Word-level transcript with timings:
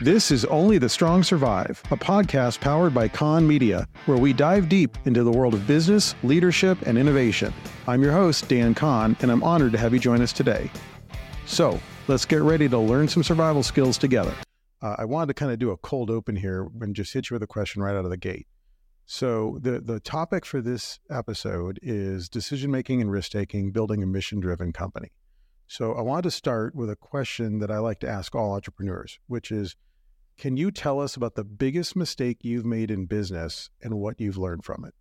This 0.00 0.30
is 0.30 0.44
Only 0.44 0.78
the 0.78 0.88
Strong 0.88 1.24
Survive, 1.24 1.82
a 1.90 1.96
podcast 1.96 2.60
powered 2.60 2.94
by 2.94 3.08
Kahn 3.08 3.48
Media, 3.48 3.88
where 4.06 4.16
we 4.16 4.32
dive 4.32 4.68
deep 4.68 4.96
into 5.06 5.24
the 5.24 5.30
world 5.32 5.54
of 5.54 5.66
business, 5.66 6.14
leadership, 6.22 6.78
and 6.82 6.96
innovation. 6.96 7.52
I'm 7.88 8.00
your 8.00 8.12
host, 8.12 8.48
Dan 8.48 8.76
Kahn, 8.76 9.16
and 9.22 9.32
I'm 9.32 9.42
honored 9.42 9.72
to 9.72 9.78
have 9.78 9.92
you 9.92 9.98
join 9.98 10.22
us 10.22 10.32
today. 10.32 10.70
So, 11.46 11.80
let's 12.06 12.24
get 12.24 12.42
ready 12.42 12.68
to 12.68 12.78
learn 12.78 13.08
some 13.08 13.24
survival 13.24 13.64
skills 13.64 13.98
together. 13.98 14.32
Uh, 14.80 14.94
I 14.98 15.04
wanted 15.04 15.34
to 15.34 15.34
kind 15.34 15.50
of 15.50 15.58
do 15.58 15.72
a 15.72 15.76
cold 15.76 16.10
open 16.10 16.36
here 16.36 16.68
and 16.80 16.94
just 16.94 17.12
hit 17.12 17.28
you 17.28 17.34
with 17.34 17.42
a 17.42 17.48
question 17.48 17.82
right 17.82 17.96
out 17.96 18.04
of 18.04 18.10
the 18.12 18.16
gate. 18.16 18.46
So, 19.04 19.58
the, 19.60 19.80
the 19.80 19.98
topic 19.98 20.46
for 20.46 20.60
this 20.60 21.00
episode 21.10 21.80
is 21.82 22.28
decision 22.28 22.70
making 22.70 23.00
and 23.00 23.10
risk 23.10 23.32
taking, 23.32 23.72
building 23.72 24.04
a 24.04 24.06
mission 24.06 24.38
driven 24.38 24.72
company. 24.72 25.10
So, 25.66 25.94
I 25.94 26.02
wanted 26.02 26.22
to 26.22 26.30
start 26.30 26.76
with 26.76 26.88
a 26.88 26.94
question 26.94 27.58
that 27.58 27.72
I 27.72 27.78
like 27.78 27.98
to 28.00 28.08
ask 28.08 28.36
all 28.36 28.54
entrepreneurs, 28.54 29.18
which 29.26 29.50
is 29.50 29.74
Can 30.38 30.56
you 30.56 30.70
tell 30.70 31.00
us 31.00 31.16
about 31.16 31.34
the 31.34 31.42
biggest 31.42 31.96
mistake 31.96 32.44
you've 32.44 32.64
made 32.64 32.92
in 32.92 33.06
business 33.06 33.70
and 33.82 33.94
what 33.94 34.20
you've 34.20 34.38
learned 34.38 34.64
from 34.64 34.84
it? 34.84 34.94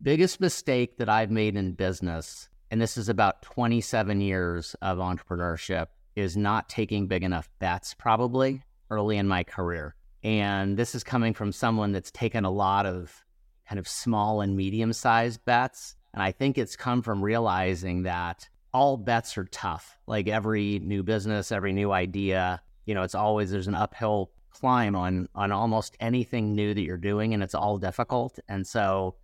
Biggest 0.00 0.40
mistake 0.40 0.98
that 0.98 1.08
I've 1.08 1.32
made 1.32 1.56
in 1.56 1.72
business, 1.72 2.48
and 2.70 2.80
this 2.80 2.96
is 2.96 3.08
about 3.08 3.42
27 3.42 4.20
years 4.20 4.76
of 4.80 4.98
entrepreneurship, 4.98 5.86
is 6.14 6.36
not 6.36 6.68
taking 6.68 7.08
big 7.08 7.24
enough 7.24 7.50
bets, 7.58 7.92
probably 7.94 8.62
early 8.88 9.16
in 9.16 9.26
my 9.26 9.42
career. 9.42 9.96
And 10.22 10.76
this 10.76 10.94
is 10.94 11.02
coming 11.02 11.34
from 11.34 11.50
someone 11.50 11.90
that's 11.90 12.12
taken 12.12 12.44
a 12.44 12.50
lot 12.50 12.86
of 12.86 13.24
kind 13.68 13.80
of 13.80 13.88
small 13.88 14.42
and 14.42 14.56
medium 14.56 14.92
sized 14.92 15.44
bets. 15.44 15.96
And 16.14 16.22
I 16.22 16.30
think 16.30 16.56
it's 16.56 16.76
come 16.76 17.02
from 17.02 17.20
realizing 17.20 18.04
that 18.04 18.48
all 18.72 18.96
bets 18.96 19.36
are 19.36 19.46
tough. 19.46 19.98
Like 20.06 20.28
every 20.28 20.78
new 20.78 21.02
business, 21.02 21.50
every 21.50 21.72
new 21.72 21.90
idea, 21.90 22.62
you 22.86 22.94
know, 22.94 23.02
it's 23.02 23.16
always 23.16 23.50
there's 23.50 23.66
an 23.66 23.74
uphill 23.74 24.30
climb 24.62 24.94
on 24.94 25.28
on 25.34 25.50
almost 25.50 25.96
anything 25.98 26.54
new 26.54 26.72
that 26.72 26.82
you're 26.82 26.96
doing 26.96 27.34
and 27.34 27.42
it's 27.42 27.54
all 27.54 27.78
difficult 27.78 28.38
and 28.46 28.64
so 28.64 29.16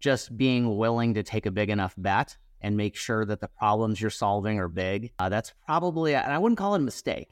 just 0.00 0.34
being 0.34 0.78
willing 0.78 1.12
to 1.12 1.22
take 1.22 1.44
a 1.44 1.50
big 1.50 1.68
enough 1.68 1.94
bet 1.98 2.38
and 2.62 2.74
make 2.74 2.96
sure 2.96 3.26
that 3.26 3.40
the 3.40 3.48
problems 3.48 4.00
you're 4.00 4.08
solving 4.08 4.58
are 4.58 4.68
big 4.68 5.12
uh, 5.18 5.28
that's 5.28 5.52
probably 5.66 6.14
and 6.14 6.32
i 6.32 6.38
wouldn't 6.38 6.58
call 6.58 6.74
it 6.74 6.78
a 6.78 6.80
mistake 6.80 7.28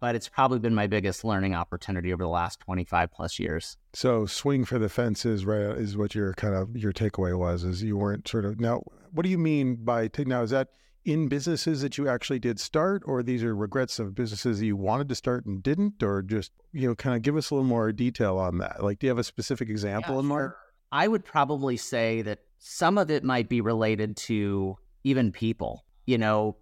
but 0.00 0.16
it's 0.16 0.28
probably 0.28 0.58
been 0.58 0.74
my 0.74 0.88
biggest 0.88 1.22
learning 1.22 1.54
opportunity 1.54 2.12
over 2.12 2.24
the 2.24 2.28
last 2.28 2.58
25 2.58 3.12
plus 3.12 3.38
years 3.38 3.76
So, 3.92 4.26
swing 4.26 4.64
for 4.64 4.80
the 4.80 4.88
fences, 4.88 5.44
right, 5.46 5.76
is 5.78 5.96
what 5.96 6.16
your 6.16 6.34
kind 6.34 6.56
of 6.56 6.76
your 6.76 6.92
takeaway 6.92 7.38
was. 7.38 7.62
Is 7.62 7.84
you 7.84 7.96
weren't 7.96 8.26
sort 8.26 8.44
of 8.44 8.58
now. 8.58 8.82
What 9.12 9.22
do 9.22 9.28
you 9.28 9.38
mean 9.38 9.76
by 9.76 10.08
take 10.08 10.26
now? 10.26 10.42
Is 10.42 10.50
that 10.50 10.68
in 11.04 11.28
businesses 11.28 11.82
that 11.82 11.98
you 11.98 12.08
actually 12.08 12.38
did 12.38 12.60
start, 12.60 13.02
or 13.06 13.22
these 13.22 13.42
are 13.42 13.54
regrets 13.54 13.98
of 13.98 14.14
businesses 14.14 14.60
that 14.60 14.66
you 14.66 14.76
wanted 14.76 15.08
to 15.08 15.14
start 15.14 15.46
and 15.46 15.62
didn't, 15.62 16.02
or 16.02 16.22
just 16.22 16.52
you 16.72 16.88
know, 16.88 16.94
kind 16.94 17.16
of 17.16 17.22
give 17.22 17.36
us 17.36 17.50
a 17.50 17.54
little 17.54 17.68
more 17.68 17.92
detail 17.92 18.38
on 18.38 18.58
that? 18.58 18.82
Like, 18.82 18.98
do 18.98 19.06
you 19.06 19.10
have 19.10 19.18
a 19.18 19.24
specific 19.24 19.68
example 19.68 20.14
Yeah, 20.14 20.20
in 20.20 20.26
mind? 20.26 20.40
sure. 20.40 20.56
I 20.92 21.08
would 21.08 21.24
probably 21.24 21.76
say 21.76 22.22
that 22.22 22.40
some 22.58 22.98
of 22.98 23.10
it 23.10 23.24
might 23.24 23.48
be 23.48 23.60
related 23.60 24.16
to 24.18 24.76
even 25.04 25.32
people. 25.32 25.84
You 26.06 26.18
know, 26.18 26.56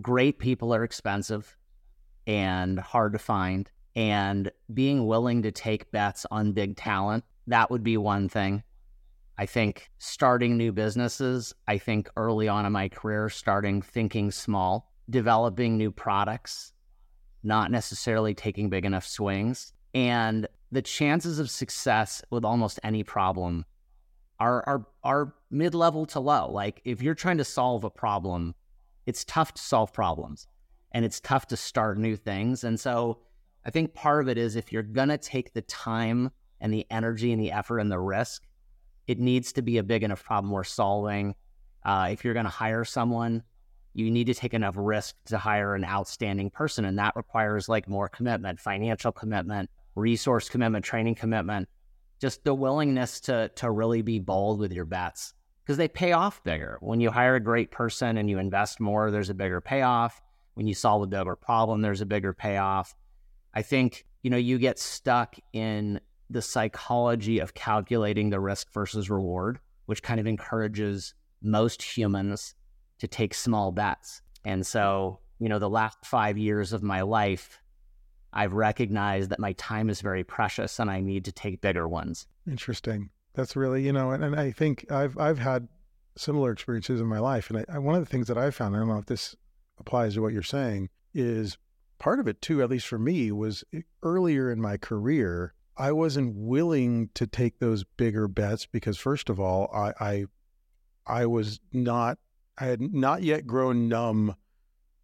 great 0.00 0.38
people 0.38 0.74
are 0.74 0.84
expensive 0.84 1.56
and 2.26 2.78
hard 2.78 3.12
to 3.12 3.18
find. 3.18 3.70
And 3.94 4.50
being 4.72 5.06
willing 5.06 5.42
to 5.42 5.50
take 5.50 5.90
bets 5.90 6.26
on 6.30 6.52
big 6.52 6.76
talent, 6.76 7.24
that 7.46 7.70
would 7.70 7.82
be 7.82 7.96
one 7.96 8.28
thing. 8.28 8.62
I 9.38 9.46
think 9.46 9.90
starting 9.98 10.56
new 10.56 10.72
businesses, 10.72 11.54
I 11.68 11.78
think 11.78 12.08
early 12.16 12.48
on 12.48 12.64
in 12.64 12.72
my 12.72 12.88
career, 12.88 13.28
starting 13.28 13.82
thinking 13.82 14.30
small, 14.30 14.90
developing 15.10 15.76
new 15.76 15.90
products, 15.90 16.72
not 17.42 17.70
necessarily 17.70 18.34
taking 18.34 18.70
big 18.70 18.84
enough 18.84 19.06
swings. 19.06 19.72
And 19.94 20.48
the 20.72 20.82
chances 20.82 21.38
of 21.38 21.50
success 21.50 22.22
with 22.30 22.44
almost 22.44 22.80
any 22.82 23.02
problem 23.02 23.64
are 24.38 24.62
are 24.66 24.86
are 25.04 25.34
mid-level 25.50 26.06
to 26.06 26.20
low. 26.20 26.50
Like 26.50 26.80
if 26.84 27.02
you're 27.02 27.14
trying 27.14 27.38
to 27.38 27.44
solve 27.44 27.84
a 27.84 27.90
problem, 27.90 28.54
it's 29.06 29.24
tough 29.24 29.54
to 29.54 29.62
solve 29.62 29.92
problems 29.92 30.46
and 30.92 31.04
it's 31.04 31.20
tough 31.20 31.46
to 31.48 31.56
start 31.56 31.98
new 31.98 32.16
things. 32.16 32.64
And 32.64 32.78
so 32.80 33.18
I 33.64 33.70
think 33.70 33.94
part 33.94 34.22
of 34.22 34.28
it 34.28 34.38
is 34.38 34.56
if 34.56 34.72
you're 34.72 34.82
going 34.82 35.08
to 35.08 35.18
take 35.18 35.52
the 35.52 35.62
time 35.62 36.30
and 36.60 36.72
the 36.72 36.86
energy 36.90 37.32
and 37.32 37.40
the 37.40 37.52
effort 37.52 37.80
and 37.80 37.92
the 37.92 38.00
risk, 38.00 38.42
it 39.06 39.18
needs 39.18 39.52
to 39.52 39.62
be 39.62 39.78
a 39.78 39.82
big 39.82 40.02
enough 40.02 40.24
problem 40.24 40.52
we're 40.52 40.64
solving. 40.64 41.34
Uh, 41.84 42.08
if 42.10 42.24
you're 42.24 42.34
going 42.34 42.46
to 42.46 42.50
hire 42.50 42.84
someone, 42.84 43.42
you 43.94 44.10
need 44.10 44.26
to 44.26 44.34
take 44.34 44.52
enough 44.52 44.74
risk 44.76 45.16
to 45.26 45.38
hire 45.38 45.74
an 45.74 45.84
outstanding 45.84 46.50
person. 46.50 46.84
And 46.84 46.98
that 46.98 47.16
requires 47.16 47.68
like 47.68 47.88
more 47.88 48.08
commitment, 48.08 48.60
financial 48.60 49.12
commitment, 49.12 49.70
resource 49.94 50.48
commitment, 50.48 50.84
training 50.84 51.14
commitment, 51.14 51.68
just 52.20 52.44
the 52.44 52.54
willingness 52.54 53.20
to, 53.22 53.50
to 53.56 53.70
really 53.70 54.02
be 54.02 54.18
bold 54.18 54.58
with 54.58 54.72
your 54.72 54.84
bets 54.84 55.32
because 55.64 55.78
they 55.78 55.88
pay 55.88 56.12
off 56.12 56.44
bigger. 56.44 56.78
When 56.80 57.00
you 57.00 57.10
hire 57.10 57.36
a 57.36 57.40
great 57.40 57.70
person 57.70 58.18
and 58.18 58.28
you 58.28 58.38
invest 58.38 58.80
more, 58.80 59.10
there's 59.10 59.30
a 59.30 59.34
bigger 59.34 59.60
payoff. 59.60 60.20
When 60.54 60.66
you 60.66 60.74
solve 60.74 61.02
a 61.02 61.06
bigger 61.06 61.36
problem, 61.36 61.80
there's 61.80 62.00
a 62.00 62.06
bigger 62.06 62.32
payoff. 62.32 62.94
I 63.54 63.62
think, 63.62 64.04
you 64.22 64.30
know, 64.30 64.36
you 64.36 64.58
get 64.58 64.78
stuck 64.78 65.36
in 65.52 66.00
the 66.28 66.42
psychology 66.42 67.38
of 67.38 67.54
calculating 67.54 68.30
the 68.30 68.40
risk 68.40 68.72
versus 68.72 69.10
reward, 69.10 69.60
which 69.86 70.02
kind 70.02 70.20
of 70.20 70.26
encourages 70.26 71.14
most 71.42 71.82
humans 71.82 72.54
to 72.98 73.06
take 73.06 73.34
small 73.34 73.72
bets. 73.72 74.22
And 74.44 74.66
so, 74.66 75.20
you 75.38 75.48
know, 75.48 75.58
the 75.58 75.70
last 75.70 75.98
five 76.04 76.38
years 76.38 76.72
of 76.72 76.82
my 76.82 77.02
life, 77.02 77.60
I've 78.32 78.52
recognized 78.52 79.30
that 79.30 79.38
my 79.38 79.52
time 79.52 79.88
is 79.88 80.00
very 80.00 80.24
precious 80.24 80.78
and 80.78 80.90
I 80.90 81.00
need 81.00 81.24
to 81.26 81.32
take 81.32 81.60
bigger 81.60 81.88
ones. 81.88 82.26
Interesting. 82.46 83.10
That's 83.34 83.54
really, 83.54 83.84
you 83.84 83.92
know, 83.92 84.10
and, 84.12 84.24
and 84.24 84.34
I 84.34 84.50
think 84.50 84.90
I've 84.90 85.18
I've 85.18 85.38
had 85.38 85.68
similar 86.16 86.50
experiences 86.50 87.00
in 87.00 87.06
my 87.06 87.18
life, 87.18 87.50
and 87.50 87.58
I, 87.58 87.74
I, 87.74 87.78
one 87.78 87.94
of 87.94 88.00
the 88.00 88.10
things 88.10 88.28
that 88.28 88.38
I 88.38 88.50
found, 88.50 88.74
I 88.74 88.78
don't 88.78 88.88
know 88.88 88.98
if 88.98 89.06
this 89.06 89.36
applies 89.78 90.14
to 90.14 90.22
what 90.22 90.32
you're 90.32 90.42
saying, 90.42 90.88
is 91.12 91.58
part 91.98 92.18
of 92.18 92.26
it 92.28 92.40
too, 92.40 92.62
at 92.62 92.70
least 92.70 92.86
for 92.86 92.98
me, 92.98 93.30
was 93.30 93.62
earlier 94.02 94.50
in 94.50 94.60
my 94.60 94.78
career, 94.78 95.52
I 95.76 95.92
wasn't 95.92 96.34
willing 96.36 97.10
to 97.14 97.26
take 97.26 97.58
those 97.58 97.84
bigger 97.84 98.28
bets 98.28 98.66
because, 98.66 98.98
first 98.98 99.28
of 99.28 99.38
all, 99.38 99.70
I 99.74 99.92
I, 100.00 100.24
I 101.06 101.26
was 101.26 101.60
not, 101.72 102.18
I 102.58 102.66
had 102.66 102.80
not 102.80 103.22
yet 103.22 103.46
grown 103.46 103.88
numb 103.88 104.36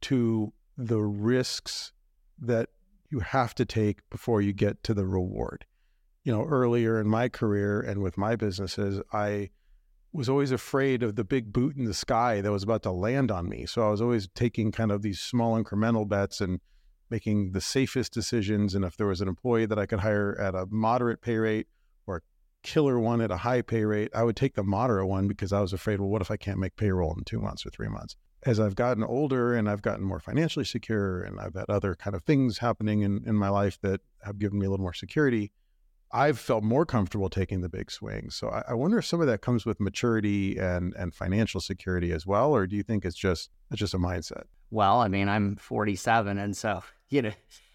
to 0.03 0.53
the 0.77 1.01
risks 1.01 1.93
that 2.41 2.71
you 3.11 3.21
have 3.21 3.55
to 3.55 3.65
take 3.65 4.09
before 4.11 4.41
you 4.41 4.53
get 4.53 4.83
to 4.85 4.95
the 4.95 5.07
reward. 5.07 5.67
You 6.25 6.33
know, 6.33 6.45
earlier 6.45 7.01
in 7.01 7.09
my 7.09 7.29
career 7.29 7.81
and 7.81 8.03
with 8.03 8.17
my 8.17 8.37
businesses, 8.37 9.03
I 9.13 9.51
was 10.13 10.29
always 10.29 10.53
afraid 10.53 11.03
of 11.03 11.17
the 11.17 11.25
big 11.25 11.53
boot 11.53 11.77
in 11.77 11.85
the 11.85 11.95
sky 11.95 12.41
that 12.41 12.53
was 12.53 12.63
about 12.63 12.83
to 12.85 12.93
land 12.93 13.31
on 13.31 13.49
me. 13.49 13.67
So 13.67 13.87
I 13.87 13.91
was 13.91 14.01
always 14.01 14.29
taking 14.35 14.73
kind 14.73 14.93
of 14.93 15.03
these 15.03 15.21
small 15.21 15.63
incremental 15.63 16.09
bets 16.09 16.41
and 16.41 16.61
making 17.13 17.53
the 17.53 17.61
safest 17.61 18.13
decisions. 18.13 18.75
And 18.75 18.85
if 18.85 18.97
there 18.97 19.07
was 19.07 19.21
an 19.21 19.29
employee 19.29 19.67
that 19.67 19.79
I 19.79 19.87
could 19.87 20.01
hire 20.01 20.37
at 20.41 20.55
a 20.55 20.67
moderate 20.71 21.21
pay 21.21 21.37
rate 21.37 21.69
or 22.07 22.17
a 22.17 22.21
killer 22.63 22.99
one 22.99 23.21
at 23.21 23.31
a 23.31 23.37
high 23.37 23.63
pay 23.63 23.85
rate, 23.85 24.11
I 24.15 24.25
would 24.25 24.35
take 24.35 24.55
the 24.55 24.65
moderate 24.65 25.07
one 25.07 25.29
because 25.29 25.53
I 25.53 25.61
was 25.61 25.75
afraid, 25.75 26.01
well, 26.01 26.09
what 26.09 26.23
if 26.23 26.31
I 26.31 26.39
can't 26.39 26.59
make 26.59 26.75
payroll 26.75 27.15
in 27.17 27.25
two 27.25 27.39
months 27.39 27.67
or 27.67 27.71
three 27.71 27.89
months? 27.89 28.17
As 28.45 28.59
I've 28.59 28.75
gotten 28.75 29.05
older 29.05 29.55
and 29.55 29.69
I've 29.69 29.83
gotten 29.83 30.05
more 30.05 30.19
financially 30.19 30.65
secure 30.65 31.23
and 31.23 31.39
I've 31.39 31.55
had 31.55 31.69
other 31.69 31.95
kind 31.95 32.17
of 32.17 32.25
things 32.25 32.59
happening 32.59 33.03
in, 33.03 33.23
in 33.27 33.37
my 33.37 33.51
life 33.51 33.79
that 33.83 34.01
have 34.25 34.39
given 34.39 34.59
me 34.59 34.67
a 34.67 34.71
little 34.71 34.83
more 34.83 34.95
security, 34.95 35.53
I've 36.13 36.39
felt 36.39 36.63
more 36.63 36.85
comfortable 36.85 37.31
taking 37.31 37.63
the 37.63 37.71
big 37.71 37.91
swings. 37.91 38.37
So 38.37 38.49
I, 38.51 38.63
I, 38.69 38.75
wonder 38.75 38.99
if 38.99 39.07
some 39.07 39.23
of 39.23 39.27
that 39.29 39.41
comes 39.41 39.65
with 39.65 39.81
maturity 39.81 40.59
and 40.59 40.95
and 40.95 41.15
financial 41.15 41.61
security 41.61 42.13
as 42.13 42.27
well, 42.27 42.55
or 42.55 42.67
do 42.67 42.77
you 42.77 42.83
think 42.83 43.05
it's 43.05 43.17
just 43.17 43.51
it's 43.71 43.81
just 43.81 43.95
a 43.95 43.99
mindset? 43.99 44.45
Well, 44.71 45.01
I 45.01 45.09
mean, 45.09 45.29
I'm 45.29 45.57
47, 45.57 46.39
and 46.39 46.57
so 46.57 46.83
you 47.09 47.23
know, 47.23 47.33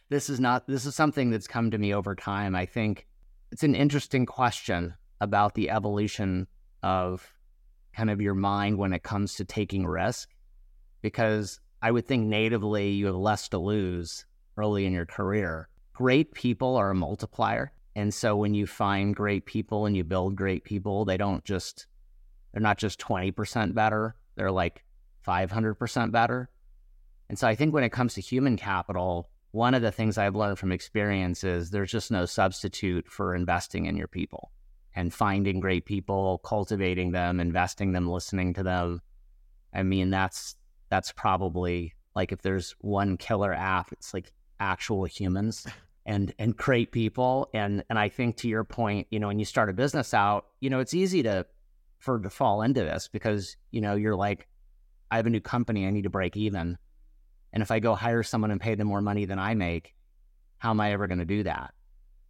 this 0.09 0.29
is 0.29 0.39
not 0.39 0.67
this 0.67 0.85
is 0.85 0.93
something 0.93 1.31
that's 1.31 1.47
come 1.47 1.71
to 1.71 1.77
me 1.77 1.93
over 1.93 2.15
time. 2.15 2.56
I 2.56 2.65
think 2.65 3.07
it's 3.51 3.63
an 3.63 3.75
interesting 3.75 4.25
question 4.25 4.94
about 5.19 5.56
the 5.56 5.71
evolution 5.71 6.47
of 6.83 7.33
kind 7.95 8.12
of 8.12 8.21
your 8.21 8.35
mind 8.35 8.77
when 8.77 8.94
it 8.94 9.01
comes 9.01 9.33
to 9.35 9.45
taking 9.45 9.85
risk, 9.85 10.29
because 11.01 11.59
I 11.81 11.89
would 11.89 12.06
think 12.06 12.27
natively 12.27 12.91
you 12.91 13.07
have 13.07 13.15
less 13.15 13.50
to 13.50 13.57
lose 13.57 14.27
early 14.57 14.85
in 14.85 14.94
your 14.94 15.07
career. 15.07 15.69
Great 15.94 16.35
people 16.35 16.75
are 16.75 16.91
a 16.91 16.95
multiplier 16.95 17.71
and 17.97 18.13
so 18.13 18.35
when 18.35 18.53
you 18.53 18.67
find 18.67 19.15
great 19.15 19.47
people 19.47 19.88
and 19.88 19.97
you 19.97 20.03
build 20.03 20.35
great 20.35 20.63
people, 20.63 21.03
they 21.03 21.17
don't 21.17 21.44
just, 21.44 21.88
they're 22.53 22.61
not 22.61 22.77
just 22.77 22.99
20% 22.99 23.73
better, 23.73 24.13
they're 24.35 24.51
like 24.51 24.83
500% 25.27 26.11
better. 26.11 26.47
And 27.27 27.39
so 27.39 27.47
I 27.47 27.55
think 27.55 27.73
when 27.73 27.83
it 27.83 27.91
comes 27.91 28.13
to 28.13 28.21
human 28.21 28.55
capital, 28.55 29.31
one 29.49 29.73
of 29.73 29.81
the 29.81 29.91
things 29.91 30.19
I've 30.19 30.35
learned 30.35 30.59
from 30.59 30.71
experience 30.71 31.44
is 31.44 31.71
there's 31.71 31.89
just 31.89 32.11
no 32.11 32.27
substitute 32.27 33.07
for 33.09 33.33
investing 33.33 33.88
in 33.88 33.97
your 33.97 34.07
people 34.07 34.51
and 34.95 35.11
finding 35.11 35.59
great 35.59 35.88
people, 35.88 36.38
cultivating 36.45 37.13
them, 37.13 37.39
investing 37.39 37.93
them, 37.93 38.07
listening 38.07 38.53
to 38.53 38.63
them. 38.63 39.01
I 39.73 39.81
mean, 39.81 40.11
that's 40.11 40.55
that's 40.89 41.11
probably 41.13 41.95
like 42.15 42.31
if 42.31 42.43
there's 42.43 42.75
one 42.79 43.17
killer 43.17 43.53
app, 43.53 43.91
it's 43.91 44.13
like 44.13 44.33
actual 44.59 45.05
humans 45.05 45.65
and 46.07 46.33
and 46.39 46.56
great 46.56 46.92
people. 46.92 47.50
And 47.54 47.83
and 47.89 48.00
I 48.00 48.09
think 48.09 48.38
to 48.38 48.48
your 48.48 48.63
point, 48.63 49.07
you 49.12 49.19
know, 49.19 49.27
when 49.27 49.38
you 49.38 49.45
start 49.45 49.69
a 49.69 49.74
business 49.74 50.13
out, 50.13 50.45
you 50.62 50.69
know, 50.71 50.80
it's 50.80 50.94
easy 50.94 51.21
to 51.24 51.45
for 52.00 52.19
to 52.19 52.30
fall 52.30 52.62
into 52.62 52.81
this 52.81 53.09
because, 53.09 53.57
you 53.71 53.81
know, 53.81 53.95
you're 53.95 54.15
like, 54.15 54.48
I 55.12 55.18
have 55.18 55.27
a 55.27 55.30
new 55.30 55.42
company, 55.42 55.86
I 55.86 55.92
need 55.92 56.04
to 56.04 56.09
break 56.09 56.38
even. 56.38 56.77
And 57.54 57.62
if 57.62 57.71
I 57.71 57.80
go 57.80 57.94
hire 57.94 58.24
someone 58.24 58.51
and 58.51 58.62
pay 58.62 58.75
them 58.75 58.88
more 58.88 59.01
money 59.01 59.25
than 59.25 59.39
I 59.39 59.54
make, 59.54 59.94
how 60.57 60.71
am 60.71 60.80
I 60.80 60.94
ever 60.94 61.07
going 61.07 61.19
to 61.19 61.25
do 61.25 61.44
that? 61.44 61.74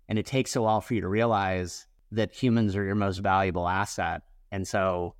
And 0.09 0.17
it 0.17 0.25
takes 0.25 0.55
a 0.55 0.61
while 0.61 0.81
for 0.81 0.93
you 0.93 1.01
to 1.01 1.07
realize 1.07 1.85
that 2.11 2.33
humans 2.33 2.75
are 2.75 2.83
your 2.83 2.95
most 2.95 3.17
valuable 3.17 3.67
asset. 3.67 4.21
And 4.51 4.67
so, 4.67 5.15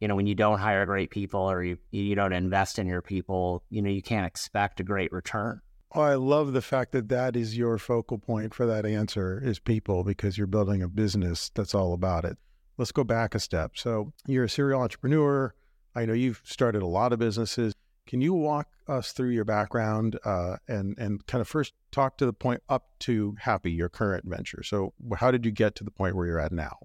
you 0.00 0.06
know, 0.06 0.14
when 0.14 0.26
you 0.26 0.34
don't 0.34 0.60
hire 0.60 0.86
great 0.86 1.10
people 1.10 1.40
or 1.40 1.62
you, 1.62 1.78
you 1.90 2.14
don't 2.14 2.32
invest 2.32 2.78
in 2.78 2.86
your 2.86 3.02
people, 3.02 3.64
you 3.68 3.82
know, 3.82 3.90
you 3.90 4.02
can't 4.02 4.26
expect 4.26 4.80
a 4.80 4.84
great 4.84 5.12
return. 5.12 5.60
Oh, 5.94 6.02
I 6.02 6.16
love 6.16 6.52
the 6.52 6.60
fact 6.60 6.92
that 6.92 7.08
that 7.08 7.34
is 7.34 7.56
your 7.56 7.78
focal 7.78 8.18
point 8.18 8.52
for 8.52 8.66
that 8.66 8.84
answer 8.84 9.40
is 9.42 9.58
people 9.58 10.04
because 10.04 10.36
you're 10.36 10.46
building 10.46 10.82
a 10.82 10.88
business 10.88 11.50
that's 11.54 11.74
all 11.74 11.94
about 11.94 12.26
it. 12.26 12.36
Let's 12.76 12.92
go 12.92 13.04
back 13.04 13.34
a 13.34 13.40
step. 13.40 13.72
So 13.74 14.12
you're 14.26 14.44
a 14.44 14.48
serial 14.50 14.82
entrepreneur. 14.82 15.54
I 15.94 16.04
know 16.04 16.12
you've 16.12 16.42
started 16.44 16.82
a 16.82 16.86
lot 16.86 17.14
of 17.14 17.18
businesses. 17.18 17.74
Can 18.06 18.20
you 18.20 18.34
walk 18.34 18.68
us 18.86 19.12
through 19.12 19.30
your 19.30 19.44
background 19.44 20.18
uh, 20.24 20.56
and 20.68 20.96
and 20.98 21.26
kind 21.26 21.40
of 21.40 21.48
first 21.48 21.72
talk 21.90 22.18
to 22.18 22.26
the 22.26 22.32
point 22.32 22.62
up 22.68 22.90
to 23.00 23.34
Happy, 23.38 23.70
your 23.72 23.88
current 23.88 24.24
venture? 24.26 24.62
So 24.62 24.92
how 25.16 25.30
did 25.30 25.44
you 25.44 25.50
get 25.50 25.74
to 25.76 25.84
the 25.84 25.90
point 25.90 26.16
where 26.16 26.26
you're 26.26 26.38
at 26.38 26.52
now? 26.52 26.76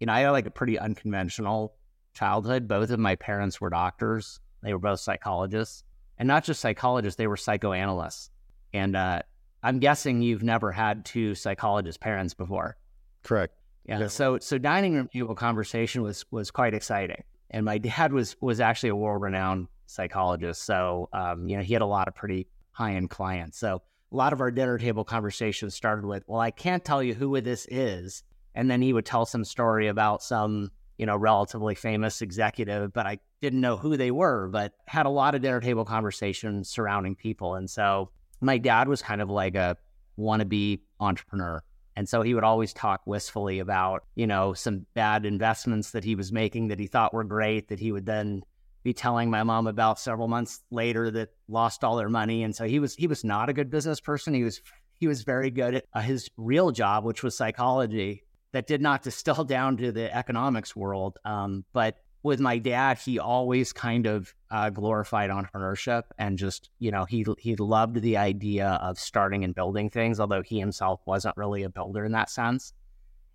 You 0.00 0.06
know, 0.06 0.12
I 0.12 0.20
had 0.20 0.30
like 0.30 0.46
a 0.46 0.50
pretty 0.50 0.78
unconventional 0.78 1.74
childhood. 2.12 2.68
Both 2.68 2.90
of 2.90 2.98
my 2.98 3.16
parents 3.16 3.60
were 3.60 3.70
doctors. 3.70 4.40
They 4.62 4.72
were 4.72 4.78
both 4.78 5.00
psychologists, 5.00 5.82
and 6.18 6.26
not 6.26 6.44
just 6.44 6.60
psychologists; 6.60 7.16
they 7.16 7.26
were 7.26 7.36
psychoanalysts. 7.36 8.30
And 8.74 8.96
uh, 8.96 9.22
I'm 9.62 9.78
guessing 9.78 10.20
you've 10.20 10.42
never 10.42 10.72
had 10.72 11.04
two 11.06 11.34
psychologist 11.34 12.00
parents 12.00 12.34
before. 12.34 12.76
Correct. 13.22 13.54
Yeah. 13.86 14.00
yeah. 14.00 14.08
So 14.08 14.38
so 14.38 14.58
dining 14.58 14.94
room 14.94 15.08
table 15.08 15.34
conversation 15.34 16.02
was 16.02 16.26
was 16.30 16.50
quite 16.50 16.74
exciting. 16.74 17.22
And 17.50 17.64
my 17.64 17.78
dad 17.78 18.12
was 18.12 18.36
was 18.40 18.60
actually 18.60 18.90
a 18.90 18.96
world 18.96 19.22
renowned 19.22 19.68
psychologist. 19.86 20.64
So 20.64 21.08
um, 21.12 21.48
you 21.48 21.56
know 21.56 21.62
he 21.62 21.72
had 21.72 21.82
a 21.82 21.86
lot 21.86 22.08
of 22.08 22.14
pretty 22.14 22.48
high 22.72 22.96
end 22.96 23.10
clients. 23.10 23.58
So 23.58 23.80
a 24.12 24.16
lot 24.16 24.32
of 24.32 24.40
our 24.40 24.50
dinner 24.50 24.76
table 24.78 25.04
conversations 25.04 25.74
started 25.74 26.04
with, 26.04 26.24
"Well, 26.26 26.40
I 26.40 26.50
can't 26.50 26.84
tell 26.84 27.02
you 27.02 27.14
who 27.14 27.40
this 27.40 27.66
is," 27.70 28.22
and 28.54 28.70
then 28.70 28.82
he 28.82 28.92
would 28.92 29.06
tell 29.06 29.24
some 29.24 29.44
story 29.44 29.86
about 29.86 30.22
some 30.22 30.70
you 30.98 31.06
know 31.06 31.16
relatively 31.16 31.76
famous 31.76 32.22
executive, 32.22 32.92
but 32.92 33.06
I 33.06 33.20
didn't 33.40 33.60
know 33.60 33.76
who 33.76 33.96
they 33.96 34.10
were. 34.10 34.48
But 34.48 34.72
had 34.86 35.06
a 35.06 35.10
lot 35.10 35.34
of 35.34 35.42
dinner 35.42 35.60
table 35.60 35.84
conversations 35.84 36.68
surrounding 36.68 37.14
people, 37.14 37.54
and 37.54 37.70
so 37.70 38.10
my 38.44 38.58
dad 38.58 38.88
was 38.88 39.02
kind 39.02 39.20
of 39.20 39.30
like 39.30 39.54
a 39.54 39.76
wannabe 40.18 40.80
entrepreneur. 41.00 41.62
And 41.96 42.08
so 42.08 42.22
he 42.22 42.34
would 42.34 42.44
always 42.44 42.72
talk 42.72 43.02
wistfully 43.06 43.60
about, 43.60 44.04
you 44.16 44.26
know, 44.26 44.52
some 44.52 44.86
bad 44.94 45.24
investments 45.24 45.92
that 45.92 46.04
he 46.04 46.14
was 46.14 46.32
making 46.32 46.68
that 46.68 46.80
he 46.80 46.86
thought 46.86 47.14
were 47.14 47.24
great 47.24 47.68
that 47.68 47.78
he 47.78 47.92
would 47.92 48.06
then 48.06 48.42
be 48.82 48.92
telling 48.92 49.30
my 49.30 49.42
mom 49.42 49.66
about 49.66 49.98
several 49.98 50.28
months 50.28 50.62
later 50.70 51.10
that 51.10 51.30
lost 51.48 51.84
all 51.84 51.96
their 51.96 52.08
money. 52.08 52.42
And 52.42 52.54
so 52.54 52.64
he 52.64 52.78
was 52.78 52.94
he 52.94 53.06
was 53.06 53.24
not 53.24 53.48
a 53.48 53.52
good 53.52 53.70
business 53.70 54.00
person. 54.00 54.34
He 54.34 54.42
was 54.44 54.60
he 54.92 55.06
was 55.06 55.22
very 55.22 55.50
good 55.50 55.76
at 55.76 55.84
uh, 55.94 56.00
his 56.00 56.28
real 56.36 56.70
job, 56.70 57.04
which 57.04 57.22
was 57.22 57.36
psychology, 57.36 58.24
that 58.52 58.66
did 58.66 58.80
not 58.80 59.02
distill 59.04 59.44
down 59.44 59.76
to 59.78 59.92
the 59.92 60.14
economics 60.14 60.74
world. 60.74 61.18
Um, 61.24 61.64
but 61.72 61.98
with 62.24 62.40
my 62.40 62.58
dad, 62.58 62.98
he 62.98 63.18
always 63.18 63.72
kind 63.72 64.06
of 64.06 64.34
uh, 64.50 64.70
glorified 64.70 65.30
entrepreneurship 65.30 66.04
and 66.18 66.38
just 66.38 66.70
you 66.78 66.90
know 66.90 67.04
he 67.04 67.24
he 67.38 67.54
loved 67.54 68.00
the 68.00 68.16
idea 68.16 68.80
of 68.82 68.98
starting 68.98 69.44
and 69.44 69.54
building 69.54 69.90
things, 69.90 70.18
although 70.18 70.42
he 70.42 70.58
himself 70.58 71.00
wasn't 71.06 71.36
really 71.36 71.62
a 71.62 71.68
builder 71.68 72.04
in 72.04 72.12
that 72.12 72.30
sense. 72.30 72.72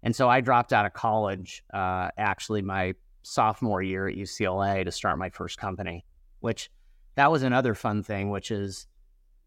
And 0.01 0.15
so 0.15 0.27
I 0.27 0.41
dropped 0.41 0.73
out 0.73 0.85
of 0.85 0.93
college, 0.93 1.63
uh, 1.73 2.09
actually 2.17 2.61
my 2.61 2.95
sophomore 3.21 3.81
year 3.81 4.07
at 4.07 4.15
UCLA 4.15 4.83
to 4.85 4.91
start 4.91 5.17
my 5.19 5.29
first 5.29 5.57
company, 5.59 6.03
which 6.39 6.71
that 7.15 7.31
was 7.31 7.43
another 7.43 7.75
fun 7.75 8.01
thing, 8.01 8.31
which 8.31 8.49
is 8.49 8.87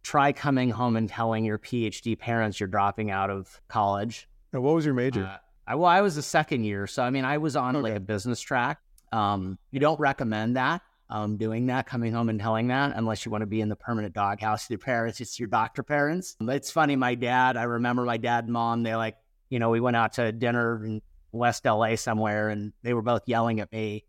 try 0.04 0.30
coming 0.30 0.70
home 0.70 0.94
and 0.94 1.08
telling 1.08 1.44
your 1.44 1.58
PhD 1.58 2.16
parents 2.16 2.60
you're 2.60 2.68
dropping 2.68 3.10
out 3.10 3.30
of 3.30 3.60
college. 3.68 4.28
And 4.52 4.62
what 4.62 4.74
was 4.74 4.84
your 4.84 4.94
major? 4.94 5.24
Uh, 5.24 5.38
I, 5.66 5.74
well, 5.74 5.86
I 5.88 6.00
was 6.00 6.14
the 6.14 6.22
second 6.22 6.64
year, 6.64 6.86
so 6.86 7.02
I 7.02 7.10
mean, 7.10 7.24
I 7.24 7.38
was 7.38 7.56
on 7.56 7.74
okay. 7.74 7.82
like 7.82 7.96
a 7.96 8.00
business 8.00 8.40
track. 8.40 8.78
Um, 9.12 9.58
you 9.70 9.80
don't 9.80 10.00
recommend 10.00 10.56
that, 10.56 10.82
um, 11.10 11.36
doing 11.36 11.66
that, 11.66 11.86
coming 11.86 12.12
home 12.12 12.28
and 12.30 12.40
telling 12.40 12.68
that, 12.68 12.92
unless 12.96 13.24
you 13.24 13.30
want 13.30 13.42
to 13.42 13.46
be 13.46 13.60
in 13.60 13.68
the 13.68 13.76
permanent 13.76 14.14
doghouse 14.14 14.64
with 14.64 14.70
your 14.70 14.78
parents. 14.78 15.20
It's 15.20 15.38
your 15.38 15.48
doctor 15.48 15.82
parents. 15.82 16.36
It's 16.40 16.70
funny. 16.70 16.96
My 16.96 17.14
dad, 17.14 17.56
I 17.56 17.64
remember 17.64 18.04
my 18.04 18.16
dad 18.16 18.44
and 18.44 18.52
mom. 18.52 18.82
They 18.82 18.96
like, 18.96 19.16
you 19.50 19.58
know, 19.58 19.70
we 19.70 19.80
went 19.80 19.96
out 19.96 20.14
to 20.14 20.32
dinner 20.32 20.82
in 20.84 21.02
West 21.30 21.64
LA 21.66 21.96
somewhere, 21.96 22.48
and 22.48 22.72
they 22.82 22.94
were 22.94 23.02
both 23.02 23.22
yelling 23.26 23.60
at 23.60 23.70
me. 23.72 24.04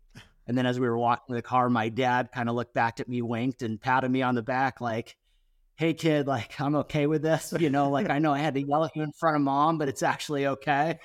And 0.46 0.56
then 0.56 0.66
as 0.66 0.78
we 0.78 0.86
were 0.88 0.98
walking 0.98 1.34
to 1.34 1.36
the 1.36 1.42
car, 1.42 1.70
my 1.70 1.88
dad 1.88 2.30
kind 2.32 2.48
of 2.48 2.54
looked 2.54 2.74
back 2.74 3.00
at 3.00 3.08
me, 3.08 3.22
winked, 3.22 3.62
and 3.62 3.80
patted 3.80 4.10
me 4.10 4.22
on 4.22 4.34
the 4.34 4.42
back, 4.42 4.80
like, 4.80 5.16
"Hey, 5.76 5.94
kid, 5.94 6.26
like 6.26 6.58
I'm 6.60 6.74
okay 6.76 7.06
with 7.06 7.22
this. 7.22 7.52
You 7.60 7.70
know, 7.70 7.90
like 7.90 8.10
I 8.10 8.18
know 8.18 8.32
I 8.32 8.38
had 8.38 8.54
to 8.54 8.62
yell 8.62 8.84
at 8.84 8.94
you 8.96 9.02
in 9.02 9.12
front 9.12 9.36
of 9.36 9.42
mom, 9.42 9.78
but 9.78 9.88
it's 9.88 10.02
actually 10.02 10.46
okay." 10.46 10.98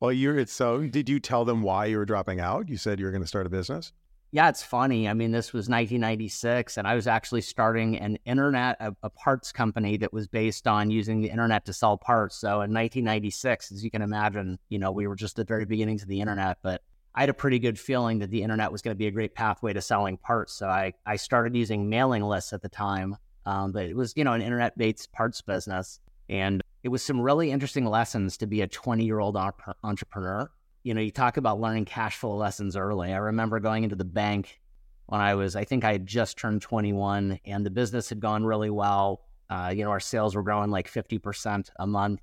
Well, 0.00 0.12
you're 0.12 0.46
so. 0.46 0.86
Did 0.86 1.08
you 1.08 1.18
tell 1.18 1.44
them 1.44 1.62
why 1.62 1.86
you 1.86 1.98
were 1.98 2.04
dropping 2.04 2.40
out? 2.40 2.68
You 2.68 2.76
said 2.76 3.00
you 3.00 3.06
were 3.06 3.10
going 3.10 3.22
to 3.22 3.28
start 3.28 3.46
a 3.46 3.50
business. 3.50 3.92
Yeah, 4.30 4.50
it's 4.50 4.62
funny. 4.62 5.08
I 5.08 5.14
mean, 5.14 5.32
this 5.32 5.54
was 5.54 5.70
1996, 5.70 6.76
and 6.76 6.86
I 6.86 6.94
was 6.94 7.06
actually 7.06 7.40
starting 7.40 7.98
an 7.98 8.18
internet, 8.26 8.76
a, 8.78 8.94
a, 9.02 9.08
parts 9.08 9.52
company 9.52 9.96
that 9.96 10.12
was 10.12 10.28
based 10.28 10.68
on 10.68 10.90
using 10.90 11.22
the 11.22 11.30
internet 11.30 11.64
to 11.64 11.72
sell 11.72 11.96
parts. 11.96 12.36
So 12.36 12.48
in 12.48 12.74
1996, 12.74 13.72
as 13.72 13.82
you 13.82 13.90
can 13.90 14.02
imagine, 14.02 14.58
you 14.68 14.78
know, 14.78 14.92
we 14.92 15.06
were 15.06 15.16
just 15.16 15.38
at 15.38 15.46
the 15.46 15.50
very 15.50 15.64
beginnings 15.64 16.02
of 16.02 16.08
the 16.08 16.20
internet, 16.20 16.58
but 16.62 16.82
I 17.14 17.20
had 17.20 17.30
a 17.30 17.34
pretty 17.34 17.58
good 17.58 17.78
feeling 17.78 18.18
that 18.18 18.30
the 18.30 18.42
internet 18.42 18.70
was 18.70 18.82
going 18.82 18.94
to 18.94 18.98
be 18.98 19.06
a 19.06 19.10
great 19.10 19.34
pathway 19.34 19.72
to 19.72 19.80
selling 19.80 20.18
parts. 20.18 20.52
So 20.52 20.68
I, 20.68 20.92
I 21.06 21.16
started 21.16 21.56
using 21.56 21.88
mailing 21.88 22.22
lists 22.22 22.52
at 22.52 22.60
the 22.60 22.68
time, 22.68 23.16
um, 23.46 23.72
but 23.72 23.86
it 23.86 23.96
was, 23.96 24.12
you 24.14 24.24
know, 24.24 24.34
an 24.34 24.42
internet 24.42 24.76
based 24.76 25.10
parts 25.10 25.40
business. 25.40 26.00
And 26.28 26.62
it 26.82 26.88
was 26.88 27.02
some 27.02 27.20
really 27.20 27.50
interesting 27.50 27.84
lessons 27.84 28.36
to 28.38 28.46
be 28.46 28.60
a 28.60 28.66
20 28.66 29.04
year 29.04 29.18
old 29.18 29.36
entrepreneur. 29.82 30.50
You 30.84 30.94
know, 30.94 31.00
you 31.00 31.10
talk 31.10 31.36
about 31.36 31.60
learning 31.60 31.86
cash 31.86 32.16
flow 32.16 32.36
lessons 32.36 32.76
early. 32.76 33.12
I 33.12 33.16
remember 33.16 33.60
going 33.60 33.84
into 33.84 33.96
the 33.96 34.04
bank 34.04 34.60
when 35.06 35.20
I 35.20 35.34
was, 35.34 35.56
I 35.56 35.64
think 35.64 35.84
I 35.84 35.92
had 35.92 36.06
just 36.06 36.38
turned 36.38 36.62
21 36.62 37.40
and 37.44 37.66
the 37.66 37.70
business 37.70 38.08
had 38.08 38.20
gone 38.20 38.44
really 38.44 38.70
well. 38.70 39.22
Uh, 39.50 39.72
you 39.74 39.84
know, 39.84 39.90
our 39.90 40.00
sales 40.00 40.36
were 40.36 40.42
growing 40.42 40.70
like 40.70 40.90
50% 40.90 41.70
a 41.78 41.86
month. 41.86 42.20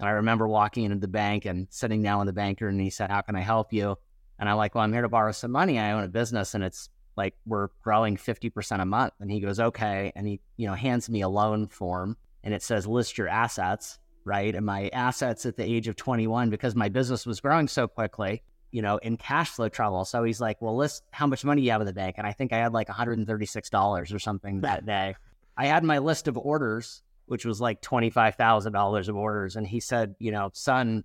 And 0.00 0.08
I 0.08 0.12
remember 0.12 0.48
walking 0.48 0.84
into 0.84 0.96
the 0.96 1.08
bank 1.08 1.44
and 1.44 1.68
sitting 1.70 2.02
down 2.02 2.18
with 2.18 2.26
the 2.26 2.32
banker 2.32 2.66
and 2.66 2.80
he 2.80 2.90
said, 2.90 3.10
How 3.10 3.20
can 3.20 3.36
I 3.36 3.40
help 3.40 3.72
you? 3.72 3.96
And 4.38 4.48
I'm 4.48 4.56
like, 4.56 4.74
Well, 4.74 4.82
I'm 4.82 4.92
here 4.92 5.02
to 5.02 5.08
borrow 5.08 5.32
some 5.32 5.52
money. 5.52 5.78
I 5.78 5.92
own 5.92 6.02
a 6.02 6.08
business 6.08 6.54
and 6.54 6.64
it's 6.64 6.88
like 7.16 7.34
we're 7.46 7.68
growing 7.82 8.16
50% 8.16 8.80
a 8.80 8.86
month. 8.86 9.12
And 9.20 9.30
he 9.30 9.38
goes, 9.38 9.60
Okay. 9.60 10.10
And 10.16 10.26
he, 10.26 10.40
you 10.56 10.66
know, 10.66 10.74
hands 10.74 11.08
me 11.08 11.20
a 11.20 11.28
loan 11.28 11.68
form 11.68 12.16
and 12.44 12.54
it 12.54 12.62
says 12.62 12.86
list 12.86 13.18
your 13.18 13.28
assets, 13.28 13.98
right? 14.24 14.54
And 14.54 14.66
my 14.66 14.88
assets 14.88 15.46
at 15.46 15.56
the 15.56 15.64
age 15.64 15.88
of 15.88 15.96
21, 15.96 16.50
because 16.50 16.74
my 16.74 16.88
business 16.88 17.26
was 17.26 17.40
growing 17.40 17.68
so 17.68 17.88
quickly, 17.88 18.42
you 18.70 18.82
know, 18.82 18.96
in 18.98 19.16
cash 19.16 19.50
flow 19.50 19.68
trouble. 19.68 20.04
So 20.04 20.24
he's 20.24 20.40
like, 20.40 20.60
well, 20.62 20.76
list 20.76 21.04
how 21.10 21.26
much 21.26 21.44
money 21.44 21.62
you 21.62 21.70
have 21.70 21.80
in 21.80 21.86
the 21.86 21.92
bank. 21.92 22.16
And 22.18 22.26
I 22.26 22.32
think 22.32 22.52
I 22.52 22.58
had 22.58 22.72
like 22.72 22.88
$136 22.88 24.14
or 24.14 24.18
something 24.18 24.60
that 24.62 24.86
day. 24.86 25.14
I 25.56 25.66
had 25.66 25.84
my 25.84 25.98
list 25.98 26.28
of 26.28 26.36
orders, 26.38 27.02
which 27.26 27.44
was 27.44 27.60
like 27.60 27.82
$25,000 27.82 29.08
of 29.08 29.16
orders. 29.16 29.56
And 29.56 29.66
he 29.66 29.80
said, 29.80 30.14
you 30.18 30.32
know, 30.32 30.50
son, 30.54 31.04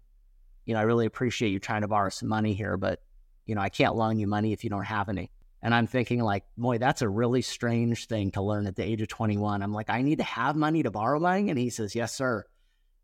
you 0.65 0.74
know, 0.74 0.79
I 0.79 0.84
really 0.84 1.06
appreciate 1.06 1.50
you 1.50 1.60
trying 1.60 1.82
to 1.82 1.88
borrow 1.88 2.10
some 2.10 2.29
money 2.29 2.53
here, 2.53 2.77
but, 2.77 3.01
you 3.46 3.56
know, 3.56 3.62
I 3.62 3.70
can't 3.70 3.96
loan 3.96 4.20
you 4.20 4.27
money 4.27 4.53
if 4.53 4.63
you 4.63 4.70
don't 4.70 4.86
have 4.86 5.10
any. 5.10 5.29
And 5.62 5.74
I'm 5.74 5.88
thinking, 5.88 6.22
like, 6.22 6.44
boy, 6.58 6.78
that's 6.78 7.02
a 7.02 7.10
really 7.10 7.42
strange 7.42 8.08
thing 8.08 8.32
to 8.32 8.42
learn 8.42 8.68
at 8.68 8.76
the 8.76 8.84
age 8.84 9.02
of 9.02 9.08
21. 9.08 9.64
I'm 9.64 9.74
like, 9.74 9.90
I 9.90 10.02
need 10.02 10.20
to 10.20 10.24
have 10.24 10.56
money 10.56 10.84
to 10.84 10.92
borrow 10.92 11.20
money. 11.20 11.50
And 11.50 11.58
he 11.58 11.70
says, 11.70 11.96
Yes, 11.96 12.14
sir. 12.14 12.46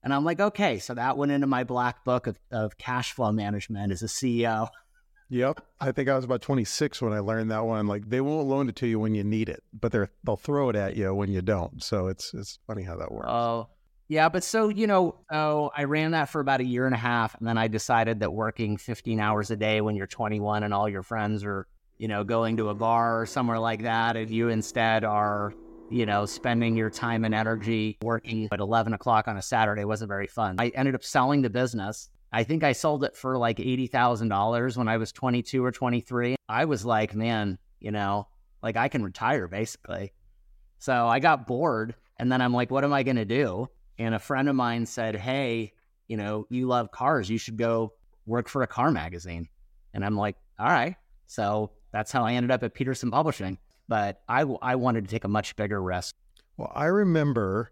And 0.03 0.13
I'm 0.13 0.25
like, 0.25 0.39
okay. 0.39 0.79
So 0.79 0.93
that 0.93 1.17
went 1.17 1.31
into 1.31 1.48
my 1.48 1.63
black 1.63 2.03
book 2.03 2.27
of, 2.27 2.38
of 2.51 2.77
cash 2.77 3.13
flow 3.13 3.31
management 3.31 3.91
as 3.91 4.03
a 4.03 4.07
CEO. 4.07 4.67
Yep. 5.29 5.65
I 5.79 5.91
think 5.93 6.10
I 6.10 6.15
was 6.15 6.25
about 6.25 6.41
26 6.41 7.01
when 7.01 7.13
I 7.13 7.19
learned 7.19 7.51
that 7.51 7.65
one. 7.65 7.88
Like 7.88 8.10
they 8.10 8.22
won't 8.22 8.48
loan 8.48 8.69
it 8.69 8.75
to 8.77 8.88
you 8.88 9.00
when 9.00 9.15
you 9.15 9.24
need 9.24 9.50
it, 9.50 9.63
but 9.74 9.91
they're 9.91 10.10
they'll 10.24 10.36
throw 10.36 10.69
it 10.69 10.75
at 10.75 10.95
you 10.95 11.13
when 11.15 11.31
you 11.31 11.41
don't. 11.41 11.81
So 11.81 12.07
it's 12.07 12.33
it's 12.33 12.60
funny 12.67 12.83
how 12.83 12.98
that 12.98 13.12
works. 13.12 13.29
Oh. 13.29 13.69
Yeah, 14.10 14.27
but 14.29 14.43
so, 14.43 14.67
you 14.67 14.86
know, 14.86 15.22
oh, 15.31 15.72
I 15.75 15.86
ran 15.86 16.12
that 16.12 16.29
for 16.29 16.41
about 16.41 16.60
a 16.60 16.65
year 16.65 16.86
and 16.86 16.93
a 16.93 17.00
half 17.00 17.36
and 17.39 17.48
then 17.48 17.57
I 17.57 17.67
decided 17.67 18.19
that 18.19 18.31
working 18.31 18.75
15 18.77 19.19
hours 19.19 19.50
a 19.50 19.55
day 19.55 19.79
when 19.79 19.95
you're 19.95 20.07
21 20.07 20.62
and 20.62 20.74
all 20.74 20.89
your 20.89 21.03
friends 21.03 21.43
are 21.45 21.67
you 21.97 22.07
know, 22.07 22.23
going 22.23 22.57
to 22.57 22.69
a 22.69 22.75
bar 22.75 23.21
or 23.21 23.25
somewhere 23.25 23.59
like 23.59 23.83
that, 23.83 24.15
and 24.15 24.29
you 24.29 24.50
instead 24.50 25.03
are, 25.03 25.53
you 25.89 26.05
know, 26.05 26.25
spending 26.25 26.75
your 26.75 26.89
time 26.89 27.25
and 27.25 27.35
energy 27.35 27.97
working 28.01 28.50
at 28.51 28.59
11 28.59 28.93
o'clock 28.93 29.27
on 29.27 29.38
a 29.38 29.41
Saturday 29.41 29.85
wasn't 29.85 30.09
very 30.09 30.27
fun. 30.27 30.55
I 30.59 30.69
ended 30.69 30.95
up 30.95 31.03
selling 31.03 31.41
the 31.41 31.50
business. 31.50 32.09
I 32.31 32.43
think 32.43 32.63
I 32.63 32.71
sold 32.71 33.03
it 33.03 33.15
for 33.15 33.38
like 33.38 33.57
$80,000 33.57 34.77
when 34.77 34.88
I 34.88 34.97
was 34.97 35.12
22 35.12 35.63
or 35.63 35.71
23. 35.71 36.35
I 36.50 36.65
was 36.65 36.83
like, 36.83 37.13
man, 37.13 37.59
you 37.79 37.91
know, 37.91 38.27
like 38.63 38.75
I 38.75 38.88
can 38.88 39.03
retire 39.03 39.47
basically. 39.47 40.13
So 40.79 41.07
I 41.07 41.19
got 41.19 41.45
bored 41.45 41.93
and 42.17 42.31
then 42.31 42.41
I'm 42.41 42.53
like, 42.53 42.71
what 42.71 42.83
am 42.83 42.91
I 42.91 43.03
going 43.03 43.17
to 43.17 43.25
do? 43.25 43.69
And 44.00 44.15
a 44.15 44.19
friend 44.19 44.50
of 44.50 44.55
mine 44.55 44.85
said, 44.85 45.15
Hey, 45.15 45.73
you 46.07 46.17
know, 46.17 46.47
you 46.50 46.67
love 46.67 46.91
cars. 46.91 47.29
You 47.29 47.38
should 47.38 47.57
go 47.57 47.93
work 48.25 48.50
for 48.50 48.63
a 48.63 48.67
car 48.67 48.91
magazine. 48.91 49.47
And 49.93 50.03
I'm 50.03 50.17
like, 50.17 50.35
All 50.59 50.67
right. 50.67 50.95
So 51.27 51.71
that's 51.93 52.12
how 52.12 52.25
I 52.25 52.33
ended 52.33 52.51
up 52.51 52.63
at 52.63 52.73
Petersen 52.73 53.09
Publishing. 53.12 53.57
But 53.88 54.21
I, 54.27 54.41
I 54.62 54.75
wanted 54.75 55.05
to 55.05 55.09
take 55.09 55.23
a 55.23 55.29
much 55.29 55.55
bigger 55.55 55.81
risk. 55.81 56.15
Well, 56.57 56.71
I 56.75 56.85
remember 56.85 57.71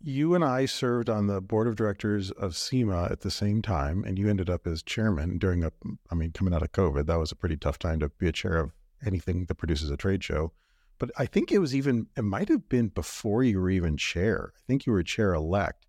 you 0.00 0.34
and 0.34 0.44
I 0.44 0.66
served 0.66 1.08
on 1.08 1.26
the 1.26 1.40
board 1.40 1.66
of 1.66 1.76
directors 1.76 2.30
of 2.32 2.56
SEMA 2.56 3.08
at 3.10 3.20
the 3.20 3.30
same 3.30 3.62
time, 3.62 4.04
and 4.04 4.18
you 4.18 4.28
ended 4.28 4.50
up 4.50 4.66
as 4.66 4.82
chairman 4.82 5.38
during 5.38 5.64
a, 5.64 5.72
I 6.10 6.14
mean, 6.14 6.32
coming 6.32 6.52
out 6.52 6.62
of 6.62 6.72
COVID, 6.72 7.06
that 7.06 7.18
was 7.18 7.32
a 7.32 7.36
pretty 7.36 7.56
tough 7.56 7.78
time 7.78 8.00
to 8.00 8.10
be 8.10 8.28
a 8.28 8.32
chair 8.32 8.58
of 8.58 8.72
anything 9.04 9.46
that 9.46 9.54
produces 9.54 9.90
a 9.90 9.96
trade 9.96 10.22
show. 10.22 10.52
But 10.98 11.10
I 11.18 11.26
think 11.26 11.52
it 11.52 11.58
was 11.58 11.74
even, 11.74 12.06
it 12.16 12.22
might 12.22 12.48
have 12.48 12.68
been 12.68 12.88
before 12.88 13.42
you 13.42 13.60
were 13.60 13.70
even 13.70 13.96
chair. 13.96 14.52
I 14.56 14.60
think 14.66 14.86
you 14.86 14.92
were 14.92 15.02
chair 15.02 15.34
elect. 15.34 15.86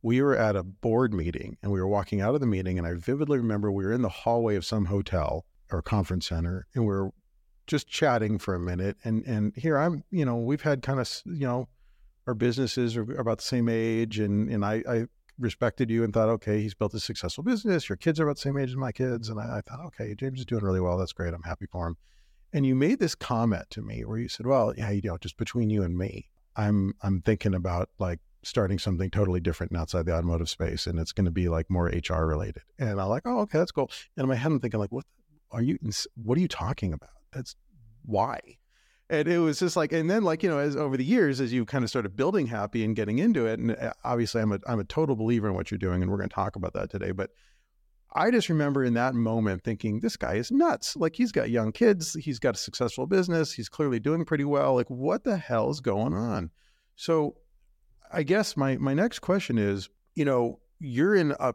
We 0.00 0.22
were 0.22 0.36
at 0.36 0.56
a 0.56 0.62
board 0.62 1.12
meeting 1.12 1.58
and 1.62 1.70
we 1.70 1.80
were 1.80 1.88
walking 1.88 2.20
out 2.20 2.34
of 2.34 2.40
the 2.40 2.46
meeting, 2.46 2.78
and 2.78 2.86
I 2.86 2.94
vividly 2.94 3.38
remember 3.38 3.70
we 3.70 3.84
were 3.84 3.92
in 3.92 4.02
the 4.02 4.08
hallway 4.08 4.56
of 4.56 4.64
some 4.64 4.86
hotel 4.86 5.44
or 5.70 5.82
conference 5.82 6.28
center, 6.28 6.66
and 6.74 6.86
we 6.86 6.94
are 6.94 7.10
just 7.66 7.88
chatting 7.88 8.38
for 8.38 8.54
a 8.54 8.60
minute. 8.60 8.96
And 9.04 9.24
and 9.26 9.54
here 9.56 9.78
I'm, 9.78 10.04
you 10.10 10.24
know, 10.24 10.36
we've 10.36 10.62
had 10.62 10.82
kind 10.82 11.00
of, 11.00 11.10
you 11.26 11.46
know, 11.46 11.68
our 12.26 12.34
businesses 12.34 12.96
are 12.96 13.02
about 13.18 13.38
the 13.38 13.44
same 13.44 13.68
age, 13.68 14.18
and 14.18 14.50
and 14.50 14.64
I, 14.64 14.82
I 14.88 15.04
respected 15.38 15.90
you 15.90 16.02
and 16.02 16.12
thought, 16.12 16.28
okay, 16.28 16.60
he's 16.60 16.74
built 16.74 16.94
a 16.94 17.00
successful 17.00 17.44
business. 17.44 17.88
Your 17.88 17.96
kids 17.96 18.18
are 18.18 18.24
about 18.24 18.36
the 18.36 18.42
same 18.42 18.58
age 18.58 18.70
as 18.70 18.76
my 18.76 18.92
kids, 18.92 19.28
and 19.28 19.40
I, 19.40 19.58
I 19.58 19.60
thought, 19.60 19.84
okay, 19.86 20.14
James 20.14 20.40
is 20.40 20.46
doing 20.46 20.64
really 20.64 20.80
well. 20.80 20.98
That's 20.98 21.12
great. 21.12 21.34
I'm 21.34 21.42
happy 21.42 21.66
for 21.70 21.86
him. 21.88 21.96
And 22.52 22.66
you 22.66 22.74
made 22.74 22.98
this 22.98 23.14
comment 23.14 23.66
to 23.70 23.82
me 23.82 24.04
where 24.04 24.18
you 24.18 24.28
said, 24.28 24.46
well, 24.46 24.74
yeah, 24.76 24.90
you 24.90 25.02
know, 25.04 25.18
just 25.18 25.36
between 25.36 25.70
you 25.70 25.82
and 25.82 25.96
me, 25.96 26.28
I'm 26.56 26.94
I'm 27.02 27.20
thinking 27.20 27.54
about 27.54 27.90
like 27.98 28.20
starting 28.42 28.78
something 28.78 29.10
totally 29.10 29.40
different 29.40 29.76
outside 29.76 30.06
the 30.06 30.14
automotive 30.14 30.48
space, 30.48 30.86
and 30.86 30.98
it's 30.98 31.12
going 31.12 31.26
to 31.26 31.30
be 31.30 31.48
like 31.48 31.70
more 31.70 31.86
HR 31.86 32.24
related. 32.24 32.62
And 32.78 33.00
I'm 33.00 33.08
like, 33.08 33.22
oh, 33.26 33.40
okay, 33.40 33.58
that's 33.58 33.72
cool. 33.72 33.90
And 34.16 34.24
in 34.24 34.28
my 34.28 34.34
head, 34.34 34.52
I'm 34.52 34.60
thinking 34.60 34.80
like, 34.80 34.92
what 34.92 35.04
are 35.50 35.62
you? 35.62 35.78
What 36.22 36.38
are 36.38 36.40
you 36.40 36.48
talking 36.48 36.92
about? 36.92 37.10
That's 37.32 37.56
why 38.04 38.40
and 39.10 39.28
it 39.28 39.38
was 39.38 39.58
just 39.58 39.76
like 39.76 39.92
and 39.92 40.10
then 40.10 40.22
like 40.22 40.42
you 40.42 40.48
know 40.48 40.58
as 40.58 40.76
over 40.76 40.96
the 40.96 41.04
years 41.04 41.40
as 41.40 41.52
you 41.52 41.64
kind 41.64 41.84
of 41.84 41.90
started 41.90 42.16
building 42.16 42.46
happy 42.46 42.84
and 42.84 42.96
getting 42.96 43.18
into 43.18 43.46
it 43.46 43.58
and 43.58 43.72
uh, 43.72 43.92
obviously 44.04 44.40
i'm 44.40 44.52
a 44.52 44.58
i'm 44.66 44.80
a 44.80 44.84
total 44.84 45.16
believer 45.16 45.48
in 45.48 45.54
what 45.54 45.70
you're 45.70 45.78
doing 45.78 46.02
and 46.02 46.10
we're 46.10 46.18
going 46.18 46.28
to 46.28 46.34
talk 46.34 46.56
about 46.56 46.72
that 46.72 46.90
today 46.90 47.12
but 47.12 47.30
i 48.12 48.30
just 48.30 48.48
remember 48.48 48.84
in 48.84 48.94
that 48.94 49.14
moment 49.14 49.62
thinking 49.62 50.00
this 50.00 50.16
guy 50.16 50.34
is 50.34 50.50
nuts 50.50 50.96
like 50.96 51.16
he's 51.16 51.32
got 51.32 51.50
young 51.50 51.72
kids 51.72 52.14
he's 52.14 52.38
got 52.38 52.54
a 52.54 52.58
successful 52.58 53.06
business 53.06 53.52
he's 53.52 53.68
clearly 53.68 54.00
doing 54.00 54.24
pretty 54.24 54.44
well 54.44 54.74
like 54.74 54.90
what 54.90 55.24
the 55.24 55.36
hell 55.36 55.70
is 55.70 55.80
going 55.80 56.14
on 56.14 56.50
so 56.96 57.34
i 58.12 58.22
guess 58.22 58.56
my 58.56 58.76
my 58.76 58.94
next 58.94 59.20
question 59.20 59.58
is 59.58 59.88
you 60.14 60.24
know 60.24 60.58
you're 60.80 61.14
in 61.14 61.34
a 61.40 61.54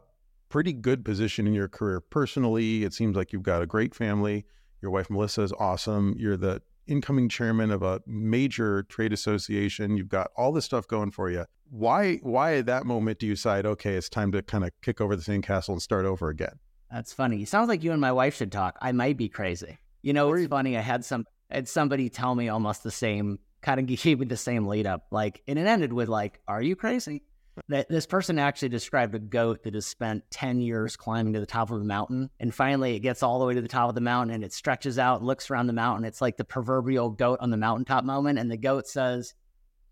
pretty 0.54 0.72
good 0.72 1.04
position 1.04 1.48
in 1.48 1.52
your 1.52 1.66
career 1.66 2.00
personally 2.00 2.84
it 2.84 2.94
seems 2.94 3.16
like 3.16 3.32
you've 3.32 3.42
got 3.42 3.60
a 3.60 3.66
great 3.66 3.92
family 3.92 4.46
your 4.80 4.90
wife 4.92 5.10
melissa 5.10 5.42
is 5.42 5.52
awesome 5.58 6.14
you're 6.16 6.36
the 6.36 6.62
incoming 6.86 7.28
chairman 7.28 7.70
of 7.70 7.82
a 7.82 8.00
major 8.06 8.82
trade 8.84 9.12
association. 9.12 9.96
You've 9.96 10.08
got 10.08 10.30
all 10.36 10.52
this 10.52 10.64
stuff 10.64 10.86
going 10.86 11.10
for 11.10 11.30
you. 11.30 11.44
Why 11.70 12.16
why 12.22 12.56
at 12.56 12.66
that 12.66 12.86
moment 12.86 13.18
do 13.18 13.26
you 13.26 13.34
decide, 13.34 13.66
okay, 13.66 13.94
it's 13.94 14.08
time 14.08 14.32
to 14.32 14.42
kind 14.42 14.64
of 14.64 14.70
kick 14.82 15.00
over 15.00 15.16
the 15.16 15.22
sandcastle 15.22 15.70
and 15.70 15.82
start 15.82 16.04
over 16.04 16.28
again? 16.28 16.58
That's 16.90 17.12
funny. 17.12 17.42
It 17.42 17.48
sounds 17.48 17.68
like 17.68 17.82
you 17.82 17.92
and 17.92 18.00
my 18.00 18.12
wife 18.12 18.36
should 18.36 18.52
talk. 18.52 18.78
I 18.80 18.92
might 18.92 19.16
be 19.16 19.28
crazy. 19.28 19.78
You 20.02 20.12
know, 20.12 20.32
it's 20.34 20.48
funny. 20.48 20.76
I 20.76 20.82
had 20.82 21.04
some 21.04 21.24
I 21.50 21.56
had 21.56 21.68
somebody 21.68 22.08
tell 22.08 22.34
me 22.34 22.48
almost 22.48 22.82
the 22.82 22.90
same 22.90 23.38
kind 23.62 23.80
of 23.80 23.86
gave 24.02 24.20
me 24.20 24.26
the 24.26 24.36
same 24.36 24.66
lead 24.66 24.86
up. 24.86 25.06
Like 25.10 25.42
and 25.48 25.58
it 25.58 25.66
ended 25.66 25.92
with 25.92 26.08
like, 26.08 26.40
Are 26.46 26.62
you 26.62 26.76
crazy? 26.76 27.22
This 27.68 28.06
person 28.06 28.38
actually 28.38 28.68
described 28.68 29.14
a 29.14 29.18
goat 29.18 29.62
that 29.62 29.74
has 29.74 29.86
spent 29.86 30.28
10 30.30 30.60
years 30.60 30.96
climbing 30.96 31.32
to 31.34 31.40
the 31.40 31.46
top 31.46 31.70
of 31.70 31.80
a 31.80 31.84
mountain 31.84 32.30
and 32.40 32.54
finally 32.54 32.96
it 32.96 33.00
gets 33.00 33.22
all 33.22 33.38
the 33.38 33.44
way 33.44 33.54
to 33.54 33.60
the 33.60 33.68
top 33.68 33.88
of 33.88 33.94
the 33.94 34.00
mountain 34.00 34.34
and 34.34 34.44
it 34.44 34.52
stretches 34.52 34.98
out 34.98 35.22
looks 35.22 35.50
around 35.50 35.66
the 35.66 35.72
mountain 35.72 36.04
it's 36.04 36.20
like 36.20 36.36
the 36.36 36.44
proverbial 36.44 37.10
goat 37.10 37.38
on 37.40 37.50
the 37.50 37.56
mountaintop 37.56 38.04
moment 38.04 38.38
and 38.38 38.50
the 38.50 38.56
goat 38.56 38.86
says 38.86 39.34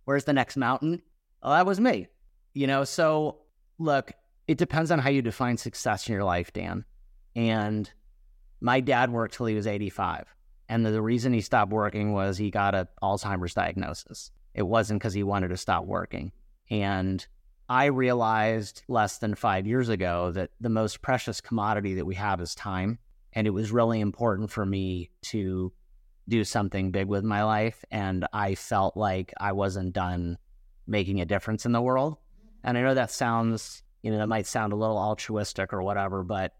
where's 0.04 0.24
the 0.24 0.32
next 0.32 0.56
mountain? 0.56 1.00
Well 1.42 1.52
that 1.52 1.66
was 1.66 1.78
me. 1.80 2.08
You 2.52 2.66
know 2.66 2.84
so 2.84 3.38
look 3.78 4.12
it 4.48 4.58
depends 4.58 4.90
on 4.90 4.98
how 4.98 5.10
you 5.10 5.22
define 5.22 5.56
success 5.56 6.08
in 6.08 6.14
your 6.14 6.24
life 6.24 6.52
dan. 6.52 6.84
And 7.36 7.90
my 8.60 8.80
dad 8.80 9.10
worked 9.10 9.34
till 9.34 9.46
he 9.46 9.54
was 9.54 9.66
85 9.66 10.26
and 10.68 10.84
the 10.84 11.02
reason 11.02 11.32
he 11.32 11.40
stopped 11.42 11.70
working 11.70 12.12
was 12.12 12.38
he 12.38 12.50
got 12.50 12.74
a 12.74 12.88
alzheimer's 13.02 13.54
diagnosis. 13.54 14.30
It 14.54 14.62
wasn't 14.62 15.00
because 15.00 15.14
he 15.14 15.22
wanted 15.22 15.48
to 15.48 15.56
stop 15.56 15.84
working. 15.84 16.32
And 16.70 17.26
I 17.68 17.86
realized 17.86 18.82
less 18.88 19.18
than 19.18 19.34
five 19.34 19.66
years 19.66 19.88
ago 19.88 20.32
that 20.32 20.50
the 20.60 20.68
most 20.68 21.02
precious 21.02 21.40
commodity 21.40 21.94
that 21.94 22.06
we 22.06 22.14
have 22.16 22.40
is 22.40 22.54
time. 22.54 22.98
And 23.32 23.46
it 23.46 23.50
was 23.50 23.72
really 23.72 24.00
important 24.00 24.50
for 24.50 24.66
me 24.66 25.10
to 25.22 25.72
do 26.28 26.44
something 26.44 26.90
big 26.90 27.06
with 27.06 27.24
my 27.24 27.44
life. 27.44 27.84
And 27.90 28.26
I 28.32 28.54
felt 28.54 28.96
like 28.96 29.32
I 29.40 29.52
wasn't 29.52 29.94
done 29.94 30.38
making 30.86 31.20
a 31.20 31.26
difference 31.26 31.64
in 31.64 31.72
the 31.72 31.80
world. 31.80 32.16
And 32.62 32.76
I 32.76 32.82
know 32.82 32.94
that 32.94 33.10
sounds, 33.10 33.82
you 34.02 34.10
know, 34.10 34.18
that 34.18 34.28
might 34.28 34.46
sound 34.46 34.72
a 34.72 34.76
little 34.76 34.98
altruistic 34.98 35.72
or 35.72 35.82
whatever, 35.82 36.22
but 36.22 36.54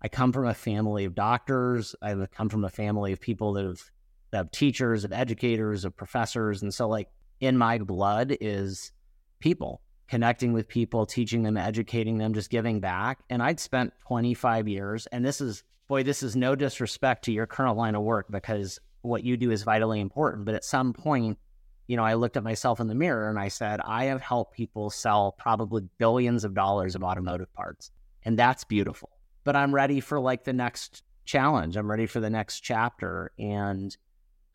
I 0.00 0.08
come 0.08 0.32
from 0.32 0.46
a 0.46 0.54
family 0.54 1.04
of 1.04 1.14
doctors. 1.14 1.94
I 2.02 2.14
come 2.26 2.48
from 2.48 2.64
a 2.64 2.70
family 2.70 3.12
of 3.12 3.20
people 3.20 3.54
that 3.54 3.64
have, 3.64 3.82
that 4.30 4.38
have 4.38 4.50
teachers, 4.50 5.04
of 5.04 5.12
educators, 5.12 5.84
of 5.84 5.96
professors. 5.96 6.62
And 6.62 6.72
so, 6.72 6.88
like, 6.88 7.08
in 7.40 7.56
my 7.56 7.78
blood 7.78 8.36
is 8.40 8.92
people 9.40 9.80
connecting 10.08 10.52
with 10.52 10.68
people, 10.68 11.06
teaching 11.06 11.42
them, 11.42 11.56
educating 11.56 12.18
them, 12.18 12.34
just 12.34 12.50
giving 12.50 12.80
back. 12.80 13.20
And 13.30 13.42
I'd 13.42 13.60
spent 13.60 13.92
25 14.06 14.68
years, 14.68 15.06
and 15.06 15.24
this 15.24 15.40
is, 15.40 15.62
boy, 15.88 16.02
this 16.02 16.22
is 16.22 16.36
no 16.36 16.54
disrespect 16.54 17.24
to 17.24 17.32
your 17.32 17.46
current 17.46 17.76
line 17.76 17.94
of 17.94 18.02
work 18.02 18.26
because 18.30 18.78
what 19.02 19.24
you 19.24 19.36
do 19.36 19.50
is 19.50 19.62
vitally 19.62 20.00
important. 20.00 20.44
But 20.44 20.54
at 20.54 20.64
some 20.64 20.92
point, 20.92 21.38
you 21.86 21.96
know, 21.96 22.04
I 22.04 22.14
looked 22.14 22.36
at 22.36 22.44
myself 22.44 22.80
in 22.80 22.86
the 22.86 22.94
mirror 22.94 23.28
and 23.28 23.38
I 23.38 23.48
said, 23.48 23.80
I 23.80 24.04
have 24.04 24.22
helped 24.22 24.54
people 24.54 24.90
sell 24.90 25.32
probably 25.32 25.82
billions 25.98 26.44
of 26.44 26.54
dollars 26.54 26.94
of 26.94 27.02
automotive 27.02 27.52
parts. 27.52 27.90
And 28.24 28.38
that's 28.38 28.64
beautiful. 28.64 29.10
But 29.44 29.56
I'm 29.56 29.74
ready 29.74 30.00
for 30.00 30.18
like 30.18 30.44
the 30.44 30.54
next 30.54 31.02
challenge. 31.26 31.76
I'm 31.76 31.90
ready 31.90 32.06
for 32.06 32.20
the 32.20 32.30
next 32.30 32.60
chapter. 32.60 33.32
And 33.38 33.94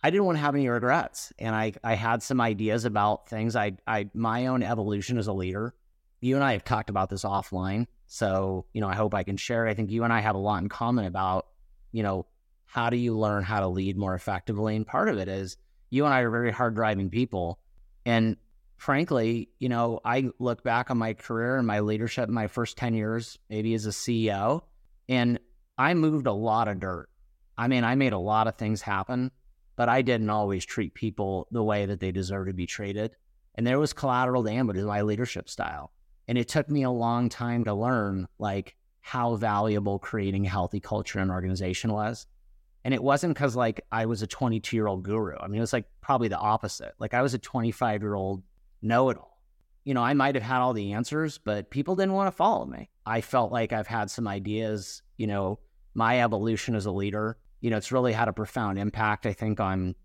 I 0.02 0.10
didn't 0.10 0.26
want 0.26 0.38
to 0.38 0.42
have 0.42 0.56
any 0.56 0.68
regrets. 0.68 1.34
And 1.40 1.54
I, 1.54 1.74
I 1.84 1.96
had 1.96 2.24
some 2.24 2.40
ideas 2.40 2.86
about 2.86 3.28
things. 3.28 3.56
I, 3.56 3.74
I, 3.86 4.10
my 4.14 4.48
own 4.48 4.64
evolution 4.64 5.18
as 5.18 5.28
a 5.28 5.34
leader. 5.34 5.74
You 6.22 6.36
and 6.36 6.44
I 6.44 6.54
have 6.54 6.64
talked 6.64 6.90
about 6.90 7.10
this 7.10 7.24
offline. 7.24 7.88
So, 8.08 8.66
you 8.74 8.82
know, 8.82 8.88
I 8.88 8.96
hope 8.96 9.14
I 9.14 9.24
can 9.24 9.38
share. 9.38 9.68
I 9.68 9.74
think 9.74 9.92
you 9.92 10.04
and 10.04 10.14
I 10.14 10.20
have 10.22 10.36
a 10.36 10.40
lot 10.40 10.62
in 10.62 10.70
common 10.70 11.06
about, 11.06 11.48
you 11.92 12.04
know, 12.04 12.26
how 12.66 12.90
do 12.90 12.98
you 12.98 13.18
learn 13.18 13.44
how 13.44 13.60
to 13.60 13.68
lead 13.68 13.98
more 13.98 14.16
effectively? 14.16 14.76
And 14.76 14.86
part 14.86 15.10
of 15.10 15.18
it 15.18 15.28
is 15.28 15.58
you 15.90 16.06
and 16.06 16.14
I 16.14 16.22
are 16.22 16.30
very 16.30 16.52
hard 16.52 16.76
driving 16.76 17.10
people. 17.10 17.60
And 18.06 18.38
frankly, 18.78 19.50
you 19.60 19.70
know, 19.70 20.00
I 20.06 20.30
look 20.40 20.64
back 20.64 20.92
on 20.92 20.98
my 20.98 21.14
career 21.14 21.58
and 21.58 21.68
my 21.68 21.82
leadership 21.82 22.28
in 22.30 22.34
my 22.34 22.48
first 22.48 22.78
10 22.78 22.94
years, 22.94 23.38
maybe 23.50 23.74
as 23.74 23.86
a 23.86 23.90
CEO, 23.90 24.62
and 25.08 25.40
I 25.78 25.94
moved 25.94 26.28
a 26.28 26.34
lot 26.34 26.68
of 26.68 26.80
dirt. 26.80 27.10
I 27.58 27.68
mean, 27.68 27.84
I 27.84 27.96
made 27.96 28.14
a 28.14 28.20
lot 28.20 28.48
of 28.48 28.56
things 28.56 28.82
happen 28.82 29.32
but 29.80 29.88
I 29.88 30.02
didn't 30.02 30.30
always 30.30 30.66
treat 30.66 30.94
people 30.94 31.48
the 31.52 31.64
way 31.64 31.86
that 31.86 32.02
they 32.02 32.12
deserve 32.12 32.48
to 32.48 32.54
be 32.54 32.66
treated. 32.66 33.16
And 33.56 33.66
there 33.66 33.80
was 33.80 33.94
collateral 33.94 34.44
damage 34.44 34.76
in 34.76 34.84
my 34.84 35.04
leadership 35.04 35.48
style. 35.48 35.94
And 36.28 36.38
it 36.38 36.50
took 36.50 36.70
me 36.70 36.84
a 36.84 36.92
long 36.92 37.30
time 37.30 37.64
to 37.64 37.74
learn 37.74 38.28
like 38.40 38.76
how 39.00 39.36
valuable 39.38 39.98
creating 39.98 40.46
a 40.46 40.50
healthy 40.50 40.82
culture 40.82 41.20
and 41.20 41.32
organization 41.32 41.94
was. 41.94 42.28
And 42.84 42.94
it 42.94 43.02
wasn't 43.02 43.36
because 43.36 43.56
like 43.56 43.80
I 43.90 44.06
was 44.06 44.22
a 44.22 44.28
22 44.28 44.76
year 44.76 44.88
old 44.88 45.04
guru. 45.04 45.38
I 45.40 45.48
mean, 45.48 45.60
it 45.60 45.62
was 45.62 45.72
like 45.72 45.86
probably 46.02 46.28
the 46.28 46.38
opposite. 46.38 46.92
Like 47.00 47.14
I 47.14 47.22
was 47.22 47.34
a 47.34 47.40
25 47.40 48.02
year 48.02 48.16
old 48.16 48.44
know 48.82 49.10
it 49.12 49.18
all. 49.18 49.40
You 49.86 49.94
know, 49.94 50.04
I 50.04 50.14
might 50.14 50.36
have 50.36 50.44
had 50.44 50.60
all 50.60 50.74
the 50.74 50.92
answers, 50.92 51.38
but 51.38 51.70
people 51.70 51.96
didn't 51.96 52.16
want 52.16 52.28
to 52.28 52.36
follow 52.36 52.66
me. 52.66 52.90
I 53.06 53.22
felt 53.22 53.54
like 53.54 53.72
I've 53.72 53.88
had 53.88 54.12
some 54.12 54.28
ideas, 54.28 55.04
you 55.16 55.28
know, 55.28 55.60
my 55.94 56.22
evolution 56.22 56.76
as 56.76 56.86
a 56.86 56.92
leader 56.92 57.38
you 57.62 57.70
know, 57.70 57.78
it's 57.78 57.92
really 57.92 58.14
had 58.14 58.28
a 58.28 58.34
profound 58.34 58.80
impact, 58.80 59.26
I 59.26 59.34
think, 59.34 59.60
on 59.60 59.96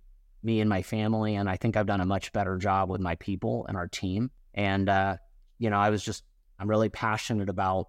me 0.42 0.60
and 0.60 0.68
my 0.68 0.82
family. 0.82 1.34
And 1.36 1.48
I 1.48 1.56
think 1.56 1.76
I've 1.76 1.86
done 1.86 2.00
a 2.00 2.06
much 2.06 2.32
better 2.32 2.56
job 2.56 2.90
with 2.90 3.00
my 3.00 3.14
people 3.16 3.66
and 3.66 3.76
our 3.76 3.88
team. 3.88 4.30
And, 4.52 4.88
uh, 4.88 5.16
you 5.58 5.70
know, 5.70 5.78
I 5.78 5.90
was 5.90 6.04
just, 6.04 6.24
I'm 6.58 6.68
really 6.68 6.88
passionate 6.88 7.48
about, 7.48 7.88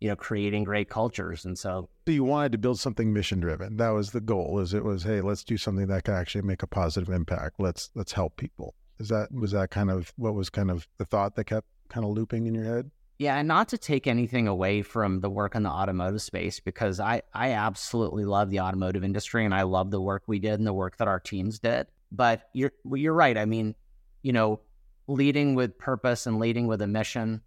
you 0.00 0.08
know, 0.08 0.16
creating 0.16 0.64
great 0.64 0.88
cultures. 0.88 1.44
And 1.44 1.58
so, 1.58 1.88
so 2.06 2.12
you 2.12 2.24
wanted 2.24 2.52
to 2.52 2.58
build 2.58 2.78
something 2.78 3.12
mission 3.12 3.40
driven. 3.40 3.76
That 3.76 3.90
was 3.90 4.10
the 4.10 4.20
goal. 4.20 4.60
Is 4.60 4.74
it 4.74 4.84
was, 4.84 5.02
hey, 5.02 5.20
let's 5.20 5.44
do 5.44 5.56
something 5.56 5.86
that 5.88 6.04
can 6.04 6.14
actually 6.14 6.42
make 6.42 6.62
a 6.62 6.66
positive 6.66 7.08
impact. 7.08 7.56
Let's 7.58 7.90
let's 7.94 8.12
help 8.12 8.36
people. 8.36 8.74
Is 8.98 9.08
that 9.08 9.28
was 9.32 9.52
that 9.52 9.70
kind 9.70 9.90
of 9.90 10.12
what 10.16 10.34
was 10.34 10.50
kind 10.50 10.70
of 10.70 10.86
the 10.98 11.04
thought 11.04 11.36
that 11.36 11.44
kept 11.44 11.66
kind 11.88 12.04
of 12.04 12.12
looping 12.12 12.46
in 12.46 12.54
your 12.54 12.64
head? 12.64 12.90
Yeah, 13.18 13.36
and 13.36 13.48
not 13.48 13.68
to 13.70 13.78
take 13.78 14.06
anything 14.06 14.46
away 14.46 14.82
from 14.82 15.20
the 15.20 15.28
work 15.28 15.56
in 15.56 15.64
the 15.64 15.70
automotive 15.70 16.22
space 16.22 16.60
because 16.60 17.00
I 17.00 17.22
I 17.34 17.50
absolutely 17.52 18.24
love 18.24 18.48
the 18.50 18.60
automotive 18.60 19.02
industry 19.02 19.44
and 19.44 19.52
I 19.52 19.62
love 19.62 19.90
the 19.90 20.00
work 20.00 20.22
we 20.28 20.38
did 20.38 20.54
and 20.54 20.66
the 20.66 20.72
work 20.72 20.96
that 20.98 21.08
our 21.08 21.18
teams 21.18 21.58
did. 21.58 21.88
But 22.12 22.48
you're 22.52 22.72
you're 22.92 23.14
right. 23.14 23.36
I 23.36 23.44
mean, 23.44 23.74
you 24.22 24.32
know, 24.32 24.60
leading 25.08 25.56
with 25.56 25.78
purpose 25.78 26.26
and 26.26 26.38
leading 26.38 26.68
with 26.68 26.80
a 26.80 26.86
mission. 26.86 27.42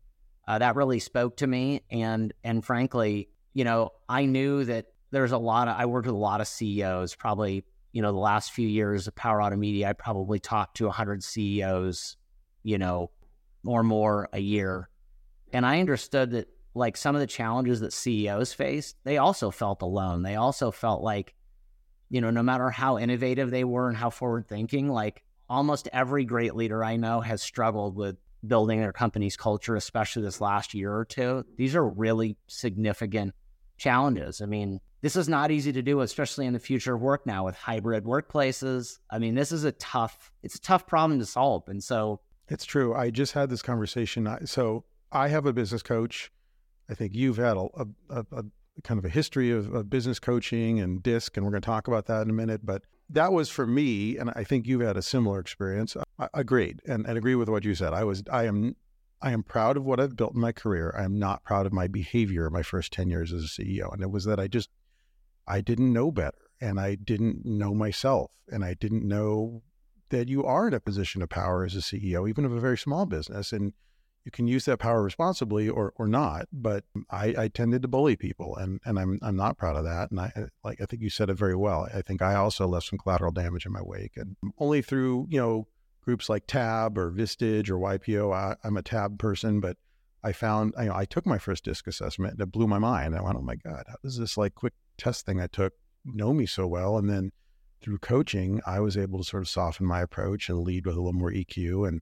Uh, 0.46 0.60
that 0.60 0.76
really 0.76 1.00
spoke 1.00 1.38
to 1.38 1.48
me, 1.48 1.84
and 1.90 2.34
and 2.44 2.66
frankly, 2.66 3.30
you 3.54 3.64
know, 3.64 3.92
I 4.10 4.26
knew 4.26 4.66
that 4.66 4.88
there's 5.12 5.32
a 5.32 5.38
lot 5.38 5.70
of. 5.70 5.78
I 5.78 5.86
worked 5.86 6.08
with 6.08 6.16
a 6.16 6.20
lot 6.20 6.42
of 6.42 6.48
CEOs. 6.48 7.16
Probably, 7.16 7.64
you 7.94 8.02
know, 8.02 8.12
the 8.12 8.20
last 8.20 8.52
few 8.52 8.68
years 8.68 9.08
of 9.08 9.16
Power 9.16 9.40
Automedia, 9.40 9.86
I 9.86 9.94
probably 9.94 10.40
talked 10.40 10.78
to 10.78 10.86
100 10.86 11.24
CEOs, 11.24 12.18
you 12.64 12.78
know, 12.78 13.12
or 13.66 13.84
more 13.84 14.28
a 14.34 14.40
year, 14.40 14.90
and 15.54 15.66
I 15.66 15.80
understood 15.80 16.32
that 16.32 16.50
like 16.74 16.96
some 16.98 17.16
of 17.16 17.22
the 17.22 17.28
challenges 17.28 17.82
that 17.82 17.94
CEOs 17.94 18.54
face, 18.54 18.96
they 19.04 19.18
also 19.18 19.52
felt 19.52 19.82
alone. 19.82 20.24
They 20.24 20.36
also 20.36 20.72
felt 20.72 21.02
like, 21.04 21.34
you 22.10 22.22
know, 22.22 22.30
no 22.30 22.44
matter 22.44 22.70
how 22.70 22.98
innovative 22.98 23.52
they 23.52 23.64
were 23.64 23.90
and 23.90 23.98
how 23.98 24.10
forward 24.10 24.48
thinking, 24.48 24.88
like 24.88 25.24
almost 25.50 25.90
every 25.92 26.24
great 26.24 26.56
leader 26.56 26.84
I 26.84 26.96
know 26.96 27.20
has 27.22 27.42
struggled 27.42 27.96
with 27.96 28.16
building 28.46 28.80
their 28.80 28.94
company's 28.94 29.36
culture, 29.36 29.76
especially 29.76 30.24
this 30.24 30.42
last 30.42 30.74
year 30.74 30.96
or 30.96 31.06
two. 31.06 31.46
These 31.58 31.76
are 31.76 31.88
really 31.88 32.38
significant 32.48 33.36
challenges. 33.78 34.42
I 34.42 34.46
mean, 34.46 34.80
this 35.02 35.16
is 35.16 35.28
not 35.28 35.52
easy 35.52 35.74
to 35.74 35.82
do, 35.82 36.02
especially 36.02 36.46
in 36.46 36.54
the 36.54 36.60
future 36.60 36.96
of 36.96 37.02
work 37.02 37.26
now 37.26 37.46
with 37.46 37.56
hybrid 37.56 38.06
workplaces. 38.06 39.00
I 39.10 39.20
mean, 39.20 39.36
this 39.36 39.52
is 39.52 39.64
a 39.64 39.72
tough, 39.74 40.32
it's 40.42 40.56
a 40.56 40.62
tough 40.62 40.88
problem 40.88 41.20
to 41.20 41.26
solve. 41.26 41.64
And 41.68 41.84
so 41.84 42.22
it's 42.48 42.66
true. 42.66 42.94
I 42.94 43.10
just 43.10 43.34
had 43.34 43.50
this 43.50 43.62
conversation. 43.62 44.28
So 44.46 44.86
I 45.12 45.28
have 45.28 45.46
a 45.46 45.54
business 45.54 45.84
coach. 45.84 46.32
I 46.90 46.94
think 46.94 47.14
you've 47.14 47.38
had 47.38 47.58
a, 47.58 47.68
a, 48.10 48.26
a 48.32 48.44
kind 48.84 48.98
of 48.98 49.06
a 49.06 49.10
history 49.10 49.52
of, 49.52 49.74
of, 49.74 49.90
business 49.90 50.20
coaching 50.20 50.80
and 50.80 51.04
DISC, 51.04 51.36
and 51.36 51.46
we're 51.46 51.52
going 51.52 51.62
to 51.62 51.66
talk 51.66 51.88
about 51.88 52.06
that 52.08 52.22
in 52.22 52.30
a 52.30 52.34
minute. 52.34 52.66
But 52.66 52.84
that 53.10 53.34
was 53.34 53.50
for 53.50 53.68
me, 53.68 54.18
and 54.18 54.32
I 54.36 54.44
think 54.44 54.66
you've 54.66 54.82
had 54.82 54.98
a 54.98 55.02
similar 55.02 55.40
experience. 55.40 55.96
I, 56.20 56.28
agreed, 56.34 56.82
and, 56.86 57.06
and 57.06 57.18
agree 57.18 57.36
with 57.36 57.50
what 57.50 57.66
you 57.66 57.76
said. 57.76 57.94
I 57.94 58.04
was, 58.04 58.24
I 58.32 58.46
am, 58.46 58.76
I 59.22 59.32
am 59.32 59.44
proud 59.44 59.78
of 59.78 59.86
what 59.86 60.00
I've 60.00 60.16
built 60.16 60.34
in 60.34 60.42
my 60.42 60.52
career. 60.52 60.94
I 60.98 61.04
am 61.04 61.20
not 61.20 61.44
proud 61.44 61.66
of 61.66 61.74
my 61.74 61.88
behavior 61.88 62.50
my 62.50 62.64
first 62.64 62.94
ten 62.94 63.10
years 63.10 63.34
as 63.34 63.44
a 63.44 63.62
CEO, 63.62 63.92
and 63.94 64.02
it 64.02 64.12
was 64.12 64.26
that 64.26 64.40
I 64.40 64.48
just, 64.48 64.70
I 65.48 65.62
didn't 65.62 65.92
know 65.92 66.12
better, 66.12 66.38
and 66.60 66.80
I 66.80 66.96
didn't 66.96 67.46
know 67.46 67.74
myself, 67.74 68.32
and 68.50 68.64
I 68.64 68.74
didn't 68.74 69.08
know 69.08 69.64
that 70.10 70.28
you 70.28 70.44
are 70.44 70.68
in 70.68 70.74
a 70.74 70.80
position 70.80 71.22
of 71.22 71.30
power 71.30 71.66
as 71.66 71.76
a 71.76 71.80
CEO, 71.80 72.30
even 72.30 72.46
of 72.46 72.52
a 72.52 72.60
very 72.60 72.78
small 72.78 73.06
business, 73.06 73.52
and 73.54 73.74
you 74.24 74.32
can 74.32 74.48
use 74.48 74.66
that 74.66 74.80
power 74.80 75.02
responsibly 75.02 75.68
or 75.68 75.94
or 75.96 76.08
not. 76.08 76.48
But 76.52 76.84
I, 77.10 77.34
I 77.38 77.48
tended 77.48 77.82
to 77.82 77.88
bully 77.88 78.16
people, 78.16 78.56
and 78.56 78.80
and 78.86 79.00
I'm 79.00 79.20
I'm 79.22 79.36
not 79.36 79.58
proud 79.58 79.76
of 79.76 79.84
that. 79.84 80.12
And 80.12 80.20
I 80.20 80.32
like 80.64 80.82
I 80.82 80.86
think 80.86 81.02
you 81.02 81.10
said 81.10 81.30
it 81.30 81.36
very 81.36 81.56
well. 81.56 81.88
I 81.94 82.02
think 82.02 82.22
I 82.22 82.36
also 82.36 82.68
left 82.68 82.88
some 82.88 83.00
collateral 83.00 83.32
damage 83.32 83.66
in 83.66 83.72
my 83.72 83.82
wake, 83.82 84.18
and 84.18 84.36
only 84.58 84.82
through 84.82 85.28
you 85.30 85.40
know 85.40 85.68
groups 86.04 86.30
like 86.30 86.48
Tab 86.48 86.98
or 86.98 87.12
Vistage 87.12 87.70
or 87.70 87.78
YPO. 87.78 88.34
I, 88.34 88.56
I'm 88.64 88.78
a 88.78 88.82
Tab 88.82 89.20
person, 89.20 89.60
but 89.60 89.78
I 90.24 90.32
found 90.32 90.74
you 90.80 90.86
know 90.86 90.96
I 90.96 91.06
took 91.06 91.26
my 91.26 91.38
first 91.38 91.64
disc 91.64 91.88
assessment 91.88 92.34
and 92.34 92.42
it 92.42 92.52
blew 92.52 92.68
my 92.68 92.80
mind. 92.80 93.16
I 93.16 93.22
went, 93.22 93.38
oh 93.38 93.42
my 93.42 93.56
god, 93.56 93.84
how 93.88 93.96
does 94.04 94.18
this 94.18 94.38
like 94.38 94.56
quick 94.56 94.74
test 94.98 95.26
thing 95.26 95.40
I 95.40 95.48
took 95.48 95.74
know 96.06 96.34
me 96.34 96.46
so 96.46 96.68
well? 96.68 96.98
And 96.98 97.10
then 97.10 97.32
through 97.82 97.98
coaching, 97.98 98.62
I 98.66 98.80
was 98.80 98.96
able 98.96 99.20
to 99.20 99.26
sort 99.26 99.42
of 99.42 99.50
soften 99.50 99.88
my 99.88 100.02
approach 100.02 100.50
and 100.50 100.60
lead 100.60 100.86
with 100.86 100.96
a 100.96 101.00
little 101.00 101.14
more 101.14 101.32
EQ 101.32 101.88
and 101.88 102.02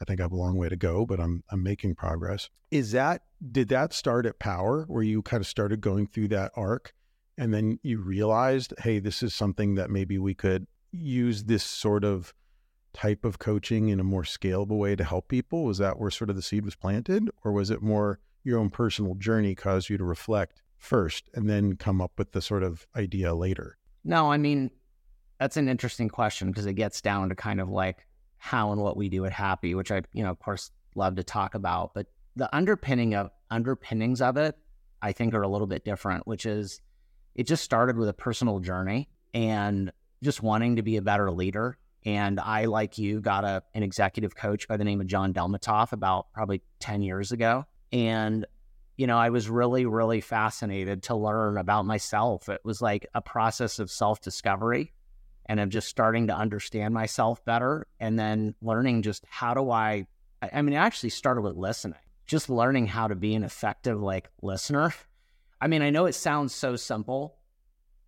I 0.00 0.04
think 0.04 0.20
I 0.20 0.24
have 0.24 0.32
a 0.32 0.36
long 0.36 0.56
way 0.56 0.68
to 0.68 0.76
go, 0.76 1.06
but 1.06 1.20
I'm 1.20 1.42
I'm 1.50 1.62
making 1.62 1.94
progress. 1.94 2.50
Is 2.70 2.92
that 2.92 3.22
did 3.52 3.68
that 3.68 3.92
start 3.92 4.26
at 4.26 4.38
Power 4.38 4.84
where 4.88 5.02
you 5.02 5.22
kind 5.22 5.40
of 5.40 5.46
started 5.46 5.80
going 5.80 6.06
through 6.06 6.28
that 6.28 6.52
arc 6.56 6.92
and 7.36 7.52
then 7.52 7.78
you 7.82 8.00
realized, 8.00 8.72
hey, 8.78 8.98
this 8.98 9.22
is 9.22 9.34
something 9.34 9.74
that 9.74 9.90
maybe 9.90 10.18
we 10.18 10.34
could 10.34 10.66
use 10.92 11.44
this 11.44 11.64
sort 11.64 12.04
of 12.04 12.32
type 12.92 13.24
of 13.24 13.38
coaching 13.38 13.88
in 13.88 13.98
a 13.98 14.04
more 14.04 14.22
scalable 14.22 14.78
way 14.78 14.96
to 14.96 15.04
help 15.04 15.28
people? 15.28 15.64
Was 15.64 15.78
that 15.78 15.98
where 15.98 16.10
sort 16.10 16.30
of 16.30 16.36
the 16.36 16.42
seed 16.42 16.64
was 16.64 16.76
planted 16.76 17.28
or 17.42 17.52
was 17.52 17.70
it 17.70 17.82
more 17.82 18.20
your 18.44 18.58
own 18.58 18.70
personal 18.70 19.14
journey 19.14 19.54
caused 19.54 19.88
you 19.88 19.98
to 19.98 20.04
reflect 20.04 20.62
first 20.78 21.28
and 21.34 21.48
then 21.48 21.76
come 21.76 22.00
up 22.00 22.12
with 22.16 22.32
the 22.32 22.40
sort 22.40 22.62
of 22.62 22.86
idea 22.96 23.34
later? 23.34 23.76
No, 24.04 24.30
I 24.30 24.36
mean, 24.36 24.70
that's 25.40 25.56
an 25.56 25.68
interesting 25.68 26.08
question 26.08 26.48
because 26.48 26.66
it 26.66 26.74
gets 26.74 27.00
down 27.00 27.28
to 27.30 27.34
kind 27.34 27.60
of 27.60 27.68
like 27.68 28.06
how 28.44 28.72
and 28.72 28.80
what 28.82 28.94
we 28.94 29.08
do 29.08 29.24
at 29.24 29.32
Happy, 29.32 29.74
which 29.74 29.90
I, 29.90 30.02
you 30.12 30.22
know, 30.22 30.30
of 30.30 30.38
course, 30.38 30.70
love 30.94 31.16
to 31.16 31.24
talk 31.24 31.54
about. 31.54 31.94
But 31.94 32.08
the 32.36 32.54
underpinning 32.54 33.14
of 33.14 33.30
underpinnings 33.50 34.20
of 34.20 34.36
it, 34.36 34.54
I 35.00 35.12
think, 35.12 35.32
are 35.32 35.40
a 35.40 35.48
little 35.48 35.66
bit 35.66 35.82
different, 35.82 36.26
which 36.26 36.44
is 36.44 36.78
it 37.34 37.46
just 37.46 37.64
started 37.64 37.96
with 37.96 38.06
a 38.06 38.12
personal 38.12 38.60
journey 38.60 39.08
and 39.32 39.90
just 40.22 40.42
wanting 40.42 40.76
to 40.76 40.82
be 40.82 40.98
a 40.98 41.02
better 41.02 41.30
leader. 41.30 41.78
And 42.04 42.38
I, 42.38 42.66
like 42.66 42.98
you, 42.98 43.22
got 43.22 43.44
a, 43.44 43.62
an 43.72 43.82
executive 43.82 44.36
coach 44.36 44.68
by 44.68 44.76
the 44.76 44.84
name 44.84 45.00
of 45.00 45.06
John 45.06 45.32
Delmatoff 45.32 45.92
about 45.92 46.30
probably 46.34 46.60
10 46.80 47.00
years 47.00 47.32
ago. 47.32 47.64
And, 47.92 48.44
you 48.98 49.06
know, 49.06 49.16
I 49.16 49.30
was 49.30 49.48
really, 49.48 49.86
really 49.86 50.20
fascinated 50.20 51.04
to 51.04 51.16
learn 51.16 51.56
about 51.56 51.86
myself. 51.86 52.50
It 52.50 52.60
was 52.62 52.82
like 52.82 53.06
a 53.14 53.22
process 53.22 53.78
of 53.78 53.90
self 53.90 54.20
discovery 54.20 54.92
and 55.46 55.60
I'm 55.60 55.70
just 55.70 55.88
starting 55.88 56.28
to 56.28 56.36
understand 56.36 56.94
myself 56.94 57.44
better 57.44 57.86
and 58.00 58.18
then 58.18 58.54
learning 58.62 59.02
just 59.02 59.24
how 59.28 59.54
do 59.54 59.70
I 59.70 60.06
I 60.52 60.62
mean, 60.62 60.74
it 60.74 60.78
actually 60.78 61.10
started 61.10 61.42
with 61.42 61.56
listening, 61.56 61.98
just 62.26 62.50
learning 62.50 62.86
how 62.86 63.08
to 63.08 63.14
be 63.14 63.34
an 63.34 63.44
effective 63.44 64.00
like 64.00 64.28
listener. 64.42 64.92
I 65.60 65.68
mean, 65.68 65.82
I 65.82 65.90
know 65.90 66.06
it 66.06 66.14
sounds 66.14 66.54
so 66.54 66.76
simple, 66.76 67.36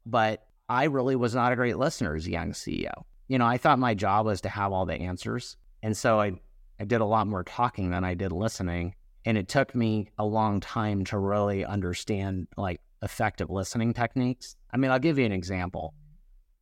but 0.05 0.47
I 0.69 0.85
really 0.85 1.17
was 1.17 1.35
not 1.35 1.53
a 1.53 1.57
great 1.57 1.79
listener 1.79 2.15
as 2.15 2.27
a 2.27 2.31
young 2.31 2.53
CEO. 2.53 3.05
You 3.29 3.39
know, 3.39 3.47
I 3.47 3.57
thought 3.59 3.79
my 3.79 3.95
job 3.95 4.27
was 4.27 4.43
to 4.43 4.49
have 4.49 4.73
all 4.73 4.87
the 4.87 4.95
answers. 4.95 5.57
And 5.83 5.97
so 5.97 6.21
I, 6.21 6.33
I 6.79 6.85
did 6.85 7.01
a 7.01 7.07
lot 7.07 7.27
more 7.27 7.45
talking 7.45 7.91
than 7.91 8.05
I 8.05 8.15
did 8.15 8.33
listening. 8.33 8.95
And 9.25 9.39
it 9.39 9.49
took 9.49 9.75
me 9.75 10.11
a 10.19 10.25
long 10.25 10.61
time 10.61 11.05
to 11.07 11.19
really 11.19 11.65
understand 11.65 12.49
like 12.57 12.81
effective 13.03 13.51
listening 13.51 13.95
techniques. 13.95 14.57
I 14.71 14.77
mean, 14.77 14.91
I'll 14.91 14.99
give 14.99 15.19
you 15.19 15.25
an 15.25 15.33
example 15.33 15.95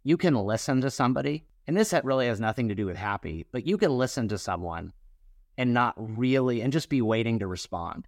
you 0.04 0.18
can 0.18 0.34
listen 0.34 0.82
to 0.82 0.90
somebody, 0.90 1.46
and 1.66 1.76
this 1.76 1.94
really 2.04 2.26
has 2.26 2.38
nothing 2.38 2.68
to 2.68 2.74
do 2.74 2.86
with 2.86 2.96
happy, 2.96 3.46
but 3.50 3.66
you 3.66 3.78
can 3.78 3.90
listen 3.90 4.28
to 4.28 4.38
someone 4.38 4.92
and 5.56 5.72
not 5.72 5.94
really, 5.96 6.60
and 6.60 6.72
just 6.72 6.90
be 6.90 7.00
waiting 7.00 7.38
to 7.38 7.46
respond. 7.46 8.06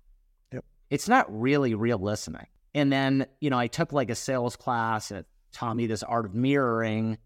Yep. 0.52 0.64
It's 0.90 1.08
not 1.08 1.26
really 1.28 1.74
real 1.74 1.98
listening. 1.98 2.46
And 2.74 2.92
then, 2.92 3.26
you 3.40 3.48
know, 3.48 3.58
I 3.58 3.68
took 3.68 3.92
like 3.92 4.10
a 4.10 4.14
sales 4.14 4.56
class 4.56 5.10
and 5.10 5.20
it 5.20 5.26
taught 5.52 5.76
me 5.76 5.86
this 5.86 6.02
art 6.02 6.26
of 6.26 6.34
mirroring. 6.34 7.16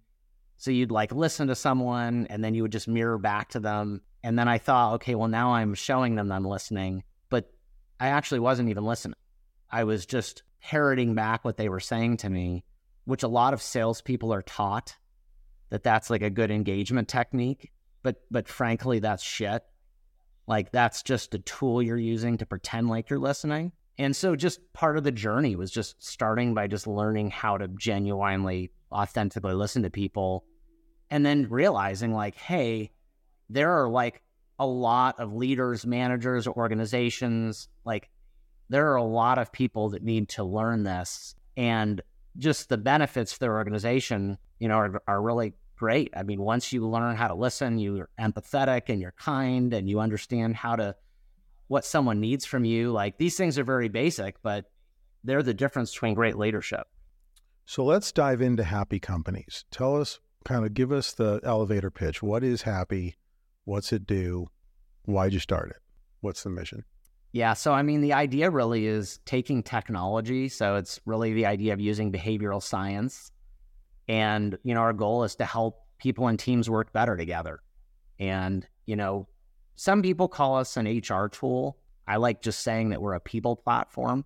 So 0.59 0.71
you'd 0.71 0.93
like 0.93 1.11
listen 1.11 1.49
to 1.49 1.57
someone 1.57 2.29
and 2.31 2.45
then 2.45 2.55
you 2.55 2.63
would 2.63 2.73
just 2.73 2.87
mirror 2.87 3.19
back 3.19 3.49
to 3.51 3.61
them. 3.61 4.03
And 4.23 4.39
then 4.39 4.47
I 4.47 4.59
thought, 4.59 4.95
okay, 4.95 5.17
well, 5.17 5.27
now 5.27 5.55
I'm 5.55 5.75
showing 5.75 6.15
them 6.15 6.29
that 6.29 6.35
I'm 6.35 6.45
listening, 6.45 7.03
but 7.31 7.51
I 7.99 8.09
actually 8.09 8.41
wasn't 8.41 8.69
even 8.69 8.85
listening. 8.85 9.17
I 9.71 9.85
was 9.85 10.07
just 10.07 10.45
parroting 10.61 11.15
back 11.15 11.45
what 11.45 11.57
they 11.57 11.69
were 11.69 11.81
saying 11.81 12.19
to 12.19 12.31
me 12.31 12.63
which 13.11 13.23
a 13.23 13.29
lot 13.29 13.53
of 13.53 13.61
salespeople 13.61 14.33
are 14.33 14.43
taught 14.43 14.97
that 15.71 15.83
that's 15.83 16.11
like 16.11 16.23
a 16.23 16.31
good 16.31 16.51
engagement 16.51 17.09
technique. 17.09 17.73
But 18.03 18.23
but 18.31 18.49
frankly, 18.49 18.99
that's 18.99 19.23
shit. 19.23 19.63
Like 20.47 20.73
that's 20.73 21.03
just 21.03 21.35
a 21.35 21.39
tool 21.39 21.83
you're 21.83 21.97
using 21.97 22.39
to 22.39 22.47
pretend 22.47 22.89
like 22.89 23.11
you're 23.11 23.19
listening. 23.19 23.73
And 23.99 24.17
so 24.17 24.35
just 24.35 24.61
part 24.73 24.97
of 24.97 25.05
the 25.05 25.13
journey 25.13 25.57
was 25.57 25.71
just 25.71 26.03
starting 26.03 26.55
by 26.55 26.67
just 26.67 26.87
learning 26.87 27.31
how 27.31 27.59
to 27.59 27.69
genuinely, 27.69 28.71
authentically 28.91 29.53
listen 29.53 29.83
to 29.83 29.91
people 29.91 30.45
and 31.11 31.27
then 31.27 31.49
realizing 31.51 32.15
like, 32.15 32.35
hey, 32.37 32.93
there 33.51 33.71
are 33.71 33.91
like 33.91 34.23
a 34.59 34.67
lot 34.67 35.21
of 35.21 35.35
leaders, 35.35 35.85
managers, 35.85 36.47
organizations, 36.47 37.69
like 37.85 38.09
there 38.71 38.91
are 38.93 38.97
a 38.97 39.03
lot 39.03 39.39
of 39.39 39.53
people 39.53 39.91
that 39.91 40.03
need 40.03 40.31
to 40.31 40.45
learn 40.45 40.85
this. 40.85 41.35
And 41.57 42.01
just 42.39 42.69
the 42.69 42.79
benefits 42.79 43.33
for 43.33 43.41
their 43.41 43.57
organization, 43.57 44.39
you 44.59 44.69
know, 44.69 44.77
are, 44.77 45.03
are 45.07 45.23
really 45.23 45.55
great. 45.77 46.13
I 46.17 46.23
mean, 46.23 46.41
once 46.41 46.73
you 46.73 46.87
learn 46.89 47.17
how 47.17 47.29
to 47.29 47.35
listen, 47.35 47.79
you're 47.79 48.11
empathetic 48.21 48.83
and 48.89 49.01
you're 49.01 49.15
kind 49.19 49.73
and 49.73 49.89
you 49.89 50.01
understand 50.01 50.57
how 50.57 50.77
to 50.77 50.95
what 51.69 51.85
someone 51.85 52.21
needs 52.21 52.45
from 52.45 52.65
you. 52.65 52.93
Like 52.93 53.17
these 53.19 53.37
things 53.37 53.59
are 53.59 53.65
very 53.65 53.89
basic, 53.89 54.43
but 54.43 54.67
they're 55.25 55.43
the 55.43 55.55
difference 55.55 55.93
between 55.93 56.15
great 56.15 56.37
leadership. 56.37 56.87
So 57.65 57.85
let's 57.85 58.11
dive 58.11 58.43
into 58.43 58.65
happy 58.65 58.99
companies. 58.99 59.65
Tell 59.71 60.01
us, 60.01 60.19
kind 60.45 60.65
of 60.65 60.75
give 60.75 60.91
us 60.91 61.13
the 61.13 61.41
elevator 61.45 61.91
pitch. 61.91 62.23
What 62.23 62.43
is 62.43 62.63
happy? 62.63 63.17
What's 63.65 63.93
it 63.93 64.07
do? 64.07 64.49
Why'd 65.05 65.33
you 65.33 65.39
start 65.39 65.71
it? 65.71 65.77
What's 66.21 66.43
the 66.43 66.51
mission? 66.51 66.85
Yeah. 67.33 67.55
So, 67.55 67.73
I 67.73 67.83
mean, 67.83 68.01
the 68.01 68.13
idea 68.13 68.51
really 68.51 68.87
is 68.87 69.19
taking 69.25 69.63
technology. 69.63 70.49
So, 70.49 70.77
it's 70.77 71.01
really 71.07 71.33
the 71.33 71.47
idea 71.47 71.73
of 71.73 71.81
using 71.81 72.11
behavioral 72.11 72.63
science. 72.63 73.31
And, 74.09 74.59
you 74.65 74.75
know, 74.75 74.81
our 74.81 74.93
goal 74.93 75.23
is 75.23 75.37
to 75.37 75.45
help 75.45 75.85
people 75.99 76.27
and 76.27 76.39
teams 76.39 76.69
work 76.69 76.93
better 76.93 77.17
together. 77.17 77.61
And, 78.19 78.67
you 78.87 78.97
know, 78.97 79.29
some 79.77 80.03
people 80.03 80.29
call 80.29 80.57
us 80.57 80.77
an 80.77 80.87
HR 80.87 81.29
tool. 81.29 81.79
I 82.09 82.17
like 82.17 82.43
just 82.43 82.61
saying 82.61 82.89
that 82.91 83.01
we're 83.01 83.15
a 83.15 83.21
people 83.21 83.55
platform, 83.55 84.25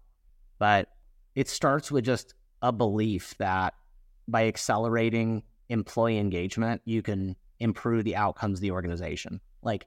but 0.59 0.89
it 1.35 1.49
starts 1.49 1.93
with 1.93 2.05
just 2.05 2.35
a 2.63 2.73
belief 2.73 3.35
that 3.39 3.75
by 4.27 4.47
accelerating 4.47 5.43
employee 5.69 6.19
engagement, 6.19 6.81
you 6.87 7.03
can 7.03 7.37
improve 7.61 8.05
the 8.05 8.17
outcomes 8.17 8.59
of 8.59 8.63
the 8.63 8.71
organization. 8.71 9.41
Like, 9.63 9.87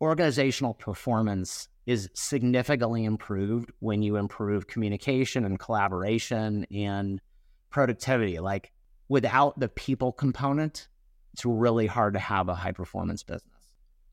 organizational 0.00 0.74
performance 0.74 1.68
is 1.86 2.08
significantly 2.14 3.04
improved 3.04 3.70
when 3.80 4.02
you 4.02 4.16
improve 4.16 4.66
communication 4.66 5.44
and 5.44 5.58
collaboration 5.58 6.66
and 6.70 7.20
productivity. 7.70 8.38
Like 8.38 8.72
without 9.08 9.58
the 9.58 9.68
people 9.68 10.12
component, 10.12 10.88
it's 11.32 11.44
really 11.44 11.86
hard 11.86 12.14
to 12.14 12.20
have 12.20 12.48
a 12.48 12.54
high 12.54 12.72
performance 12.72 13.22
business. 13.22 13.50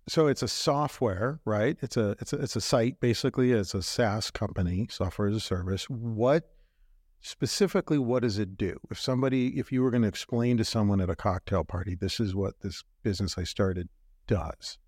So 0.07 0.27
it's 0.27 0.41
a 0.41 0.47
software, 0.47 1.39
right? 1.45 1.77
It's 1.81 1.95
a 1.95 2.15
it's 2.19 2.33
a 2.33 2.37
it's 2.37 2.55
a 2.55 2.61
site 2.61 2.99
basically. 2.99 3.51
It's 3.51 3.75
a 3.75 3.83
SaaS 3.83 4.31
company, 4.31 4.87
software 4.89 5.27
as 5.27 5.35
a 5.35 5.39
service. 5.39 5.89
What 5.89 6.49
specifically 7.21 7.99
what 7.99 8.23
does 8.23 8.39
it 8.39 8.57
do? 8.57 8.77
If 8.89 8.99
somebody 8.99 9.59
if 9.59 9.71
you 9.71 9.83
were 9.83 9.91
going 9.91 10.01
to 10.01 10.07
explain 10.07 10.57
to 10.57 10.65
someone 10.65 10.99
at 11.01 11.09
a 11.09 11.15
cocktail 11.15 11.63
party, 11.63 11.95
this 11.95 12.19
is 12.19 12.35
what 12.35 12.59
this 12.61 12.83
business 13.03 13.37
I 13.37 13.43
started 13.43 13.89
does. 14.27 14.79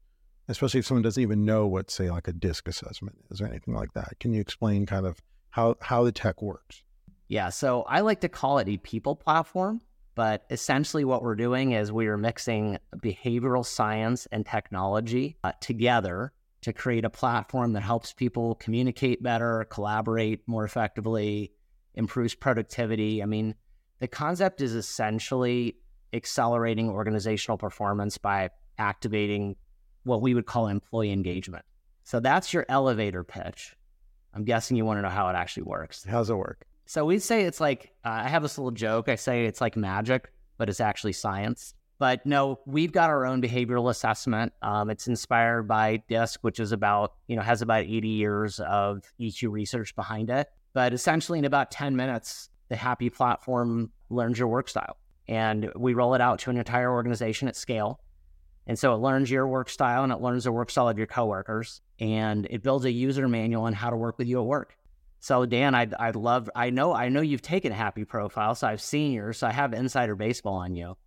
Especially 0.48 0.80
if 0.80 0.86
someone 0.86 1.04
doesn't 1.04 1.22
even 1.22 1.46
know 1.46 1.68
what 1.68 1.90
say 1.90 2.12
like 2.12 2.28
a 2.28 2.34
disc 2.34 2.68
assessment 2.68 3.18
is 3.32 3.42
or 3.42 3.48
anything 3.48 3.74
like 3.74 3.94
that. 3.94 4.20
Can 4.20 4.34
you 4.34 4.42
explain 4.42 4.86
kind 4.86 5.06
of 5.06 5.22
how 5.52 5.76
how 5.82 6.04
the 6.04 6.12
tech 6.12 6.42
works? 6.42 6.84
Yeah, 7.28 7.50
so 7.50 7.84
I 7.84 8.02
like 8.02 8.22
to 8.22 8.30
call 8.30 8.60
it 8.60 8.68
a 8.68 8.78
people 8.78 9.16
platform 9.16 9.82
but 10.16 10.46
essentially, 10.50 11.06
what 11.06 11.24
we're 11.24 11.36
doing 11.36 11.72
is 11.72 11.92
we 11.92 12.08
are 12.08 12.18
mixing 12.18 12.78
behavioral 12.98 13.66
science 13.66 14.28
and 14.32 14.46
technology 14.46 15.38
uh, 15.44 15.54
together 15.60 16.34
to 16.62 16.72
create 16.72 17.04
a 17.04 17.10
platform 17.10 17.74
that 17.74 17.82
helps 17.82 18.14
people 18.14 18.56
communicate 18.56 19.24
better, 19.24 19.66
collaborate 19.70 20.42
more 20.48 20.64
effectively, 20.64 21.52
improves 21.96 22.36
productivity. 22.36 23.24
I 23.24 23.26
mean, 23.26 23.56
the 24.00 24.08
concept 24.08 24.62
is 24.62 24.76
essentially 24.76 25.78
accelerating 26.14 26.90
organizational 26.90 27.58
performance 27.58 28.18
by 28.18 28.52
activating 28.78 29.56
what 30.04 30.22
we 30.22 30.34
would 30.34 30.46
call 30.46 30.68
employee 30.68 31.12
engagement. 31.12 31.66
So 32.04 32.20
that's 32.20 32.54
your 32.54 32.66
elevator 32.70 33.24
pitch. 33.24 33.76
I'm 34.34 34.44
guessing 34.44 34.78
you 34.78 34.86
want 34.86 34.98
to 34.98 35.02
know 35.04 35.10
how 35.10 35.30
it 35.30 35.36
actually 35.36 35.64
works. 35.64 36.04
How's 36.04 36.30
it 36.30 36.36
work? 36.36 36.66
So 36.86 37.06
we 37.06 37.20
say 37.20 37.44
it's 37.44 37.62
like, 37.62 37.92
uh, 38.04 38.10
I 38.10 38.30
have 38.30 38.42
this 38.44 38.58
little 38.58 38.72
joke. 38.72 39.08
I 39.08 39.16
say 39.16 39.46
it's 39.46 39.62
like 39.62 39.78
magic, 39.78 40.32
but 40.58 40.70
it's 40.70 40.80
actually 40.80 41.14
science. 41.14 41.74
But 42.00 42.26
no, 42.26 42.60
we've 42.66 42.92
got 42.92 43.10
our 43.10 43.26
own 43.26 43.42
behavioral 43.42 43.90
assessment. 43.90 44.52
Um, 44.62 44.90
it's 44.90 45.08
inspired 45.08 45.64
by 45.68 46.04
DISC, 46.10 46.40
which 46.42 46.60
is 46.60 46.72
about, 46.72 47.14
you 47.28 47.36
know, 47.36 47.42
has 47.42 47.62
about 47.62 47.84
80 47.84 48.08
years 48.10 48.60
of 48.60 49.04
EQ 49.20 49.52
research 49.52 49.96
behind 49.96 50.30
it. 50.30 50.50
But 50.74 50.94
essentially, 50.94 51.40
in 51.40 51.46
about 51.46 51.72
10 51.72 51.96
minutes, 51.96 52.50
the 52.68 52.76
Happy 52.76 53.10
platform 53.10 53.92
learns 54.10 54.40
your 54.40 54.48
work 54.48 54.68
style. 54.68 54.98
And 55.28 55.72
we 55.76 55.94
roll 55.94 56.16
it 56.16 56.22
out 56.22 56.40
to 56.40 56.50
an 56.50 56.58
entire 56.58 56.92
organization 56.92 57.48
at 57.48 57.56
scale. 57.56 58.02
And 58.68 58.80
so 58.80 58.94
it 58.94 58.98
learns 58.98 59.30
your 59.30 59.48
work 59.48 59.70
style 59.70 60.04
and 60.04 60.14
it 60.14 60.22
learns 60.22 60.46
the 60.46 60.52
work 60.52 60.70
style 60.70 60.88
of 60.88 60.98
your 60.98 61.08
coworkers. 61.08 61.82
And 62.00 62.48
it 62.50 62.64
builds 62.64 62.86
a 62.86 62.92
user 62.92 63.28
manual 63.28 63.64
on 63.64 63.74
how 63.74 63.90
to 63.90 63.98
work 63.98 64.18
with 64.18 64.28
you 64.28 64.40
at 64.40 64.46
work. 64.46 64.78
So 65.20 65.46
Dan, 65.46 65.74
I'd 65.74 65.94
I'd 65.94 66.18
love 66.18 66.50
I 66.54 66.70
know 66.70 66.94
I 66.94 67.08
know 67.08 67.22
you've 67.22 67.42
taken 67.42 67.72
Happy 67.72 68.04
Profile, 68.04 68.56
so 68.56 68.68
I've 68.68 68.82
seen 68.82 69.14
yours, 69.14 69.38
so 69.38 69.48
I 69.48 69.52
have 69.52 69.74
insider 69.74 70.16
baseball 70.16 70.56
on 70.56 70.76
you. 70.76 70.98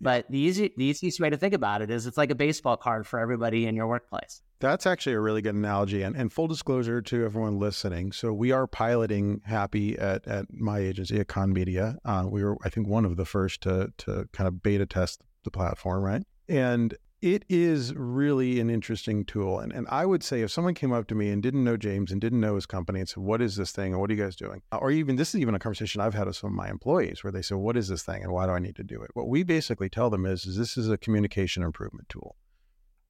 But 0.00 0.28
the 0.30 0.38
easy 0.38 0.72
the 0.76 0.86
easiest 0.86 1.20
way 1.20 1.30
to 1.30 1.36
think 1.36 1.54
about 1.54 1.80
it 1.80 1.90
is 1.90 2.06
it's 2.06 2.16
like 2.16 2.30
a 2.30 2.34
baseball 2.34 2.76
card 2.76 3.06
for 3.06 3.20
everybody 3.20 3.66
in 3.66 3.76
your 3.76 3.86
workplace. 3.86 4.42
That's 4.58 4.86
actually 4.86 5.12
a 5.12 5.20
really 5.20 5.40
good 5.40 5.54
analogy. 5.54 6.02
And, 6.02 6.16
and 6.16 6.32
full 6.32 6.48
disclosure 6.48 7.00
to 7.00 7.24
everyone 7.24 7.58
listening. 7.58 8.12
So 8.12 8.32
we 8.32 8.50
are 8.50 8.66
piloting 8.66 9.40
Happy 9.44 9.96
at, 9.98 10.26
at 10.26 10.46
my 10.52 10.80
agency 10.80 11.20
at 11.20 11.28
Kahn 11.28 11.52
Media. 11.52 11.96
Uh, 12.04 12.24
we 12.28 12.42
were, 12.42 12.56
I 12.64 12.70
think, 12.70 12.88
one 12.88 13.04
of 13.04 13.16
the 13.16 13.24
first 13.24 13.60
to 13.62 13.92
to 13.98 14.28
kind 14.32 14.48
of 14.48 14.62
beta 14.62 14.86
test 14.86 15.22
the 15.44 15.50
platform, 15.50 16.02
right? 16.02 16.22
And 16.50 16.96
it 17.22 17.44
is 17.48 17.94
really 17.94 18.58
an 18.58 18.70
interesting 18.70 19.24
tool. 19.24 19.60
And, 19.60 19.72
and 19.72 19.86
I 19.88 20.04
would 20.04 20.24
say 20.24 20.40
if 20.40 20.50
someone 20.50 20.74
came 20.74 20.92
up 20.92 21.06
to 21.06 21.14
me 21.14 21.30
and 21.30 21.40
didn't 21.40 21.62
know 21.62 21.76
James 21.76 22.10
and 22.10 22.20
didn't 22.20 22.40
know 22.40 22.56
his 22.56 22.66
company 22.66 22.98
and 22.98 23.08
said, 23.08 23.22
What 23.22 23.40
is 23.40 23.54
this 23.54 23.70
thing? 23.70 23.92
And 23.92 24.00
what 24.00 24.10
are 24.10 24.14
you 24.14 24.22
guys 24.22 24.34
doing? 24.34 24.60
Or 24.72 24.90
even 24.90 25.14
this 25.14 25.32
is 25.34 25.40
even 25.40 25.54
a 25.54 25.60
conversation 25.60 26.00
I've 26.00 26.14
had 26.14 26.26
with 26.26 26.36
some 26.36 26.50
of 26.50 26.56
my 26.56 26.68
employees 26.68 27.22
where 27.22 27.30
they 27.30 27.42
say, 27.42 27.54
What 27.54 27.76
is 27.76 27.86
this 27.86 28.02
thing 28.02 28.24
and 28.24 28.32
why 28.32 28.46
do 28.46 28.52
I 28.52 28.58
need 28.58 28.74
to 28.76 28.82
do 28.82 29.00
it? 29.00 29.10
What 29.14 29.28
we 29.28 29.44
basically 29.44 29.88
tell 29.88 30.10
them 30.10 30.26
is, 30.26 30.44
is 30.44 30.56
this 30.56 30.76
is 30.76 30.90
a 30.90 30.98
communication 30.98 31.62
improvement 31.62 32.08
tool. 32.08 32.34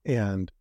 And, 0.05 0.53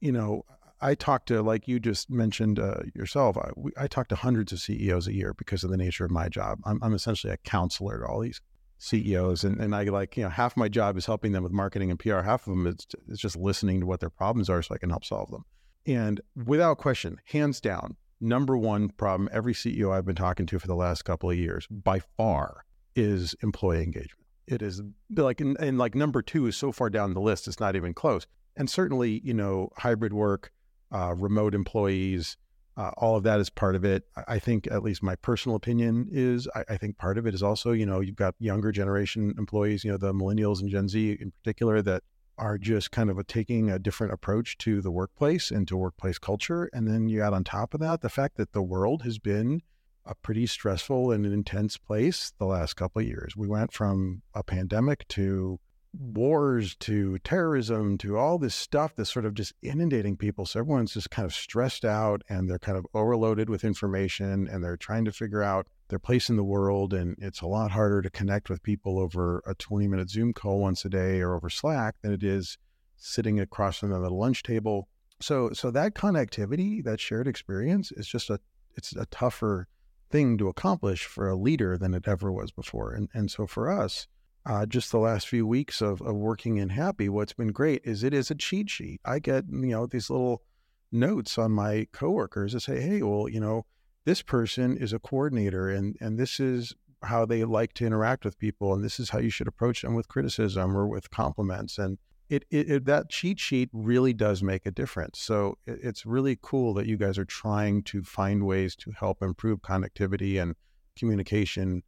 you 0.00 0.12
know, 0.12 0.44
I 0.80 0.94
talk 0.94 1.24
to, 1.26 1.42
like 1.42 1.66
you 1.66 1.80
just 1.80 2.08
mentioned 2.08 2.60
uh, 2.60 2.82
yourself, 2.94 3.36
I, 3.36 3.50
we, 3.56 3.72
I 3.76 3.88
talk 3.88 4.06
to 4.08 4.14
hundreds 4.14 4.52
of 4.52 4.60
CEOs 4.60 5.08
a 5.08 5.14
year 5.14 5.34
because 5.34 5.64
of 5.64 5.70
the 5.70 5.76
nature 5.76 6.04
of 6.04 6.12
my 6.12 6.28
job. 6.28 6.60
I'm, 6.64 6.78
I'm 6.82 6.94
essentially 6.94 7.32
a 7.32 7.38
counselor 7.38 7.98
to 7.98 8.06
all 8.06 8.20
these 8.20 8.40
CEOs, 8.78 9.44
and, 9.44 9.60
and 9.60 9.74
I 9.74 9.82
like 9.84 10.16
you 10.16 10.22
know 10.22 10.28
half 10.30 10.56
my 10.56 10.68
job 10.68 10.96
is 10.96 11.06
helping 11.06 11.32
them 11.32 11.42
with 11.42 11.52
marketing 11.52 11.90
and 11.90 11.98
PR. 11.98 12.20
Half 12.20 12.46
of 12.46 12.54
them 12.54 12.66
is, 12.66 12.86
is 13.08 13.18
just 13.18 13.36
listening 13.36 13.80
to 13.80 13.86
what 13.86 14.00
their 14.00 14.10
problems 14.10 14.48
are 14.48 14.62
so 14.62 14.74
I 14.74 14.78
can 14.78 14.90
help 14.90 15.04
solve 15.04 15.30
them. 15.30 15.44
And 15.86 16.20
without 16.46 16.78
question, 16.78 17.18
hands 17.24 17.60
down, 17.60 17.96
number 18.20 18.56
one 18.56 18.90
problem 18.90 19.28
every 19.32 19.54
CEO 19.54 19.92
I've 19.92 20.04
been 20.04 20.14
talking 20.14 20.46
to 20.46 20.58
for 20.58 20.66
the 20.66 20.74
last 20.74 21.04
couple 21.04 21.30
of 21.30 21.36
years 21.36 21.66
by 21.70 22.00
far 22.16 22.64
is 22.94 23.34
employee 23.42 23.82
engagement. 23.82 24.26
It 24.46 24.62
is 24.62 24.80
like 25.14 25.40
and, 25.40 25.58
and 25.60 25.78
like 25.78 25.94
number 25.94 26.22
two 26.22 26.46
is 26.46 26.56
so 26.56 26.72
far 26.72 26.88
down 26.88 27.14
the 27.14 27.20
list 27.20 27.48
it's 27.48 27.60
not 27.60 27.76
even 27.76 27.94
close. 27.94 28.26
And 28.56 28.70
certainly 28.70 29.20
you 29.24 29.34
know 29.34 29.70
hybrid 29.76 30.12
work, 30.12 30.52
uh, 30.92 31.14
remote 31.16 31.54
employees, 31.54 32.36
uh, 32.78 32.92
all 32.96 33.16
of 33.16 33.24
that 33.24 33.40
is 33.40 33.50
part 33.50 33.74
of 33.74 33.84
it. 33.84 34.04
I 34.28 34.38
think, 34.38 34.68
at 34.68 34.84
least 34.84 35.02
my 35.02 35.16
personal 35.16 35.56
opinion 35.56 36.08
is, 36.12 36.46
I, 36.54 36.64
I, 36.70 36.76
think 36.76 36.96
part 36.96 37.18
of 37.18 37.26
it 37.26 37.34
is 37.34 37.42
also, 37.42 37.72
you 37.72 37.84
know, 37.84 37.98
you've 37.98 38.14
got 38.14 38.36
younger 38.38 38.70
generation 38.70 39.34
employees, 39.36 39.82
you 39.82 39.90
know, 39.90 39.96
the 39.96 40.14
millennials 40.14 40.60
and 40.60 40.70
Gen 40.70 40.88
Z 40.88 41.18
in 41.20 41.32
particular, 41.32 41.82
that 41.82 42.04
are 42.38 42.56
just 42.56 42.92
kind 42.92 43.10
of 43.10 43.18
a, 43.18 43.24
taking 43.24 43.68
a 43.68 43.80
different 43.80 44.12
approach 44.12 44.56
to 44.58 44.80
the 44.80 44.92
workplace 44.92 45.50
and 45.50 45.66
to 45.66 45.76
workplace 45.76 46.18
culture. 46.18 46.70
And 46.72 46.86
then 46.86 47.08
you 47.08 47.20
add 47.20 47.32
on 47.32 47.42
top 47.42 47.74
of 47.74 47.80
that 47.80 48.00
the 48.00 48.08
fact 48.08 48.36
that 48.36 48.52
the 48.52 48.62
world 48.62 49.02
has 49.02 49.18
been 49.18 49.62
a 50.06 50.14
pretty 50.14 50.46
stressful 50.46 51.10
and 51.10 51.26
intense 51.26 51.76
place 51.76 52.32
the 52.38 52.46
last 52.46 52.74
couple 52.74 53.02
of 53.02 53.08
years. 53.08 53.36
We 53.36 53.48
went 53.48 53.72
from 53.72 54.22
a 54.34 54.44
pandemic 54.44 55.06
to 55.08 55.58
wars 55.98 56.76
to 56.76 57.18
terrorism 57.20 57.98
to 57.98 58.16
all 58.16 58.38
this 58.38 58.54
stuff 58.54 58.94
that's 58.94 59.12
sort 59.12 59.24
of 59.24 59.34
just 59.34 59.52
inundating 59.62 60.16
people. 60.16 60.46
So 60.46 60.60
everyone's 60.60 60.94
just 60.94 61.10
kind 61.10 61.26
of 61.26 61.34
stressed 61.34 61.84
out 61.84 62.22
and 62.28 62.48
they're 62.48 62.58
kind 62.58 62.78
of 62.78 62.86
overloaded 62.94 63.50
with 63.50 63.64
information 63.64 64.48
and 64.48 64.62
they're 64.62 64.76
trying 64.76 65.04
to 65.06 65.12
figure 65.12 65.42
out 65.42 65.66
their 65.88 65.98
place 65.98 66.30
in 66.30 66.36
the 66.36 66.44
world. 66.44 66.94
And 66.94 67.16
it's 67.18 67.40
a 67.40 67.46
lot 67.46 67.72
harder 67.72 68.00
to 68.02 68.10
connect 68.10 68.48
with 68.48 68.62
people 68.62 68.98
over 68.98 69.42
a 69.46 69.54
20 69.54 69.88
minute 69.88 70.10
Zoom 70.10 70.32
call 70.32 70.60
once 70.60 70.84
a 70.84 70.88
day 70.88 71.20
or 71.20 71.34
over 71.34 71.50
Slack 71.50 71.96
than 72.02 72.12
it 72.12 72.22
is 72.22 72.58
sitting 72.96 73.40
across 73.40 73.78
from 73.78 73.90
them 73.90 74.04
at 74.04 74.12
a 74.12 74.14
lunch 74.14 74.42
table. 74.42 74.88
So, 75.20 75.50
so 75.52 75.70
that 75.72 75.94
connectivity, 75.94 76.82
that 76.84 77.00
shared 77.00 77.26
experience 77.26 77.90
is 77.92 78.06
just 78.06 78.30
a, 78.30 78.38
it's 78.76 78.94
a 78.94 79.06
tougher 79.06 79.66
thing 80.10 80.38
to 80.38 80.48
accomplish 80.48 81.04
for 81.04 81.28
a 81.28 81.36
leader 81.36 81.76
than 81.76 81.92
it 81.92 82.06
ever 82.06 82.30
was 82.30 82.52
before. 82.52 82.92
And, 82.92 83.08
and 83.12 83.30
so 83.30 83.46
for 83.46 83.70
us, 83.70 84.06
uh, 84.48 84.64
just 84.64 84.90
the 84.90 84.98
last 84.98 85.28
few 85.28 85.46
weeks 85.46 85.82
of, 85.82 86.00
of 86.00 86.16
working 86.16 86.56
in 86.56 86.70
Happy, 86.70 87.08
what's 87.08 87.34
been 87.34 87.52
great 87.52 87.82
is 87.84 88.02
it 88.02 88.14
is 88.14 88.30
a 88.30 88.34
cheat 88.34 88.70
sheet. 88.70 89.00
I 89.04 89.18
get, 89.18 89.44
you 89.50 89.66
know, 89.66 89.86
these 89.86 90.08
little 90.08 90.42
notes 90.90 91.36
on 91.36 91.52
my 91.52 91.86
coworkers 91.92 92.54
that 92.54 92.60
say, 92.60 92.80
hey, 92.80 93.02
well, 93.02 93.28
you 93.28 93.40
know, 93.40 93.66
this 94.06 94.22
person 94.22 94.78
is 94.78 94.94
a 94.94 94.98
coordinator 94.98 95.68
and, 95.68 95.96
and 96.00 96.18
this 96.18 96.40
is 96.40 96.74
how 97.02 97.26
they 97.26 97.44
like 97.44 97.74
to 97.74 97.84
interact 97.84 98.24
with 98.24 98.38
people. 98.38 98.72
And 98.72 98.82
this 98.82 98.98
is 98.98 99.10
how 99.10 99.18
you 99.18 99.28
should 99.28 99.48
approach 99.48 99.82
them 99.82 99.94
with 99.94 100.08
criticism 100.08 100.74
or 100.74 100.88
with 100.88 101.10
compliments. 101.10 101.76
And 101.76 101.98
it, 102.30 102.46
it, 102.50 102.70
it 102.70 102.84
that 102.86 103.10
cheat 103.10 103.38
sheet 103.38 103.68
really 103.74 104.14
does 104.14 104.42
make 104.42 104.64
a 104.64 104.70
difference. 104.70 105.20
So 105.20 105.58
it, 105.66 105.78
it's 105.82 106.06
really 106.06 106.38
cool 106.40 106.72
that 106.74 106.86
you 106.86 106.96
guys 106.96 107.18
are 107.18 107.26
trying 107.26 107.82
to 107.84 108.02
find 108.02 108.46
ways 108.46 108.74
to 108.76 108.92
help 108.92 109.22
improve 109.22 109.60
connectivity 109.60 110.40
and 110.40 110.54
communication 110.98 111.82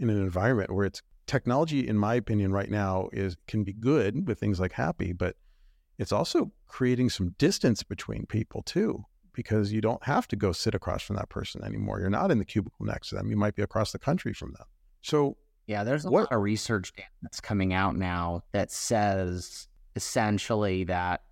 in 0.00 0.10
an 0.10 0.20
environment 0.20 0.74
where 0.74 0.86
it's 0.86 1.02
technology, 1.30 1.86
in 1.86 1.96
my 1.96 2.14
opinion, 2.14 2.52
right 2.52 2.70
now 2.70 3.08
is 3.12 3.36
can 3.46 3.62
be 3.62 3.72
good 3.72 4.26
with 4.26 4.40
things 4.40 4.58
like 4.58 4.72
Happy, 4.72 5.12
but 5.12 5.36
it's 5.96 6.10
also 6.10 6.50
creating 6.66 7.08
some 7.08 7.36
distance 7.38 7.84
between 7.84 8.26
people 8.26 8.62
too, 8.62 9.04
because 9.32 9.72
you 9.72 9.80
don't 9.80 10.02
have 10.04 10.26
to 10.28 10.36
go 10.36 10.50
sit 10.50 10.74
across 10.74 11.02
from 11.02 11.16
that 11.16 11.28
person 11.28 11.62
anymore. 11.64 12.00
You're 12.00 12.10
not 12.10 12.32
in 12.32 12.38
the 12.38 12.44
cubicle 12.44 12.84
next 12.84 13.10
to 13.10 13.14
them. 13.14 13.30
You 13.30 13.36
might 13.36 13.54
be 13.54 13.62
across 13.62 13.92
the 13.92 13.98
country 13.98 14.32
from 14.32 14.52
them. 14.54 14.66
So 15.02 15.36
yeah, 15.68 15.84
there's 15.84 16.04
a 16.04 16.10
what, 16.10 16.22
lot 16.22 16.32
of 16.32 16.42
research 16.42 16.92
that's 17.22 17.40
coming 17.40 17.72
out 17.72 17.96
now 17.96 18.42
that 18.50 18.72
says 18.72 19.68
essentially 19.94 20.84
that 20.84 21.22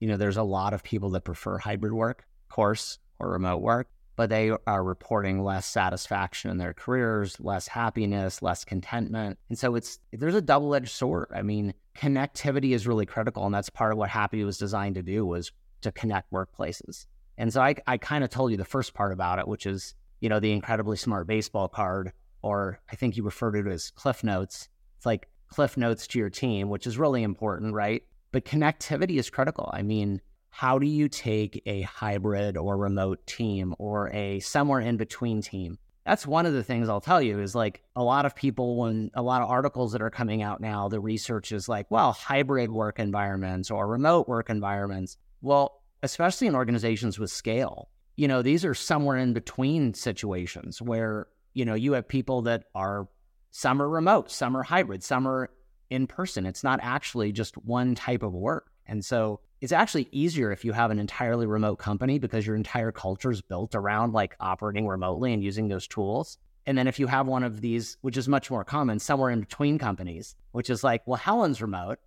you 0.00 0.08
know 0.08 0.16
there's 0.16 0.36
a 0.36 0.42
lot 0.42 0.74
of 0.74 0.82
people 0.82 1.10
that 1.10 1.20
prefer 1.20 1.58
hybrid 1.58 1.92
work, 1.92 2.26
of 2.48 2.54
course, 2.54 2.98
or 3.20 3.30
remote 3.30 3.62
work, 3.62 3.88
but 4.16 4.30
they 4.30 4.50
are 4.66 4.82
reporting 4.82 5.44
less 5.44 5.66
satisfaction 5.66 6.50
in 6.50 6.56
their 6.56 6.72
careers, 6.72 7.38
less 7.38 7.68
happiness, 7.68 8.42
less 8.42 8.64
contentment. 8.64 9.38
And 9.48 9.58
so 9.58 9.74
it's 9.74 9.98
there's 10.12 10.34
a 10.34 10.40
double-edged 10.42 10.90
sword. 10.90 11.28
I 11.34 11.42
mean, 11.42 11.74
connectivity 11.96 12.72
is 12.72 12.86
really 12.86 13.06
critical, 13.06 13.44
and 13.44 13.54
that's 13.54 13.70
part 13.70 13.92
of 13.92 13.98
what 13.98 14.08
Happy 14.08 14.42
was 14.42 14.58
designed 14.58 14.94
to 14.94 15.02
do 15.02 15.24
was 15.26 15.52
to 15.82 15.92
connect 15.92 16.32
workplaces. 16.32 17.06
And 17.38 17.52
so 17.52 17.60
I, 17.60 17.76
I 17.86 17.98
kind 17.98 18.24
of 18.24 18.30
told 18.30 18.50
you 18.50 18.56
the 18.56 18.64
first 18.64 18.94
part 18.94 19.12
about 19.12 19.38
it, 19.38 19.46
which 19.46 19.66
is, 19.66 19.94
you 20.20 20.30
know, 20.30 20.40
the 20.40 20.52
incredibly 20.52 20.96
smart 20.96 21.26
baseball 21.26 21.68
card, 21.68 22.12
or 22.40 22.80
I 22.90 22.96
think 22.96 23.16
you 23.16 23.22
referred 23.22 23.52
to 23.52 23.70
it 23.70 23.72
as 23.72 23.90
cliff 23.90 24.24
notes. 24.24 24.68
It's 24.96 25.04
like 25.04 25.28
cliff 25.48 25.76
notes 25.76 26.06
to 26.06 26.18
your 26.18 26.30
team, 26.30 26.70
which 26.70 26.86
is 26.86 26.98
really 26.98 27.22
important, 27.22 27.74
right? 27.74 28.02
But 28.32 28.46
connectivity 28.46 29.18
is 29.18 29.28
critical. 29.28 29.70
I 29.72 29.82
mean, 29.82 30.22
how 30.56 30.78
do 30.78 30.86
you 30.86 31.06
take 31.06 31.62
a 31.66 31.82
hybrid 31.82 32.56
or 32.56 32.78
remote 32.78 33.26
team 33.26 33.74
or 33.78 34.08
a 34.14 34.40
somewhere 34.40 34.80
in 34.80 34.96
between 34.96 35.42
team? 35.42 35.78
That's 36.06 36.26
one 36.26 36.46
of 36.46 36.54
the 36.54 36.64
things 36.64 36.88
I'll 36.88 37.02
tell 37.02 37.20
you 37.20 37.40
is 37.40 37.54
like 37.54 37.82
a 37.94 38.02
lot 38.02 38.24
of 38.24 38.34
people, 38.34 38.78
when 38.78 39.10
a 39.12 39.20
lot 39.20 39.42
of 39.42 39.50
articles 39.50 39.92
that 39.92 40.00
are 40.00 40.08
coming 40.08 40.40
out 40.40 40.62
now, 40.62 40.88
the 40.88 40.98
research 40.98 41.52
is 41.52 41.68
like, 41.68 41.90
well, 41.90 42.12
hybrid 42.12 42.70
work 42.70 42.98
environments 42.98 43.70
or 43.70 43.86
remote 43.86 44.28
work 44.28 44.48
environments. 44.48 45.18
Well, 45.42 45.82
especially 46.02 46.46
in 46.46 46.54
organizations 46.54 47.18
with 47.18 47.30
scale, 47.30 47.90
you 48.16 48.26
know, 48.26 48.40
these 48.40 48.64
are 48.64 48.72
somewhere 48.72 49.18
in 49.18 49.34
between 49.34 49.92
situations 49.92 50.80
where, 50.80 51.26
you 51.52 51.66
know, 51.66 51.74
you 51.74 51.92
have 51.92 52.08
people 52.08 52.40
that 52.42 52.64
are 52.74 53.08
some 53.50 53.82
are 53.82 53.90
remote, 53.90 54.30
some 54.30 54.56
are 54.56 54.62
hybrid, 54.62 55.04
some 55.04 55.28
are 55.28 55.50
in 55.90 56.06
person. 56.06 56.46
It's 56.46 56.64
not 56.64 56.80
actually 56.82 57.30
just 57.32 57.58
one 57.58 57.94
type 57.94 58.22
of 58.22 58.32
work. 58.32 58.70
And 58.86 59.04
so 59.04 59.40
it's 59.60 59.72
actually 59.72 60.08
easier 60.12 60.52
if 60.52 60.64
you 60.64 60.72
have 60.72 60.90
an 60.90 60.98
entirely 60.98 61.46
remote 61.46 61.76
company 61.76 62.18
because 62.18 62.46
your 62.46 62.56
entire 62.56 62.92
culture 62.92 63.30
is 63.30 63.40
built 63.40 63.74
around 63.74 64.12
like 64.12 64.36
operating 64.38 64.86
remotely 64.86 65.32
and 65.32 65.42
using 65.42 65.68
those 65.68 65.86
tools. 65.86 66.38
And 66.66 66.76
then 66.76 66.88
if 66.88 66.98
you 66.98 67.06
have 67.06 67.26
one 67.26 67.44
of 67.44 67.60
these, 67.60 67.96
which 68.00 68.16
is 68.16 68.28
much 68.28 68.50
more 68.50 68.64
common, 68.64 68.98
somewhere 68.98 69.30
in 69.30 69.40
between 69.40 69.78
companies, 69.78 70.34
which 70.52 70.68
is 70.68 70.82
like, 70.82 71.06
well, 71.06 71.16
Helen's 71.16 71.62
remote, 71.62 71.98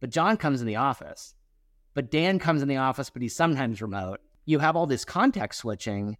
but 0.00 0.10
John 0.10 0.36
comes 0.36 0.60
in 0.60 0.66
the 0.66 0.76
office, 0.76 1.34
but 1.94 2.10
Dan 2.10 2.38
comes 2.38 2.62
in 2.62 2.68
the 2.68 2.76
office, 2.76 3.10
but 3.10 3.22
he's 3.22 3.36
sometimes 3.36 3.82
remote. 3.82 4.20
You 4.46 4.60
have 4.60 4.76
all 4.76 4.86
this 4.86 5.04
context 5.04 5.60
switching, 5.60 6.16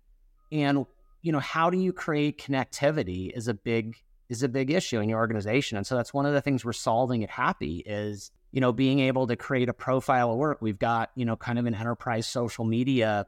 and 0.51 0.87
you 1.23 1.33
know 1.33 1.41
how 1.41 1.71
do 1.71 1.79
you 1.79 1.93
create 1.93 2.39
connectivity 2.39 3.31
is 3.35 3.49
a 3.49 3.55
big 3.55 3.97
is 4.29 4.43
a 4.43 4.49
big 4.49 4.71
issue 4.71 5.01
in 5.01 5.09
your 5.09 5.19
organization. 5.19 5.77
And 5.77 5.87
so 5.87 5.97
that's 5.97 6.15
one 6.15 6.27
of 6.27 6.33
the 6.33 6.41
things 6.41 6.65
we're 6.65 6.73
solving 6.73 7.23
at 7.23 7.31
Happy 7.31 7.83
is 7.85 8.31
you 8.55 8.61
know, 8.61 8.73
being 8.73 9.01
able 9.01 9.27
to 9.27 9.35
create 9.35 9.69
a 9.69 9.73
profile 9.73 10.31
of 10.31 10.37
work. 10.39 10.59
We've 10.63 10.79
got, 10.79 11.11
you 11.17 11.25
know, 11.25 11.35
kind 11.35 11.59
of 11.59 11.67
an 11.67 11.75
enterprise 11.75 12.25
social 12.29 12.65
media, 12.65 13.27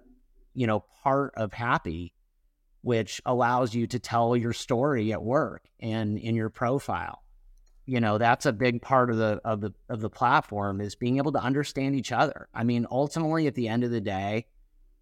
you 0.54 0.68
know, 0.68 0.84
part 1.02 1.34
of 1.36 1.52
Happy, 1.52 2.14
which 2.82 3.20
allows 3.26 3.74
you 3.74 3.88
to 3.88 3.98
tell 3.98 4.36
your 4.36 4.52
story 4.52 5.12
at 5.12 5.20
work 5.20 5.64
and 5.80 6.16
in 6.16 6.36
your 6.36 6.48
profile. 6.48 7.24
You 7.86 7.98
know, 7.98 8.18
that's 8.18 8.46
a 8.46 8.52
big 8.52 8.80
part 8.80 9.10
of 9.10 9.16
the 9.16 9.40
of 9.44 9.60
the 9.60 9.72
of 9.88 10.00
the 10.00 10.08
platform 10.08 10.80
is 10.80 10.94
being 10.94 11.16
able 11.16 11.32
to 11.32 11.42
understand 11.42 11.96
each 11.96 12.12
other. 12.12 12.48
I 12.54 12.62
mean, 12.62 12.86
ultimately 12.88 13.48
at 13.48 13.56
the 13.56 13.66
end 13.66 13.82
of 13.82 13.90
the 13.90 14.00
day, 14.00 14.46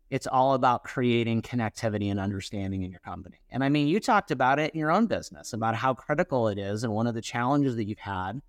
it's 0.08 0.26
all 0.26 0.54
about 0.54 0.84
creating 0.84 1.42
connectivity 1.42 2.10
and 2.10 2.18
understanding 2.18 2.82
in 2.82 2.90
your 2.90 3.00
company. 3.00 3.40
And 3.50 3.62
I 3.62 3.68
mean, 3.68 3.88
you 3.88 4.00
talked 4.00 4.30
about 4.30 4.58
it 4.58 4.72
in 4.72 4.80
your 4.80 4.90
own 4.90 5.04
business 5.04 5.52
about 5.52 5.74
how 5.74 5.92
critical 5.92 6.48
it 6.48 6.58
is 6.58 6.82
and 6.82 6.94
one 6.94 7.06
of 7.06 7.14
the 7.14 7.20
challenges 7.20 7.76
that 7.76 7.84
you've 7.84 7.98
had 7.98 8.40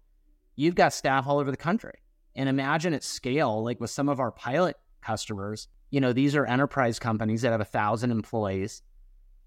you've 0.55 0.75
got 0.75 0.93
staff 0.93 1.27
all 1.27 1.39
over 1.39 1.51
the 1.51 1.57
country. 1.57 1.93
And 2.35 2.49
imagine 2.49 2.93
at 2.93 3.03
scale, 3.03 3.63
like 3.63 3.79
with 3.79 3.89
some 3.89 4.09
of 4.09 4.19
our 4.19 4.31
pilot 4.31 4.77
customers, 5.01 5.67
you 5.89 6.01
know, 6.01 6.13
these 6.13 6.35
are 6.35 6.45
enterprise 6.45 6.99
companies 6.99 7.41
that 7.43 7.51
have 7.51 7.61
a 7.61 7.65
thousand 7.65 8.11
employees 8.11 8.81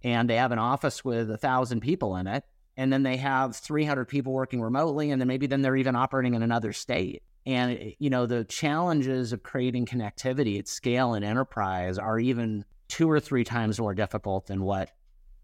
and 0.03 0.31
they 0.31 0.37
have 0.37 0.53
an 0.53 0.59
office 0.59 1.05
with 1.05 1.31
a 1.31 1.37
thousand 1.37 1.81
people 1.81 2.17
in 2.17 2.27
it. 2.27 2.45
And 2.77 2.93
then 2.93 3.03
they 3.03 3.17
have 3.17 3.57
300 3.57 4.05
people 4.07 4.33
working 4.33 4.63
remotely. 4.63 5.11
And 5.11 5.21
then 5.21 5.29
maybe 5.29 5.47
then 5.47 5.63
they're 5.63 5.77
even 5.77 5.97
operating 5.97 6.35
in 6.35 6.43
another 6.43 6.73
state. 6.73 7.23
And, 7.45 7.95
you 7.99 8.09
know, 8.09 8.27
the 8.27 8.45
challenges 8.45 9.33
of 9.33 9.43
creating 9.43 9.87
connectivity 9.87 10.59
at 10.59 10.69
scale 10.69 11.15
in 11.15 11.25
enterprise 11.25 11.99
are 11.99 12.19
even 12.21 12.65
two 12.87 13.11
or 13.11 13.21
three 13.21 13.45
times 13.45 13.81
more 13.81 13.95
difficult 13.95 14.47
than 14.47 14.63
what, 14.63 14.91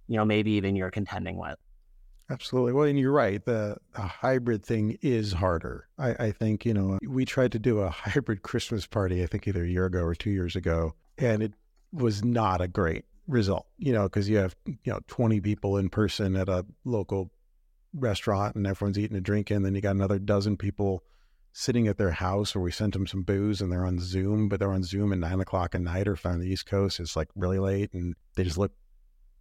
you 0.07 0.17
know, 0.17 0.25
maybe 0.25 0.53
even 0.53 0.77
you're 0.77 0.91
contending 0.91 1.37
with. 1.37 1.57
Absolutely. 2.31 2.73
Well, 2.73 2.85
and 2.85 2.99
you're 2.99 3.13
right. 3.13 3.45
The, 3.45 3.77
the 3.95 4.01
hybrid 4.01 4.65
thing 4.65 4.99
is 5.03 5.33
harder. 5.33 5.89
I, 5.99 6.27
I, 6.27 6.33
think, 6.33 6.65
you 6.65 6.73
know, 6.73 6.99
we 7.07 7.25
tried 7.25 7.53
to 7.53 7.59
do 7.59 7.81
a 7.81 7.91
hybrid 7.91 8.43
Christmas 8.43 8.87
party, 8.87 9.23
I 9.23 9.27
think 9.27 9.47
either 9.47 9.65
a 9.65 9.69
year 9.69 9.87
ago 9.87 10.01
or 10.01 10.15
two 10.15 10.31
years 10.31 10.57
ago, 10.57 10.95
and 11.19 11.43
it 11.43 11.53
was 11.93 12.25
not 12.25 12.61
a 12.61 12.69
great 12.69 13.05
result, 13.27 13.67
you 13.79 13.93
know, 13.93 14.05
because 14.05 14.29
you 14.29 14.39
have, 14.39 14.57
you 14.67 14.93
know, 14.93 15.01
20 15.07 15.41
people 15.41 15.77
in 15.77 15.89
person 15.89 16.37
at 16.37 16.49
a 16.49 16.65
local 16.85 17.31
restaurant 17.95 18.57
and 18.57 18.67
everyone's 18.67 18.99
eating 18.99 19.17
and 19.17 19.25
drinking. 19.25 19.63
Then 19.63 19.75
you 19.75 19.81
got 19.81 19.95
another 19.95 20.19
dozen 20.19 20.57
people 20.57 21.03
sitting 21.53 21.87
at 21.87 21.99
their 21.99 22.11
house 22.11 22.55
where 22.55 22.63
we 22.63 22.73
sent 22.73 22.95
them 22.95 23.07
some 23.07 23.23
booze 23.23 23.61
and 23.61 23.71
they're 23.71 23.87
on 23.87 24.01
Zoom, 24.01 24.49
but 24.49 24.59
they're 24.59 24.73
on 24.73 24.83
Zoom 24.83 25.13
at 25.13 25.19
nine 25.19 25.41
o'clock 25.41 25.75
at 25.75 25.81
night 25.81 26.09
or 26.09 26.19
on 26.25 26.41
the 26.41 26.49
East 26.49 26.67
Coast. 26.67 26.99
It's 26.99 27.17
like 27.17 27.29
really 27.37 27.59
late 27.59 27.93
and 27.93 28.17
they 28.35 28.45
just 28.45 28.59
look 28.59 28.73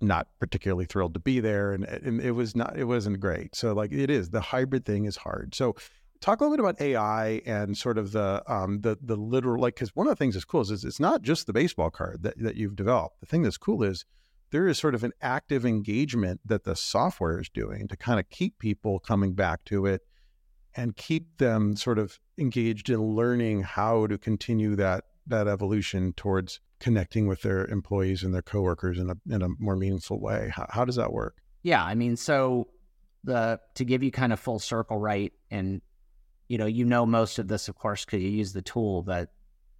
not 0.02 0.28
particularly 0.40 0.86
thrilled 0.86 1.14
to 1.14 1.20
be 1.20 1.40
there 1.40 1.72
and, 1.74 1.86
and 1.86 2.22
it 2.22 2.32
was 2.32 2.56
not 2.56 2.78
it 2.78 2.86
wasn't 2.86 3.20
great. 3.20 3.56
So 3.56 3.74
like 3.74 3.92
it 3.92 4.10
is 4.10 4.30
the 4.30 4.42
hybrid 4.42 4.86
thing 4.86 5.06
is 5.06 5.18
hard. 5.18 5.56
So 5.56 5.76
talk 6.20 6.40
a 6.40 6.46
little 6.46 6.56
bit 6.56 6.64
about 6.64 6.82
ai 6.82 7.42
and 7.46 7.78
sort 7.78 7.98
of 7.98 8.12
the 8.14 8.44
um 8.48 8.80
the 8.82 8.98
the 9.02 9.16
literal 9.16 9.62
like 9.62 9.76
because 9.76 9.96
one 9.96 10.08
of 10.08 10.12
the 10.12 10.16
things 10.16 10.36
that's 10.36 10.46
cool 10.46 10.62
is, 10.62 10.72
is 10.72 10.86
it's 10.86 11.00
not 11.00 11.22
just 11.22 11.48
the 11.48 11.54
baseball 11.54 11.90
card 11.90 12.24
that, 12.24 12.38
that 12.40 12.56
you've 12.56 12.76
developed. 12.76 13.20
The 13.20 13.26
thing 13.26 13.44
that's 13.44 13.58
cool 13.58 13.84
is 13.84 14.06
there 14.52 14.68
is 14.68 14.78
sort 14.78 14.94
of 14.94 15.04
an 15.04 15.14
active 15.22 15.66
engagement 15.66 16.40
that 16.46 16.64
the 16.64 16.76
software 16.76 17.40
is 17.40 17.50
doing 17.50 17.88
to 17.88 17.98
kind 17.98 18.20
of 18.20 18.30
keep 18.30 18.60
people 18.60 19.00
coming 19.00 19.34
back 19.34 19.66
to 19.66 19.86
it 19.86 20.02
and 20.76 20.96
keep 20.96 21.38
them 21.38 21.76
sort 21.76 22.00
of 22.00 22.20
engaged 22.38 22.90
in 22.90 23.02
learning 23.02 23.64
how 23.64 24.08
to 24.08 24.18
continue 24.18 24.76
that 24.76 25.06
that 25.26 25.48
evolution 25.48 26.14
towards 26.14 26.60
connecting 26.84 27.28
with 27.28 27.42
their 27.42 27.66
employees 27.68 28.24
and 28.24 28.36
their 28.36 28.42
coworkers 28.42 29.00
in 29.00 29.10
a 29.10 29.16
in 29.34 29.42
a 29.42 29.48
more 29.58 29.78
meaningful 29.78 30.20
way. 30.20 30.52
How, 30.54 30.68
how 30.70 30.84
does 30.86 30.98
that 30.98 31.14
work? 31.14 31.38
Yeah, 31.64 31.82
I 31.82 31.96
mean, 31.96 32.18
so 32.18 32.68
the 33.24 33.62
to 33.76 33.86
give 33.86 34.04
you 34.04 34.12
kind 34.12 34.34
of 34.34 34.40
full 34.40 34.60
circle, 34.60 35.00
right? 35.00 35.32
And 35.50 35.82
you 36.50 36.58
know, 36.58 36.66
you 36.66 36.84
know 36.84 37.06
most 37.06 37.40
of 37.40 37.48
this, 37.48 37.70
of 37.70 37.76
course, 37.76 38.04
because 38.04 38.22
you 38.22 38.30
use 38.30 38.52
the 38.52 38.62
tool. 38.62 39.02
But 39.02 39.32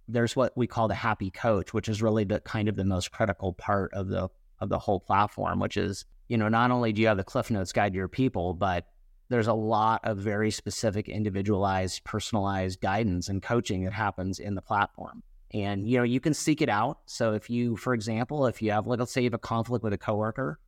there's 0.08 0.34
what 0.34 0.56
we 0.56 0.66
call 0.66 0.88
the 0.88 0.94
happy 0.94 1.30
coach, 1.30 1.74
which 1.74 1.90
is 1.90 2.00
really 2.00 2.24
the 2.24 2.40
kind 2.40 2.68
of 2.70 2.76
the 2.76 2.86
most 2.86 3.12
critical 3.12 3.52
part 3.52 3.92
of 3.92 4.08
the 4.08 4.30
of 4.58 4.70
the 4.70 4.78
whole 4.78 4.98
platform. 4.98 5.60
Which 5.60 5.76
is, 5.76 6.06
you 6.28 6.38
know, 6.38 6.48
not 6.48 6.70
only 6.70 6.94
do 6.94 7.02
you 7.02 7.08
have 7.08 7.18
the 7.18 7.24
Cliff 7.24 7.50
Notes 7.50 7.72
guide 7.72 7.92
to 7.92 7.98
your 7.98 8.08
people, 8.08 8.54
but 8.54 8.86
there's 9.28 9.46
a 9.46 9.52
lot 9.52 10.00
of 10.04 10.16
very 10.16 10.50
specific, 10.50 11.10
individualized, 11.10 12.02
personalized 12.04 12.80
guidance 12.80 13.28
and 13.28 13.42
coaching 13.42 13.84
that 13.84 13.92
happens 13.92 14.38
in 14.38 14.54
the 14.54 14.62
platform 14.62 15.22
and 15.54 15.88
you 15.88 15.96
know 15.96 16.04
you 16.04 16.20
can 16.20 16.34
seek 16.34 16.60
it 16.60 16.68
out. 16.68 16.98
So 17.06 17.32
if 17.32 17.48
you 17.48 17.76
for 17.76 17.94
example 17.94 18.46
if 18.46 18.60
you 18.60 18.72
have 18.72 18.86
like 18.86 18.98
let's 18.98 19.12
say 19.12 19.22
you 19.22 19.26
have 19.26 19.34
a 19.34 19.38
conflict 19.38 19.82
with 19.82 19.94
a 19.94 19.98
coworker 19.98 20.58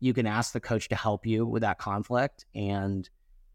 you 0.00 0.14
can 0.14 0.26
ask 0.26 0.52
the 0.52 0.60
coach 0.60 0.88
to 0.88 0.94
help 0.94 1.26
you 1.26 1.44
with 1.44 1.62
that 1.62 1.78
conflict 1.78 2.46
and 2.54 3.10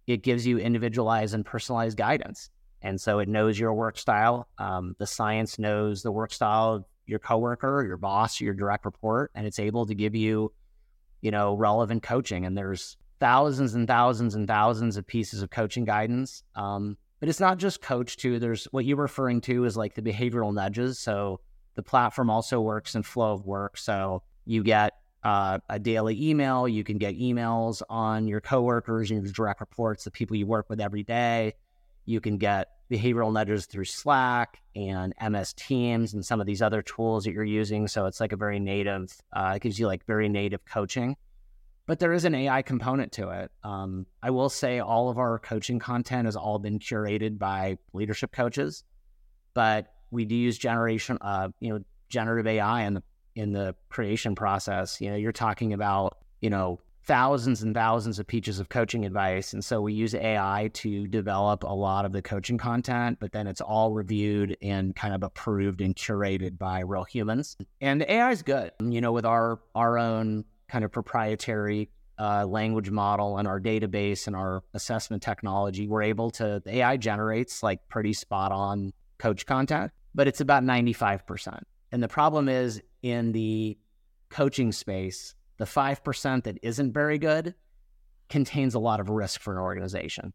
it 0.08 0.22
gives 0.22 0.46
you 0.46 0.58
individualized 0.58 1.34
and 1.34 1.46
personalized 1.46 1.98
guidance. 1.98 2.50
And 2.82 3.00
so 3.00 3.20
it 3.20 3.30
knows 3.30 3.58
your 3.58 3.74
work 3.74 3.98
style 3.98 4.50
um, 4.58 4.96
the 5.00 5.08
science 5.08 5.58
knows 5.58 6.04
the 6.04 6.12
work 6.12 6.34
style 6.34 6.74
of 6.76 6.86
your 7.06 7.20
coworker 7.20 7.84
your 7.86 7.98
boss 7.98 8.40
your 8.40 8.54
direct 8.54 8.86
report 8.86 9.32
and 9.36 9.46
it's 9.46 9.60
able 9.60 9.86
to 9.86 9.96
give 9.96 10.16
you 10.16 10.52
you 11.22 11.32
know 11.32 11.56
relevant 11.56 12.04
coaching. 12.04 12.46
And 12.46 12.58
there's 12.58 12.98
thousands 13.22 13.74
and 13.74 13.88
thousands 13.88 14.36
and 14.36 14.46
thousands 14.46 14.98
of 14.98 15.08
pieces 15.08 15.42
of 15.42 15.50
coaching 15.50 15.86
guidance 15.86 16.44
um, 16.56 16.98
but 17.24 17.30
it's 17.30 17.40
not 17.40 17.58
just 17.58 17.82
coach 17.82 18.18
too. 18.18 18.38
There's 18.38 18.66
what 18.72 18.84
you're 18.84 18.98
referring 18.98 19.40
to 19.44 19.64
is 19.64 19.78
like 19.78 19.94
the 19.94 20.02
behavioral 20.02 20.54
nudges. 20.54 21.00
So 21.00 21.40
the 21.76 21.82
platform 21.82 22.30
also 22.30 22.60
works 22.60 22.96
in 22.96 23.04
flow 23.04 23.32
of 23.32 23.46
work. 23.46 23.78
So 23.78 24.24
you 24.46 24.62
get 24.62 24.92
uh, 25.24 25.60
a 25.70 25.80
daily 25.80 26.22
email. 26.22 26.68
You 26.68 26.84
can 26.84 26.98
get 26.98 27.18
emails 27.18 27.82
on 27.90 28.28
your 28.28 28.42
coworkers 28.42 29.10
and 29.10 29.24
your 29.24 29.32
direct 29.32 29.62
reports, 29.62 30.04
the 30.04 30.12
people 30.12 30.36
you 30.36 30.46
work 30.46 30.70
with 30.70 30.82
every 30.82 31.04
day. 31.04 31.54
You 32.04 32.20
can 32.20 32.38
get 32.38 32.68
behavioral 32.92 33.32
nudges 33.32 33.68
through 33.68 33.86
Slack 33.86 34.62
and 34.76 35.14
MS 35.26 35.54
Teams 35.54 36.14
and 36.14 36.26
some 36.26 36.42
of 36.42 36.46
these 36.46 36.62
other 36.62 36.82
tools 36.82 37.24
that 37.24 37.32
you're 37.32 37.46
using. 37.46 37.88
So 37.88 38.06
it's 38.06 38.20
like 38.20 38.34
a 38.34 38.36
very 38.36 38.60
native, 38.60 39.16
uh, 39.32 39.54
it 39.56 39.62
gives 39.62 39.80
you 39.80 39.88
like 39.88 40.06
very 40.06 40.28
native 40.28 40.66
coaching 40.66 41.16
but 41.86 42.00
there 42.00 42.14
is 42.14 42.26
an 42.26 42.34
AI 42.34 42.62
component 42.62 43.12
to 43.14 43.30
it. 43.30 43.52
Um, 43.64 44.06
I 44.22 44.30
will 44.30 44.50
say 44.50 44.80
all 44.80 45.10
of 45.10 45.18
our 45.18 45.40
coaching 45.40 45.80
content 45.80 46.26
has 46.26 46.36
all 46.36 46.60
been 46.60 46.80
curated 46.80 47.38
by 47.38 47.78
leadership 47.94 48.32
coaches, 48.32 48.84
but 49.54 49.88
we 50.12 50.26
do 50.26 50.36
use 50.36 50.58
generation, 50.58 51.18
uh, 51.22 51.50
you 51.60 51.74
know, 51.74 51.84
generative 52.10 52.48
AI 52.48 52.84
in 52.84 52.94
the 52.94 53.04
in 53.36 53.52
the 53.52 53.76
creation 53.90 54.36
process. 54.36 55.02
You 55.02 55.10
know, 55.10 55.16
you're 55.18 55.32
talking 55.32 55.74
about 55.74 56.18
you 56.40 56.50
know 56.50 56.80
thousands 57.06 57.62
and 57.62 57.76
thousands 57.76 58.18
of 58.18 58.26
pieces 58.26 58.60
of 58.60 58.70
coaching 58.70 59.06
advice, 59.06 59.52
and 59.52 59.66
so 59.66 59.82
we 59.82 59.94
use 59.94 60.16
AI 60.16 60.70
to 60.76 61.08
develop 61.08 61.64
a 61.64 61.74
lot 61.74 62.06
of 62.06 62.14
the 62.14 62.22
coaching 62.22 62.58
content, 62.58 63.18
but 63.20 63.34
then 63.34 63.46
it's 63.46 63.60
all 63.60 63.92
reviewed 63.92 64.56
and 64.62 64.96
kind 64.96 65.14
of 65.14 65.24
approved 65.24 65.82
and 65.82 65.96
curated 65.96 66.58
by 66.58 66.80
real 66.80 67.04
humans. 67.04 67.58
And 67.82 68.06
AI 68.08 68.32
is 68.32 68.42
good. 68.42 68.72
You 68.80 69.02
know, 69.02 69.12
with 69.12 69.26
our 69.26 69.60
our 69.76 69.98
own 69.98 70.46
kind 70.68 70.84
of 70.84 70.92
proprietary 70.92 71.90
uh, 72.20 72.46
language 72.46 72.90
model 72.90 73.38
and 73.38 73.48
our 73.48 73.60
database 73.60 74.28
and 74.28 74.36
our 74.36 74.64
assessment 74.74 75.24
technology, 75.24 75.88
we're 75.88 76.04
able 76.04 76.32
to, 76.32 76.62
the 76.64 76.78
AI 76.78 76.98
generates 76.98 77.64
like 77.64 77.88
pretty 77.90 78.14
spot 78.14 78.52
on 78.52 78.94
coach 79.18 79.46
content, 79.46 79.92
but 80.14 80.28
it's 80.28 80.42
about 80.42 80.64
95%. 80.64 81.62
And 81.92 82.02
the 82.02 82.08
problem 82.08 82.50
is 82.50 82.82
in 83.02 83.32
the 83.32 83.78
coaching 84.30 84.72
space, 84.72 85.36
the 85.58 85.66
5% 85.66 86.44
that 86.44 86.58
isn't 86.62 86.94
very 86.94 87.18
good 87.18 87.56
contains 88.30 88.74
a 88.74 88.80
lot 88.80 89.00
of 89.00 89.10
risk 89.10 89.42
for 89.42 89.54
an 89.54 89.60
organization. 89.60 90.34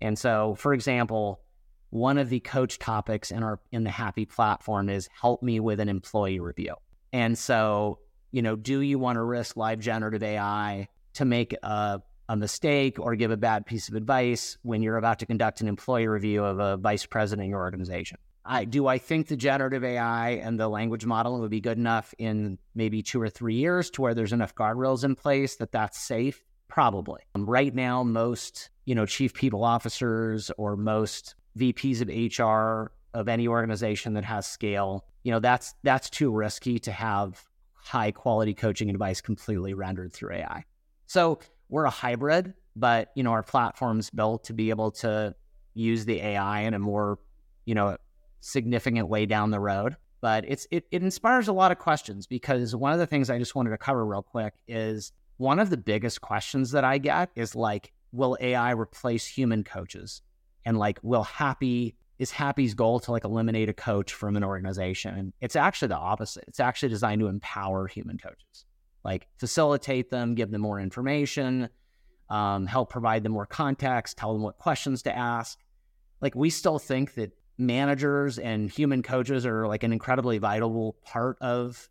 And 0.00 0.18
so, 0.18 0.54
for 0.54 0.72
example, 0.72 1.42
one 1.90 2.18
of 2.18 2.28
the 2.28 2.40
coach 2.40 2.78
topics 2.78 3.30
in 3.30 3.42
our 3.42 3.60
in 3.72 3.84
the 3.84 3.90
Happy 3.90 4.24
platform 4.24 4.88
is 4.88 5.08
help 5.20 5.42
me 5.42 5.58
with 5.58 5.80
an 5.80 5.88
employee 5.88 6.38
review. 6.38 6.74
And 7.12 7.36
so, 7.36 7.98
you 8.30 8.42
know, 8.42 8.56
do 8.56 8.80
you 8.80 8.98
want 8.98 9.16
to 9.16 9.22
risk 9.22 9.56
live 9.56 9.80
generative 9.80 10.22
AI 10.22 10.88
to 11.14 11.24
make 11.24 11.54
a, 11.62 12.00
a 12.28 12.36
mistake 12.36 12.98
or 12.98 13.16
give 13.16 13.30
a 13.30 13.36
bad 13.36 13.66
piece 13.66 13.88
of 13.88 13.94
advice 13.94 14.56
when 14.62 14.82
you're 14.82 14.96
about 14.96 15.18
to 15.20 15.26
conduct 15.26 15.60
an 15.60 15.68
employee 15.68 16.06
review 16.06 16.44
of 16.44 16.58
a 16.58 16.76
vice 16.76 17.06
president 17.06 17.44
in 17.44 17.50
your 17.50 17.60
organization? 17.60 18.18
I, 18.44 18.64
do 18.64 18.86
I 18.86 18.98
think 18.98 19.28
the 19.28 19.36
generative 19.36 19.84
AI 19.84 20.30
and 20.30 20.58
the 20.58 20.68
language 20.68 21.04
model 21.04 21.40
would 21.40 21.50
be 21.50 21.60
good 21.60 21.76
enough 21.76 22.14
in 22.18 22.58
maybe 22.74 23.02
two 23.02 23.20
or 23.20 23.28
three 23.28 23.54
years 23.54 23.90
to 23.90 24.02
where 24.02 24.14
there's 24.14 24.32
enough 24.32 24.54
guardrails 24.54 25.04
in 25.04 25.14
place 25.14 25.56
that 25.56 25.72
that's 25.72 26.00
safe? 26.00 26.42
Probably. 26.68 27.20
Um, 27.34 27.46
right 27.46 27.74
now, 27.74 28.02
most 28.02 28.70
you 28.84 28.94
know 28.94 29.06
chief 29.06 29.34
people 29.34 29.64
officers 29.64 30.50
or 30.56 30.76
most 30.76 31.34
VPs 31.58 32.00
of 32.00 32.08
HR 32.08 32.92
of 33.12 33.28
any 33.28 33.48
organization 33.48 34.14
that 34.14 34.24
has 34.24 34.46
scale, 34.46 35.04
you 35.22 35.32
know 35.32 35.40
that's 35.40 35.74
that's 35.82 36.08
too 36.08 36.30
risky 36.30 36.78
to 36.80 36.92
have 36.92 37.44
high 37.82 38.10
quality 38.10 38.54
coaching 38.54 38.90
advice 38.90 39.20
completely 39.20 39.74
rendered 39.74 40.12
through 40.12 40.34
AI. 40.34 40.64
So 41.06 41.40
we're 41.68 41.84
a 41.84 41.90
hybrid, 41.90 42.54
but 42.76 43.10
you 43.14 43.22
know 43.22 43.32
our 43.32 43.42
platform's 43.42 44.10
built 44.10 44.44
to 44.44 44.52
be 44.52 44.70
able 44.70 44.90
to 44.92 45.34
use 45.74 46.04
the 46.04 46.20
AI 46.20 46.60
in 46.60 46.74
a 46.74 46.78
more 46.78 47.18
you 47.64 47.74
know 47.74 47.96
significant 48.40 49.08
way 49.08 49.26
down 49.26 49.50
the 49.50 49.60
road. 49.60 49.96
But 50.20 50.44
it's 50.46 50.66
it, 50.70 50.84
it 50.90 51.02
inspires 51.02 51.48
a 51.48 51.52
lot 51.52 51.72
of 51.72 51.78
questions 51.78 52.26
because 52.26 52.76
one 52.76 52.92
of 52.92 52.98
the 52.98 53.06
things 53.06 53.30
I 53.30 53.38
just 53.38 53.54
wanted 53.54 53.70
to 53.70 53.78
cover 53.78 54.04
real 54.04 54.22
quick 54.22 54.54
is 54.68 55.12
one 55.38 55.58
of 55.58 55.70
the 55.70 55.78
biggest 55.78 56.20
questions 56.20 56.72
that 56.72 56.84
I 56.84 56.98
get 56.98 57.30
is 57.34 57.54
like, 57.54 57.92
will 58.12 58.36
AI 58.40 58.72
replace 58.72 59.26
human 59.26 59.64
coaches? 59.64 60.20
And 60.66 60.78
like, 60.78 60.98
will 61.02 61.22
Happy 61.22 61.96
is 62.20 62.30
Happy's 62.30 62.74
goal 62.74 63.00
to 63.00 63.12
like 63.12 63.24
eliminate 63.24 63.70
a 63.70 63.72
coach 63.72 64.12
from 64.12 64.36
an 64.36 64.44
organization? 64.44 65.32
It's 65.40 65.56
actually 65.56 65.88
the 65.88 65.96
opposite. 65.96 66.44
It's 66.46 66.60
actually 66.60 66.90
designed 66.90 67.22
to 67.22 67.28
empower 67.28 67.86
human 67.86 68.18
coaches, 68.18 68.66
like 69.02 69.26
facilitate 69.38 70.10
them, 70.10 70.34
give 70.34 70.50
them 70.50 70.60
more 70.60 70.78
information, 70.78 71.70
um, 72.28 72.66
help 72.66 72.90
provide 72.90 73.22
them 73.22 73.32
more 73.32 73.46
context, 73.46 74.18
tell 74.18 74.34
them 74.34 74.42
what 74.42 74.58
questions 74.58 75.02
to 75.04 75.16
ask. 75.16 75.58
Like, 76.20 76.34
we 76.34 76.50
still 76.50 76.78
think 76.78 77.14
that 77.14 77.32
managers 77.56 78.38
and 78.38 78.70
human 78.70 79.02
coaches 79.02 79.46
are 79.46 79.66
like 79.66 79.82
an 79.82 79.92
incredibly 79.92 80.36
vital 80.36 80.96
part 81.02 81.38
of 81.40 81.88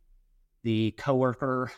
the 0.62 0.92
coworker 0.92 1.72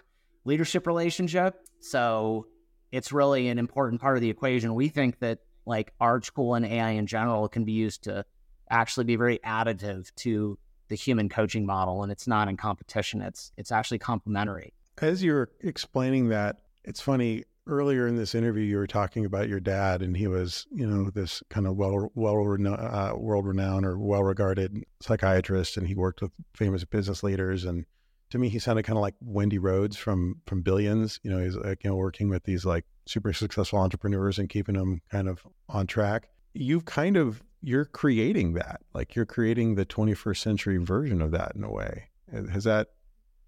leadership 0.44 0.88
relationship. 0.88 1.56
So 1.80 2.48
it's 2.92 3.14
really 3.14 3.48
an 3.48 3.60
important 3.60 4.02
part 4.02 4.18
of 4.18 4.22
the 4.22 4.30
equation. 4.30 4.76
We 4.76 4.90
think 4.90 5.20
that 5.20 5.40
like 5.66 5.94
ArchCool 6.02 6.58
and 6.58 6.66
AI 6.66 6.92
in 6.92 7.08
general 7.08 7.48
can 7.48 7.64
be 7.64 7.72
used 7.72 8.04
to 8.04 8.26
actually 8.72 9.04
be 9.04 9.16
very 9.16 9.40
additive 9.46 10.14
to 10.16 10.58
the 10.88 10.96
human 10.96 11.30
coaching 11.30 11.66
model 11.66 12.04
and 12.04 12.12
it's 12.12 12.28
not 12.28 12.48
in 12.48 12.58
competition. 12.58 13.22
It's 13.22 13.52
it's 13.58 13.72
actually 13.72 14.00
complementary. 14.00 14.74
As 15.02 15.24
you're 15.24 15.50
explaining 15.62 16.30
that, 16.30 16.58
it's 16.84 17.02
funny 17.02 17.44
earlier 17.68 18.08
in 18.08 18.16
this 18.16 18.34
interview 18.34 18.64
you 18.64 18.78
were 18.78 18.88
talking 18.88 19.24
about 19.24 19.48
your 19.48 19.60
dad 19.60 20.02
and 20.02 20.18
he 20.18 20.28
was 20.28 20.66
you 20.72 20.86
know 20.86 21.10
this 21.12 21.44
kind 21.50 21.68
of 21.68 21.76
well 21.76 22.12
well 22.16 22.36
uh, 22.36 23.14
world 23.16 23.46
renowned 23.46 23.86
or 23.86 24.00
well 24.00 24.24
regarded 24.24 24.84
psychiatrist 25.00 25.78
and 25.78 25.88
he 25.88 25.94
worked 25.94 26.22
with 26.22 26.32
famous 26.56 26.84
business 26.84 27.22
leaders 27.22 27.64
and 27.64 27.86
to 28.32 28.40
me 28.40 28.50
he 28.50 28.58
sounded 28.58 28.84
kind 28.84 28.98
of 28.98 29.02
like 29.02 29.14
Wendy 29.22 29.60
Rhodes 29.60 29.96
from 29.96 30.42
from 30.48 30.64
Billions 30.64 31.20
you 31.24 31.30
know 31.30 31.38
he's 31.38 31.56
like 31.56 31.84
you 31.84 31.90
know 31.92 31.96
working 31.96 32.30
with 32.30 32.44
these 32.44 32.66
like 32.66 32.86
super 33.06 33.32
successful 33.32 33.78
entrepreneurs 33.78 34.40
and 34.40 34.50
keeping 34.50 34.76
them 34.76 35.02
kind 35.12 35.30
of 35.30 35.46
on 35.70 35.86
track 35.86 36.30
you've 36.54 36.86
kind 36.86 37.16
of 37.16 37.44
you're 37.62 37.86
creating 37.86 38.54
that 38.54 38.82
like 38.94 39.16
you're 39.16 39.26
creating 39.26 39.76
the 39.76 39.86
21st 39.86 40.38
century 40.38 40.78
version 40.78 41.22
of 41.22 41.32
that 41.32 41.54
in 41.56 41.64
a 41.64 41.72
way 41.72 42.10
has 42.52 42.64
that 42.64 42.88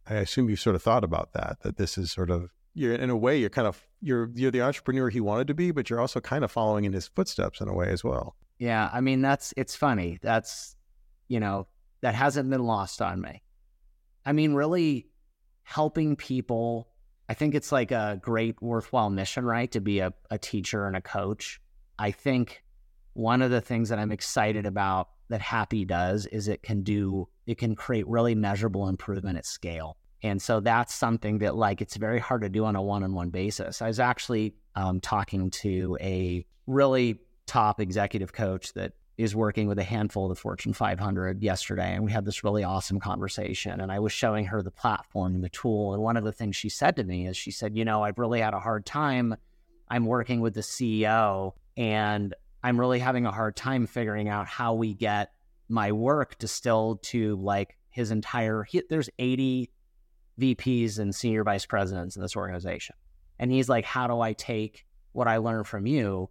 I 0.07 0.15
assume 0.15 0.49
you've 0.49 0.59
sort 0.59 0.75
of 0.75 0.83
thought 0.83 1.03
about 1.03 1.33
that 1.33 1.57
that 1.61 1.77
this 1.77 1.97
is 1.97 2.11
sort 2.11 2.29
of 2.29 2.51
you're 2.73 2.93
in 2.93 3.09
a 3.09 3.17
way 3.17 3.37
you're 3.37 3.49
kind 3.49 3.67
of 3.67 3.81
you're 4.01 4.29
you're 4.33 4.51
the 4.51 4.61
entrepreneur 4.61 5.09
he 5.09 5.21
wanted 5.21 5.47
to 5.47 5.53
be, 5.53 5.71
but 5.71 5.89
you're 5.89 6.01
also 6.01 6.19
kind 6.19 6.43
of 6.43 6.51
following 6.51 6.85
in 6.85 6.93
his 6.93 7.07
footsteps 7.07 7.61
in 7.61 7.67
a 7.67 7.73
way 7.73 7.89
as 7.89 8.03
well. 8.03 8.35
Yeah, 8.59 8.89
I 8.91 9.01
mean 9.01 9.21
that's 9.21 9.53
it's 9.55 9.75
funny. 9.75 10.19
That's 10.21 10.75
you 11.27 11.39
know 11.39 11.67
that 12.01 12.15
hasn't 12.15 12.49
been 12.49 12.63
lost 12.63 13.01
on 13.01 13.21
me. 13.21 13.43
I 14.25 14.33
mean, 14.33 14.53
really 14.53 15.07
helping 15.63 16.15
people. 16.15 16.89
I 17.29 17.33
think 17.33 17.55
it's 17.55 17.71
like 17.71 17.91
a 17.91 18.19
great, 18.21 18.61
worthwhile 18.61 19.09
mission, 19.09 19.45
right? 19.45 19.71
To 19.71 19.79
be 19.79 19.99
a, 19.99 20.13
a 20.29 20.37
teacher 20.37 20.85
and 20.85 20.95
a 20.95 21.01
coach. 21.01 21.61
I 21.97 22.11
think 22.11 22.62
one 23.13 23.41
of 23.41 23.51
the 23.51 23.61
things 23.61 23.89
that 23.89 23.99
I'm 23.99 24.11
excited 24.11 24.65
about 24.65 25.09
that 25.29 25.41
Happy 25.41 25.85
does 25.85 26.25
is 26.27 26.47
it 26.47 26.63
can 26.63 26.83
do 26.83 27.27
it 27.45 27.57
can 27.57 27.75
create 27.75 28.07
really 28.07 28.35
measurable 28.35 28.87
improvement 28.87 29.37
at 29.37 29.45
scale. 29.45 29.97
And 30.21 30.41
so 30.41 30.61
that's 30.61 30.93
something 30.93 31.39
that 31.39 31.55
like 31.55 31.81
it's 31.81 31.97
very 31.97 32.19
hard 32.19 32.41
to 32.41 32.49
do 32.49 32.65
on 32.65 32.75
a 32.75 32.81
one-on-one 32.81 33.29
basis. 33.29 33.81
I 33.81 33.87
was 33.87 33.99
actually 33.99 34.55
um, 34.75 35.01
talking 35.01 35.49
to 35.51 35.97
a 35.99 36.45
really 36.65 37.19
top 37.45 37.81
executive 37.81 38.31
coach 38.31 38.73
that 38.73 38.93
is 39.17 39.35
working 39.35 39.67
with 39.67 39.77
a 39.77 39.83
handful 39.83 40.25
of 40.25 40.29
the 40.29 40.35
Fortune 40.35 40.73
500 40.73 41.43
yesterday, 41.43 41.93
and 41.93 42.03
we 42.03 42.11
had 42.11 42.25
this 42.25 42.43
really 42.43 42.63
awesome 42.63 42.99
conversation. 42.99 43.81
And 43.81 43.91
I 43.91 43.99
was 43.99 44.11
showing 44.11 44.45
her 44.45 44.63
the 44.63 44.71
platform 44.71 45.35
and 45.35 45.43
the 45.43 45.49
tool. 45.49 45.93
And 45.93 46.01
one 46.01 46.17
of 46.17 46.23
the 46.23 46.31
things 46.31 46.55
she 46.55 46.69
said 46.69 46.95
to 46.95 47.03
me 47.03 47.27
is, 47.27 47.37
she 47.37 47.51
said, 47.51 47.77
"You 47.77 47.85
know, 47.85 48.03
I've 48.03 48.17
really 48.17 48.39
had 48.39 48.53
a 48.53 48.59
hard 48.59 48.85
time. 48.85 49.35
I'm 49.89 50.05
working 50.05 50.41
with 50.41 50.55
the 50.55 50.61
CEO, 50.61 51.53
and 51.77 52.33
I'm 52.63 52.79
really 52.79 52.99
having 52.99 53.25
a 53.25 53.31
hard 53.31 53.55
time 53.55 53.87
figuring 53.87 54.29
out 54.29 54.47
how 54.47 54.73
we 54.73 54.93
get 54.93 55.31
my 55.67 55.91
work 55.91 56.37
distilled 56.37 57.03
to 57.03 57.35
like 57.35 57.77
his 57.89 58.11
entire. 58.11 58.63
He, 58.63 58.81
there's 58.89 59.09
80 59.19 59.69
VPs 60.39 60.99
and 60.99 61.13
senior 61.13 61.43
vice 61.43 61.65
presidents 61.65 62.15
in 62.15 62.21
this 62.21 62.35
organization. 62.35 62.95
And 63.39 63.51
he's 63.51 63.69
like, 63.69 63.85
How 63.85 64.07
do 64.07 64.21
I 64.21 64.33
take 64.33 64.85
what 65.11 65.27
I 65.27 65.37
learned 65.37 65.67
from 65.67 65.85
you 65.85 66.29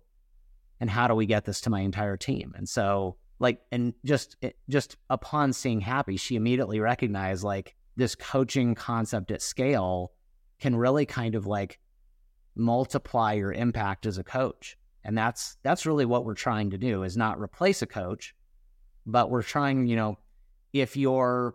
and 0.80 0.90
how 0.90 1.06
do 1.06 1.14
we 1.14 1.26
get 1.26 1.44
this 1.44 1.60
to 1.62 1.70
my 1.70 1.80
entire 1.80 2.16
team? 2.16 2.54
And 2.56 2.68
so, 2.68 3.16
like, 3.38 3.60
and 3.70 3.94
just, 4.04 4.36
eh, 4.42 4.50
just 4.68 4.96
upon 5.10 5.52
seeing 5.52 5.80
Happy, 5.80 6.16
she 6.16 6.36
immediately 6.36 6.80
recognized 6.80 7.44
like 7.44 7.74
this 7.96 8.14
coaching 8.14 8.74
concept 8.74 9.30
at 9.30 9.42
scale 9.42 10.12
can 10.60 10.74
really 10.76 11.06
kind 11.06 11.34
of 11.34 11.46
like 11.46 11.78
multiply 12.54 13.34
your 13.34 13.52
impact 13.52 14.06
as 14.06 14.18
a 14.18 14.24
coach. 14.24 14.76
And 15.04 15.16
that's, 15.16 15.56
that's 15.62 15.86
really 15.86 16.04
what 16.04 16.24
we're 16.24 16.34
trying 16.34 16.70
to 16.70 16.78
do 16.78 17.02
is 17.02 17.16
not 17.16 17.40
replace 17.40 17.82
a 17.82 17.86
coach, 17.86 18.34
but 19.04 19.30
we're 19.30 19.42
trying, 19.42 19.86
you 19.86 19.96
know, 19.96 20.18
if 20.72 20.96
you're 20.96 21.54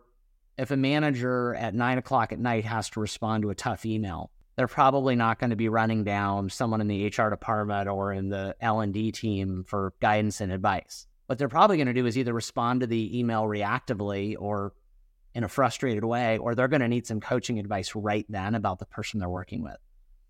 if 0.58 0.72
a 0.72 0.78
manager 0.78 1.54
at 1.56 1.76
nine 1.76 1.98
o'clock 1.98 2.32
at 2.34 2.40
night 2.40 2.66
has 2.66 2.90
to 2.90 3.00
respond 3.00 3.44
to 3.44 3.50
a 3.50 3.56
tough 3.56 3.86
email, 3.86 4.32
they're 4.56 4.68
probably 4.68 5.16
not 5.16 5.40
going 5.40 5.52
to 5.52 5.56
be 5.56 5.70
running 5.70 6.04
down 6.04 6.50
someone 6.50 6.82
in 6.82 6.88
the 6.88 7.06
HR 7.06 7.30
department 7.30 7.88
or 7.88 8.12
in 8.12 8.30
the 8.30 8.56
L 8.60 8.80
and 8.82 8.94
D 8.94 9.12
team 9.12 9.64
for 9.68 9.94
guidance 10.02 10.42
and 10.42 10.52
advice. 10.52 11.06
What 11.28 11.38
they're 11.38 11.48
probably 11.48 11.78
going 11.78 11.88
to 11.88 11.94
do 11.94 12.06
is 12.06 12.18
either 12.18 12.34
respond 12.34 12.82
to 12.82 12.88
the 12.88 13.20
email 13.20 13.44
reactively 13.44 14.36
or 14.40 14.74
in 15.36 15.44
a 15.44 15.48
frustrated 15.48 16.04
way, 16.04 16.40
or 16.40 16.56
they're 16.56 16.68
going 16.68 16.82
to 16.82 16.88
need 16.88 17.06
some 17.06 17.20
coaching 17.20 17.60
advice 17.60 17.94
right 17.94 18.26
then 18.28 18.56
about 18.56 18.80
the 18.80 18.86
person 18.86 19.20
they're 19.20 19.30
working 19.30 19.62
with. 19.62 19.78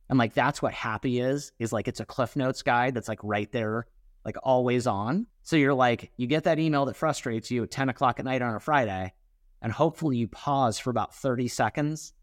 And 0.10 0.18
like 0.18 0.34
that's 0.34 0.62
what 0.62 0.74
happy 0.74 1.20
is, 1.20 1.52
is 1.60 1.74
like 1.74 1.88
it's 1.88 2.00
a 2.00 2.06
Cliff 2.06 2.36
Notes 2.36 2.62
guide 2.62 2.94
that's 2.94 3.10
like 3.10 3.20
right 3.24 3.52
there, 3.52 3.88
like 4.24 4.38
always 4.44 4.88
on. 4.88 5.28
So 5.44 5.56
you're 5.56 5.74
like, 5.74 6.12
you 6.18 6.28
get 6.28 6.46
that 6.46 6.60
email 6.60 6.86
that 6.86 6.96
frustrates 6.96 7.52
you 7.52 7.64
at 7.64 7.72
10 7.72 7.90
o'clock 7.90 8.20
at 8.20 8.26
night 8.26 8.42
on 8.42 8.56
a 8.56 8.60
Friday 8.60 9.14
and 9.62 9.72
hopefully 9.72 10.18
you 10.18 10.28
pause 10.28 10.80
for 10.80 10.90
about 10.90 11.16
30 11.16 11.48
seconds 11.48 12.14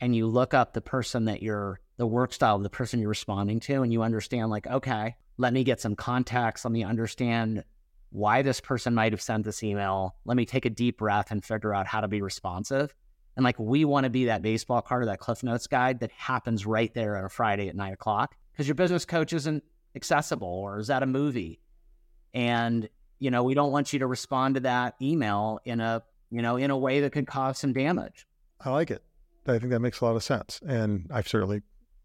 and 0.00 0.14
you 0.14 0.26
look 0.26 0.54
up 0.54 0.72
the 0.72 0.80
person 0.80 1.24
that 1.26 1.42
you're, 1.42 1.80
the 1.96 2.06
work 2.06 2.32
style 2.32 2.56
of 2.56 2.62
the 2.62 2.70
person 2.70 3.00
you're 3.00 3.08
responding 3.08 3.60
to, 3.60 3.82
and 3.82 3.92
you 3.92 4.02
understand, 4.02 4.50
like, 4.50 4.66
okay, 4.66 5.16
let 5.38 5.52
me 5.52 5.64
get 5.64 5.80
some 5.80 5.96
context. 5.96 6.64
Let 6.64 6.72
me 6.72 6.84
understand 6.84 7.64
why 8.10 8.42
this 8.42 8.60
person 8.60 8.94
might 8.94 9.12
have 9.12 9.22
sent 9.22 9.44
this 9.44 9.62
email. 9.62 10.14
Let 10.24 10.36
me 10.36 10.44
take 10.44 10.66
a 10.66 10.70
deep 10.70 10.98
breath 10.98 11.30
and 11.30 11.44
figure 11.44 11.74
out 11.74 11.86
how 11.86 12.02
to 12.02 12.08
be 12.08 12.20
responsive. 12.20 12.94
And 13.36 13.44
like, 13.44 13.58
we 13.58 13.84
want 13.84 14.04
to 14.04 14.10
be 14.10 14.26
that 14.26 14.42
baseball 14.42 14.82
card 14.82 15.02
or 15.02 15.06
that 15.06 15.20
Cliff 15.20 15.42
Notes 15.42 15.66
guide 15.66 16.00
that 16.00 16.10
happens 16.12 16.66
right 16.66 16.92
there 16.94 17.16
on 17.16 17.24
a 17.24 17.28
Friday 17.28 17.68
at 17.68 17.76
nine 17.76 17.92
o'clock 17.92 18.36
because 18.52 18.66
your 18.66 18.74
business 18.74 19.04
coach 19.04 19.32
isn't 19.32 19.62
accessible 19.94 20.48
or 20.48 20.78
is 20.78 20.86
that 20.86 21.02
a 21.02 21.06
movie? 21.06 21.60
And, 22.32 22.88
you 23.18 23.30
know, 23.30 23.42
we 23.42 23.54
don't 23.54 23.72
want 23.72 23.92
you 23.92 23.98
to 23.98 24.06
respond 24.06 24.54
to 24.54 24.60
that 24.62 24.94
email 25.00 25.60
in 25.64 25.80
a 25.80 26.02
you 26.30 26.42
know, 26.42 26.56
in 26.56 26.70
a 26.70 26.76
way 26.76 27.00
that 27.00 27.12
could 27.12 27.26
cause 27.26 27.58
some 27.58 27.72
damage. 27.72 28.26
I 28.60 28.70
like 28.70 28.90
it. 28.90 29.02
I 29.46 29.58
think 29.58 29.70
that 29.70 29.80
makes 29.80 30.00
a 30.00 30.04
lot 30.04 30.16
of 30.16 30.24
sense. 30.24 30.60
And 30.66 31.08
I've 31.12 31.28
certainly 31.28 31.62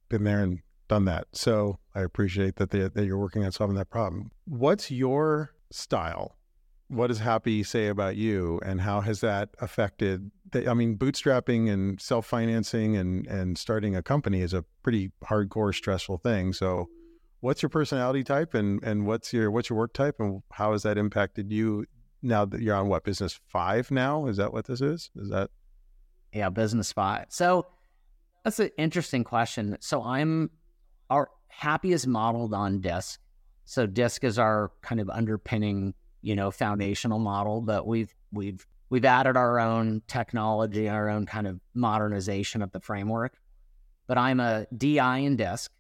been 0.09 0.23
there 0.23 0.41
and 0.41 0.59
done 0.88 1.05
that. 1.05 1.27
So 1.34 1.79
I 1.95 2.01
appreciate 2.01 2.57
that, 2.57 2.69
they, 2.69 2.88
that 2.88 3.05
you're 3.05 3.17
working 3.17 3.43
on 3.43 3.51
solving 3.51 3.75
that 3.77 3.89
problem. 3.89 4.32
What's 4.45 4.91
your 4.91 5.53
style? 5.71 6.38
What 6.92 7.08
does 7.08 7.20
Happy 7.20 7.64
say 7.64 7.88
about 7.88 8.18
you? 8.18 8.60
And 8.66 8.82
how 8.82 9.02
has 9.02 9.22
that 9.22 9.50
affected? 9.60 10.30
The, 10.52 10.70
I 10.70 10.74
mean, 10.74 10.98
bootstrapping 10.98 11.72
and 11.72 12.00
self 12.02 12.26
financing 12.26 12.98
and, 12.98 13.26
and 13.28 13.58
starting 13.58 13.96
a 13.96 14.04
company 14.04 14.42
is 14.42 14.54
a 14.54 14.66
pretty 14.84 15.12
hardcore, 15.24 15.74
stressful 15.74 16.18
thing. 16.18 16.52
So, 16.52 16.89
what's 17.39 17.62
your 17.62 17.70
personality 17.70 18.24
type 18.24 18.54
and 18.54 18.84
and 18.84 19.06
what's 19.06 19.32
your 19.32 19.50
what's 19.52 19.70
your 19.70 19.80
work 19.80 19.94
type 19.94 20.16
and 20.20 20.42
how 20.52 20.74
has 20.74 20.84
that 20.84 20.98
impacted 20.98 21.52
you 21.52 21.86
now 22.22 22.46
that 22.46 22.62
you're 22.62 22.76
on 22.76 22.88
what 22.88 23.04
business 23.04 23.39
five 23.48 23.89
now? 23.89 24.28
Is 24.28 24.38
that 24.38 24.52
what 24.52 24.66
this 24.66 24.82
is? 24.82 25.10
Is 25.16 25.30
that 25.30 25.50
yeah, 26.34 26.50
business 26.50 26.92
five. 26.92 27.26
So 27.30 27.68
that's 28.44 28.60
an 28.60 28.72
interesting 28.78 29.24
question. 29.24 29.78
So 29.80 30.04
I'm 30.04 30.50
our 31.10 31.30
happy 31.48 31.94
is 31.94 32.08
modeled 32.08 32.54
on 32.54 32.82
DISC. 32.82 33.20
So 33.66 33.86
DISC 33.86 34.24
is 34.24 34.39
our 34.39 34.72
kind 34.82 35.00
of 35.00 35.10
underpinning, 35.10 35.94
you 36.22 36.36
know, 36.36 36.51
foundational 36.51 37.19
model, 37.19 37.61
but 37.61 37.86
we've 37.88 38.13
we've 38.32 38.65
we've 38.89 39.05
added 39.05 39.38
our 39.38 39.59
own 39.59 40.01
technology, 40.07 40.89
our 40.89 41.09
own 41.09 41.26
kind 41.26 41.47
of 41.47 41.59
modernization 41.74 42.61
of 42.61 42.72
the 42.72 42.80
framework. 42.80 43.38
But 44.07 44.17
I'm 44.17 44.39
a 44.39 44.67
DI 44.76 45.17
in 45.19 45.38
DISC. 45.38 45.72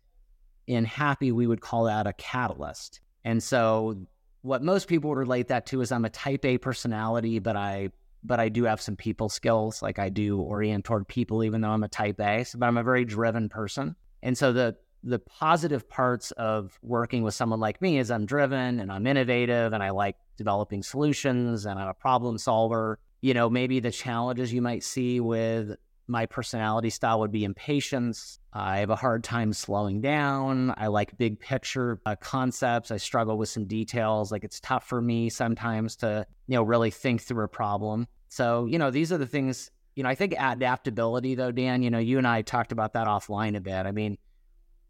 In 0.67 0.85
happy, 0.85 1.31
we 1.31 1.47
would 1.47 1.61
call 1.61 1.85
that 1.85 2.07
a 2.07 2.13
catalyst. 2.13 3.01
And 3.23 3.41
so 3.43 4.05
what 4.41 4.63
most 4.63 4.87
people 4.87 5.09
would 5.09 5.19
relate 5.19 5.49
that 5.49 5.65
to 5.67 5.81
is 5.81 5.91
I'm 5.91 6.05
a 6.05 6.09
type 6.09 6.45
A 6.45 6.57
personality, 6.57 7.39
but 7.39 7.55
I 7.55 7.89
but 8.23 8.39
I 8.39 8.49
do 8.49 8.65
have 8.65 8.79
some 8.79 8.95
people 8.95 9.29
skills. 9.29 9.81
Like 9.81 9.99
I 9.99 10.09
do 10.09 10.39
orient 10.39 10.85
toward 10.85 11.07
people, 11.07 11.43
even 11.43 11.61
though 11.61 11.71
I'm 11.71 11.83
a 11.83 11.87
type 11.87 12.19
A. 12.19 12.45
But 12.55 12.67
I'm 12.67 12.77
a 12.77 12.83
very 12.83 13.03
driven 13.03 13.49
person. 13.49 13.95
And 14.21 14.37
so 14.37 14.53
the 14.53 14.77
the 15.03 15.19
positive 15.19 15.89
parts 15.89 16.31
of 16.31 16.77
working 16.81 17.23
with 17.23 17.33
someone 17.33 17.59
like 17.59 17.81
me 17.81 17.97
is 17.97 18.11
I'm 18.11 18.25
driven 18.25 18.79
and 18.79 18.91
I'm 18.91 19.07
innovative 19.07 19.73
and 19.73 19.81
I 19.81 19.89
like 19.89 20.15
developing 20.37 20.83
solutions 20.83 21.65
and 21.65 21.79
I'm 21.79 21.87
a 21.87 21.93
problem 21.93 22.37
solver. 22.37 22.99
You 23.21 23.33
know, 23.33 23.49
maybe 23.49 23.79
the 23.79 23.91
challenges 23.91 24.53
you 24.53 24.61
might 24.61 24.83
see 24.83 25.19
with 25.19 25.75
my 26.07 26.25
personality 26.25 26.89
style 26.89 27.19
would 27.21 27.31
be 27.31 27.43
impatience. 27.43 28.39
I 28.53 28.79
have 28.79 28.89
a 28.89 28.95
hard 28.95 29.23
time 29.23 29.53
slowing 29.53 30.01
down. 30.01 30.73
I 30.77 30.87
like 30.87 31.17
big 31.17 31.39
picture 31.39 32.01
uh, 32.05 32.15
concepts. 32.17 32.91
I 32.91 32.97
struggle 32.97 33.37
with 33.37 33.49
some 33.49 33.65
details. 33.65 34.31
Like 34.31 34.43
it's 34.43 34.59
tough 34.59 34.87
for 34.87 35.01
me 35.01 35.29
sometimes 35.29 35.95
to, 35.97 36.25
you 36.47 36.55
know, 36.55 36.63
really 36.63 36.91
think 36.91 37.21
through 37.21 37.45
a 37.45 37.47
problem. 37.47 38.07
So, 38.27 38.65
you 38.65 38.77
know, 38.77 38.91
these 38.91 39.11
are 39.11 39.17
the 39.17 39.25
things, 39.25 39.71
you 39.95 40.03
know, 40.03 40.09
I 40.09 40.15
think 40.15 40.33
adaptability 40.37 41.35
though, 41.35 41.51
Dan, 41.51 41.81
you 41.81 41.89
know, 41.89 41.99
you 41.99 42.17
and 42.17 42.27
I 42.27 42.41
talked 42.41 42.71
about 42.71 42.93
that 42.93 43.07
offline 43.07 43.55
a 43.55 43.61
bit. 43.61 43.85
I 43.85 43.91
mean, 43.91 44.17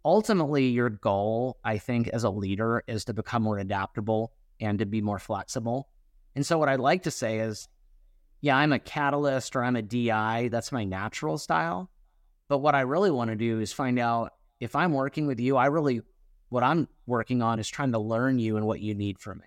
ultimately 0.03 0.67
your 0.67 0.89
goal, 0.89 1.57
I 1.63 1.77
think, 1.77 2.07
as 2.09 2.23
a 2.23 2.29
leader 2.29 2.83
is 2.87 3.05
to 3.05 3.13
become 3.13 3.43
more 3.43 3.57
adaptable 3.57 4.33
and 4.59 4.79
to 4.79 4.85
be 4.85 5.01
more 5.01 5.19
flexible. 5.19 5.89
And 6.35 6.45
so 6.45 6.57
what 6.57 6.69
I'd 6.69 6.79
like 6.79 7.03
to 7.03 7.11
say 7.11 7.39
is 7.39 7.67
yeah, 8.41 8.57
I'm 8.57 8.73
a 8.73 8.79
catalyst 8.79 9.55
or 9.55 9.63
I'm 9.63 9.75
a 9.75 9.81
DI. 9.83 10.49
That's 10.51 10.71
my 10.71 10.83
natural 10.83 11.37
style. 11.37 11.89
But 12.47 12.57
what 12.57 12.75
I 12.75 12.81
really 12.81 13.11
want 13.11 13.29
to 13.29 13.35
do 13.35 13.59
is 13.59 13.71
find 13.71 13.99
out 13.99 14.33
if 14.59 14.75
I'm 14.75 14.93
working 14.93 15.27
with 15.27 15.39
you, 15.39 15.57
I 15.57 15.67
really, 15.67 16.01
what 16.49 16.63
I'm 16.63 16.87
working 17.05 17.41
on 17.41 17.59
is 17.59 17.69
trying 17.69 17.91
to 17.91 17.99
learn 17.99 18.39
you 18.39 18.57
and 18.57 18.65
what 18.65 18.81
you 18.81 18.95
need 18.95 19.19
from 19.19 19.37
me. 19.37 19.45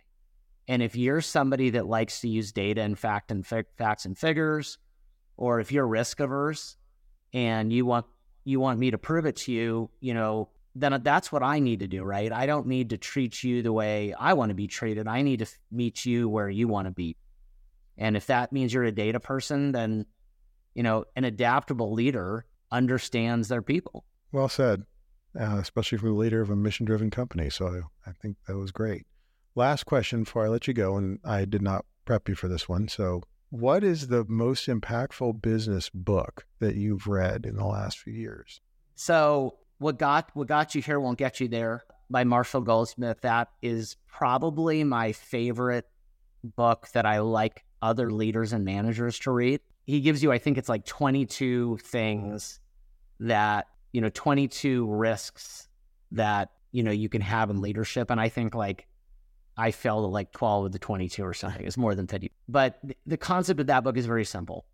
And 0.69 0.81
if 0.81 0.97
you're 0.97 1.21
somebody 1.21 1.71
that 1.71 1.87
likes 1.87 2.21
to 2.21 2.29
use 2.29 2.53
data 2.53 2.81
and 2.81 2.99
fact 2.99 3.31
and 3.31 3.47
fi- 3.47 3.65
facts 3.77 4.07
and 4.07 4.17
figures, 4.17 4.79
or 5.37 5.61
if 5.61 5.73
you're 5.73 5.87
risk 5.87 6.21
averse 6.21 6.77
and 7.33 7.73
you 7.73 7.85
want 7.85 8.07
you 8.45 8.61
want 8.61 8.79
me 8.79 8.91
to 8.91 8.99
prove 8.99 9.27
it 9.27 9.37
to 9.37 9.53
you, 9.53 9.91
you 10.01 10.15
know, 10.15 10.49
then 10.75 11.01
that's 11.03 11.31
what 11.31 11.43
I 11.43 11.61
need 11.61 11.81
to 11.81 11.87
do, 11.87 12.03
right? 12.03 12.33
I 12.33 12.47
don't 12.47 12.67
need 12.67 12.91
to 12.91 12.99
treat 12.99 13.43
you 13.43 13.63
the 13.63 13.73
way 13.73 14.13
I 14.13 14.35
want 14.35 14.51
to 14.51 14.55
be 14.55 14.67
treated. 14.67 15.07
I 15.07 15.23
need 15.23 15.39
to 15.39 15.47
meet 15.71 16.05
you 16.05 16.29
where 16.29 16.49
you 16.49 16.69
want 16.69 16.87
to 16.87 16.91
be. 16.91 17.17
And 17.97 18.17
if 18.17 18.27
that 18.27 18.53
means 18.53 18.75
you're 18.75 18.85
a 18.85 18.93
data 18.93 19.21
person, 19.21 19.73
then, 19.73 20.07
you 20.75 20.83
know, 20.83 21.05
an 21.15 21.25
adaptable 21.25 21.93
leader 21.93 22.45
understands 22.73 23.49
their 23.49 23.63
people. 23.63 24.05
Well 24.33 24.49
said, 24.49 24.83
uh, 25.39 25.59
especially 25.61 25.99
from 25.99 26.09
the 26.09 26.15
leader 26.15 26.41
of 26.41 26.51
a 26.51 26.57
mission 26.57 26.87
driven 26.87 27.11
company. 27.11 27.51
So 27.51 27.83
I 28.05 28.11
think 28.11 28.37
that 28.49 28.57
was 28.57 28.73
great. 28.73 29.07
Last 29.55 29.85
question 29.85 30.25
before 30.25 30.45
I 30.45 30.49
let 30.49 30.67
you 30.67 30.75
go, 30.75 30.97
and 30.97 31.21
I 31.25 31.45
did 31.45 31.63
not 31.63 31.85
prep 32.05 32.29
you 32.29 32.35
for 32.35 32.49
this 32.49 32.69
one. 32.69 32.89
So, 32.89 33.23
what 33.55 33.85
is 33.85 34.09
the 34.09 34.25
most 34.27 34.67
impactful 34.67 35.41
business 35.41 35.89
book 35.89 36.45
that 36.59 36.75
you've 36.75 37.07
read 37.07 37.47
in 37.47 37.55
the 37.55 37.65
last 37.65 38.01
few 38.01 38.13
years? 38.13 38.61
So, 38.97 39.59
what 39.79 39.97
got 39.97 40.31
what 40.35 40.49
got 40.49 40.75
you 40.75 40.83
here 40.83 40.99
won't 40.99 41.19
get 41.19 41.39
you 41.39 41.47
there 41.47 41.85
by 42.11 42.25
Marshall 42.25 42.63
Goldsmith. 42.63 43.21
That 43.21 43.51
is 43.63 43.97
probably 44.09 44.83
my 44.83 45.13
favorite 45.13 45.87
book 46.43 46.89
that 46.95 47.07
I 47.07 47.21
like 47.21 47.65
other 47.81 48.11
leaders 48.11 48.53
and 48.53 48.65
managers 48.65 49.21
to 49.21 49.31
read. 49.31 49.61
He 49.85 50.01
gives 50.01 50.21
you, 50.21 50.33
I 50.33 50.39
think 50.39 50.59
it's 50.59 50.69
like 50.69 50.85
22 50.85 51.79
things 51.81 52.59
that, 53.21 53.69
you 53.93 54.01
know, 54.01 54.11
22 54.13 54.93
risks 54.93 55.69
that, 56.11 56.51
you 56.73 56.83
know, 56.83 56.91
you 56.91 57.09
can 57.09 57.21
have 57.21 57.51
in 57.51 57.61
leadership. 57.61 58.11
And 58.11 58.21
I 58.21 58.29
think 58.29 58.57
like 58.57 58.89
I 59.57 59.71
fell 59.71 60.03
to 60.03 60.09
like 60.09 60.33
12 60.33 60.67
of 60.67 60.73
the 60.73 60.79
22 60.79 61.23
or 61.23 61.35
something. 61.35 61.65
It's 61.65 61.77
more 61.77 61.95
than 61.95 62.07
50. 62.07 62.31
But 62.49 62.81
the 63.07 63.17
concept 63.17 63.61
of 63.61 63.67
that 63.69 63.85
book 63.85 63.97
is 63.97 64.07
very 64.07 64.25
simple. 64.25 64.65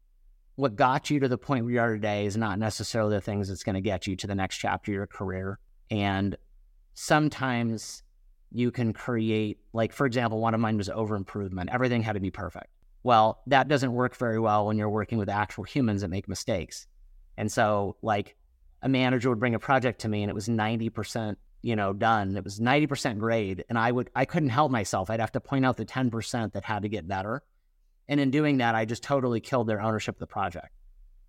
What 0.57 0.77
got 0.77 1.11
you 1.11 1.21
to 1.21 1.29
the 1.29 1.39
point 1.39 1.65
where 1.65 1.75
you 1.75 1.81
are 1.81 1.95
today 1.95 2.27
is 2.27 2.37
not 2.37 2.59
necessarily 2.59 3.15
the 3.15 3.21
things 3.21 3.49
that's 3.49 3.63
going 3.63 3.75
to 3.75 3.81
get 3.81 4.07
you 4.07 4.17
to 4.17 4.27
the 4.27 4.35
next 4.35 4.59
chapter 4.59 4.93
of 4.93 4.95
your 4.95 5.07
career. 5.07 5.59
And 5.91 6.37
sometimes 6.95 8.03
you 8.53 8.71
can 8.71 8.93
create, 8.93 9.59
like, 9.73 9.93
for 9.93 10.07
example, 10.07 10.41
one 10.41 10.55
of 10.55 10.61
mine 10.61 10.77
was 10.77 10.89
over 10.89 11.15
improvement. 11.17 11.71
Everything 11.73 12.03
had 12.03 12.15
to 12.15 12.21
be 12.21 12.31
perfect. 12.31 12.69
Well, 13.03 13.41
that 13.47 13.69
doesn't 13.69 13.93
work 13.93 14.17
very 14.17 14.39
well 14.39 14.67
when 14.67 14.77
you're 14.77 14.91
working 14.91 15.19
with 15.19 15.29
actual 15.29 15.65
humans 15.65 16.03
that 16.03 16.09
make 16.09 16.29
mistakes. 16.29 16.87
And 17.37 17.51
so, 17.51 17.97
like, 18.03 18.37
a 18.83 18.89
manager 18.89 19.31
would 19.31 19.41
bring 19.41 19.55
a 19.55 19.59
project 19.59 20.01
to 20.03 20.09
me 20.09 20.23
and 20.23 20.31
it 20.31 20.35
was 20.35 20.49
90%, 20.49 21.37
you 21.63 21.77
know, 21.77 21.93
done. 21.93 22.37
It 22.37 22.45
was 22.45 22.59
90% 22.59 23.19
grade. 23.19 23.65
And 23.69 23.79
I 23.79 23.91
would, 23.91 24.11
I 24.15 24.25
couldn't 24.25 24.49
help 24.51 24.71
myself. 24.71 25.11
I'd 25.11 25.21
have 25.21 25.33
to 25.33 25.41
point 25.41 25.67
out 25.67 25.77
the 25.77 25.85
10% 25.85 26.53
that 26.53 26.65
had 26.65 26.83
to 26.83 26.89
get 26.89 27.07
better. 27.07 27.43
And 28.09 28.19
in 28.19 28.31
doing 28.31 28.59
that, 28.59 28.75
I 28.75 28.85
just 28.85 29.03
totally 29.03 29.41
killed 29.41 29.69
their 29.69 29.81
ownership 29.81 30.17
of 30.17 30.21
the 30.21 30.27
project. 30.27 30.71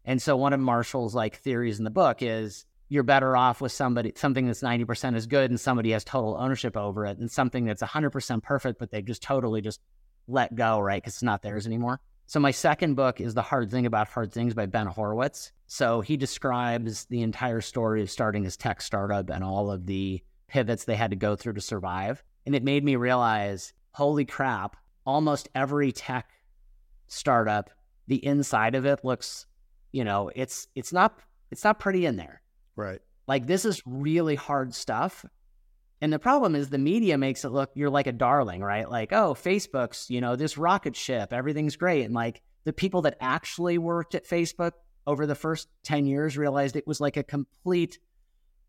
And 0.06 0.22
so 0.22 0.36
one 0.36 0.54
of 0.54 0.60
Marshall's 0.60 1.14
like 1.14 1.38
theories 1.38 1.78
in 1.78 1.84
the 1.84 1.92
book 1.92 2.22
is 2.22 2.66
you're 2.90 3.04
better 3.04 3.38
off 3.38 3.62
with 3.62 3.72
somebody, 3.72 4.14
something 4.16 4.48
that's 4.48 4.64
90% 4.64 5.16
is 5.16 5.28
good 5.28 5.52
and 5.52 5.60
somebody 5.60 5.92
has 5.92 6.04
total 6.04 6.36
ownership 6.38 6.76
over 6.76 7.06
it 7.06 7.18
and 7.20 7.32
something 7.32 7.66
that's 7.66 7.84
100% 7.84 8.44
perfect, 8.44 8.80
but 8.80 8.90
they 8.90 9.02
just 9.02 9.22
totally 9.22 9.62
just 9.62 9.80
let 10.28 10.56
go, 10.56 10.80
right? 10.80 11.02
Because 11.02 11.16
it's 11.16 11.24
not 11.24 11.42
theirs 11.42 11.68
anymore. 11.68 12.02
So 12.32 12.40
my 12.40 12.52
second 12.52 12.96
book 12.96 13.20
is 13.20 13.34
The 13.34 13.42
Hard 13.42 13.70
Thing 13.70 13.86
About 13.86 14.08
Hard 14.08 14.32
Things 14.32 14.54
by 14.54 14.66
Ben 14.66 14.88
Horowitz. 14.88 15.52
So 15.68 16.00
he 16.00 16.16
describes 16.16 17.04
the 17.04 17.24
entire 17.24 17.60
story 17.60 18.02
of 18.02 18.10
starting 18.10 18.46
his 18.46 18.56
tech 18.56 18.82
startup 18.82 19.30
and 19.30 19.44
all 19.44 19.70
of 19.70 19.86
the 19.86 20.24
pivots 20.48 20.86
they 20.86 20.96
had 20.96 21.10
to 21.10 21.18
go 21.18 21.36
through 21.36 21.56
to 21.56 21.60
survive. 21.60 22.24
And 22.46 22.56
it 22.56 22.64
made 22.64 22.86
me 22.86 22.96
realize, 22.96 23.74
holy 23.92 24.24
crap, 24.24 24.78
almost 25.06 25.50
every 25.56 25.92
tech 25.92 26.30
startup, 27.08 27.70
the 28.08 28.26
inside 28.26 28.76
of 28.76 28.86
it 28.86 29.04
looks, 29.04 29.46
you 29.92 30.06
know, 30.06 30.32
it's 30.34 30.70
it's 30.74 30.94
not 30.94 31.20
it's 31.52 31.66
not 31.66 31.80
pretty 31.80 32.06
in 32.06 32.16
there. 32.16 32.42
Right. 32.78 33.02
Like 33.28 33.46
this 33.46 33.66
is 33.66 33.84
really 33.86 34.36
hard 34.36 34.74
stuff 34.74 35.26
and 36.02 36.12
the 36.12 36.20
problem 36.20 36.56
is 36.56 36.70
the 36.70 36.80
media 36.80 37.18
makes 37.18 37.46
it 37.46 37.50
look 37.50 37.70
you're 37.76 37.90
like 37.90 38.08
a 38.08 38.12
darling, 38.12 38.62
right? 38.62 38.90
Like, 38.90 39.14
oh, 39.14 39.36
Facebook's, 39.36 40.10
you 40.10 40.20
know, 40.20 40.36
this 40.36 40.58
rocket 40.58 40.96
ship, 40.96 41.32
everything's 41.32 41.76
great. 41.76 42.04
And 42.04 42.14
like 42.14 42.42
the 42.64 42.74
people 42.74 43.04
that 43.04 43.18
actually 43.22 43.78
worked 43.78 44.16
at 44.16 44.28
Facebook 44.28 44.72
over 45.06 45.28
the 45.28 45.36
first 45.36 45.68
10 45.84 46.08
years 46.08 46.38
realized 46.38 46.76
it 46.76 46.88
was 46.88 47.00
like 47.00 47.18
a 47.18 47.24
complete, 47.24 48.00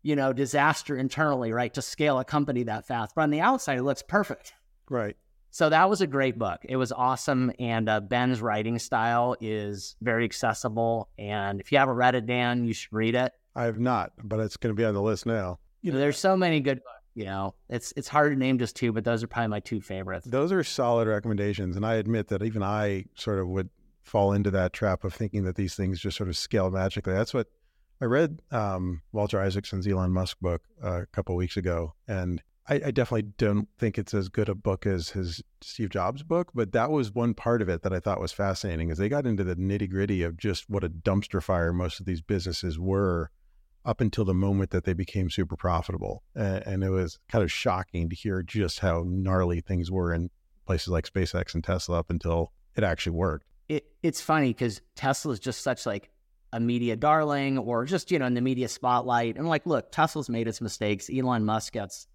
you 0.03 0.15
know, 0.15 0.31
disaster 0.31 0.95
internally, 0.95 1.51
right? 1.51 1.73
To 1.73 1.81
scale 1.81 2.19
a 2.19 2.25
company 2.25 2.63
that 2.63 2.85
fast. 2.85 3.15
But 3.15 3.23
on 3.23 3.31
the 3.31 3.41
outside, 3.41 3.79
it 3.79 3.83
looks 3.83 4.03
perfect. 4.03 4.53
Right. 4.89 5.15
So 5.49 5.69
that 5.69 5.89
was 5.89 6.01
a 6.01 6.07
great 6.07 6.37
book. 6.37 6.61
It 6.63 6.77
was 6.77 6.91
awesome. 6.91 7.51
And 7.59 7.89
uh, 7.89 7.99
Ben's 7.99 8.41
writing 8.41 8.77
style 8.77 9.35
is 9.41 9.95
very 10.01 10.25
accessible. 10.25 11.09
And 11.17 11.59
if 11.59 11.71
you 11.71 11.79
haven't 11.79 11.95
read 11.95 12.15
it, 12.15 12.25
Dan, 12.27 12.65
you 12.65 12.73
should 12.73 12.93
read 12.93 13.15
it. 13.15 13.31
I 13.55 13.65
have 13.65 13.79
not, 13.79 14.13
but 14.23 14.39
it's 14.39 14.57
going 14.57 14.75
to 14.75 14.79
be 14.79 14.85
on 14.85 14.95
the 14.95 15.01
list 15.01 15.25
now. 15.27 15.59
You 15.83 15.91
know, 15.91 15.99
there's 15.99 16.17
so 16.17 16.35
many 16.35 16.59
good 16.59 16.77
books 16.77 17.02
you 17.15 17.25
know, 17.25 17.53
it's 17.69 17.93
it's 17.95 18.07
hard 18.07 18.33
to 18.33 18.39
name 18.39 18.59
just 18.59 18.75
two, 18.75 18.91
but 18.91 19.03
those 19.03 19.23
are 19.23 19.27
probably 19.27 19.49
my 19.49 19.59
two 19.59 19.81
favorites. 19.81 20.27
Those 20.27 20.51
are 20.51 20.63
solid 20.63 21.07
recommendations, 21.07 21.75
and 21.75 21.85
I 21.85 21.95
admit 21.95 22.27
that 22.29 22.43
even 22.43 22.63
I 22.63 23.05
sort 23.15 23.39
of 23.39 23.47
would 23.49 23.69
fall 24.01 24.33
into 24.33 24.51
that 24.51 24.73
trap 24.73 25.03
of 25.03 25.13
thinking 25.13 25.43
that 25.43 25.55
these 25.55 25.75
things 25.75 25.99
just 25.99 26.17
sort 26.17 26.29
of 26.29 26.35
scale 26.35 26.69
magically. 26.69 27.13
That's 27.13 27.33
what 27.33 27.47
I 28.01 28.05
read 28.05 28.41
um, 28.51 29.01
Walter 29.11 29.39
Isaacson's 29.39 29.87
Elon 29.87 30.11
Musk 30.11 30.37
book 30.41 30.63
uh, 30.83 31.03
a 31.03 31.05
couple 31.07 31.35
weeks 31.35 31.55
ago, 31.55 31.93
and 32.07 32.41
I, 32.67 32.75
I, 32.75 32.91
definitely 32.91 33.33
don't 33.37 33.67
think 33.77 33.97
it's 33.97 34.13
as 34.13 34.29
good 34.29 34.49
a 34.49 34.55
book 34.55 34.85
as 34.85 35.09
his 35.09 35.43
Steve 35.61 35.89
Jobs 35.89 36.23
book, 36.23 36.51
but 36.53 36.71
that 36.71 36.91
was 36.91 37.13
one 37.13 37.33
part 37.33 37.61
of 37.61 37.69
it 37.69 37.81
that 37.83 37.93
I 37.93 37.99
thought 37.99 38.21
was 38.21 38.31
fascinating, 38.31 38.89
is 38.89 38.97
they 38.97 39.09
got 39.09 39.27
into 39.27 39.43
the 39.43 39.55
nitty 39.55 39.89
gritty 39.89 40.23
of 40.23 40.37
just 40.37 40.69
what 40.69 40.83
a 40.83 40.89
dumpster 40.89 41.43
fire 41.43 41.73
most 41.73 41.99
of 41.99 42.05
these 42.05 42.21
businesses 42.21 42.79
were 42.79 43.31
up 43.85 44.01
until 44.01 44.25
the 44.25 44.33
moment 44.33 44.71
that 44.71 44.85
they 44.85 44.93
became 44.93 45.29
super 45.29 45.55
profitable. 45.55 46.23
And, 46.35 46.83
it 46.83 46.89
was 46.89 47.19
kind 47.29 47.43
of 47.43 47.51
shocking 47.51 48.09
to 48.09 48.15
hear 48.15 48.41
just 48.41 48.79
how 48.79 49.03
gnarly 49.05 49.61
things 49.61 49.91
were 49.91 50.13
in 50.13 50.29
places 50.65 50.89
like 50.89 51.05
SpaceX 51.05 51.53
and 51.53 51.63
Tesla 51.63 51.99
up 51.99 52.09
until 52.09 52.51
it 52.75 52.83
actually 52.83 53.15
worked. 53.15 53.45
It, 53.67 53.85
it's 54.01 54.21
funny 54.21 54.49
because 54.49 54.81
Tesla 54.95 55.33
is 55.33 55.39
just 55.39 55.61
such 55.61 55.85
like 55.85 56.09
a 56.51 56.59
media 56.59 56.95
darling 56.95 57.57
or 57.57 57.85
just, 57.85 58.11
you 58.11 58.19
know, 58.19 58.25
in 58.25 58.33
the 58.33 58.41
media 58.41 58.67
spotlight. 58.67 59.37
And 59.37 59.47
like, 59.47 59.65
look, 59.65 59.91
Tesla's 59.91 60.29
made 60.29 60.47
its 60.47 60.61
mistakes. 60.61 61.09
Elon 61.13 61.43
Musk 61.43 61.73
gets, 61.73 62.07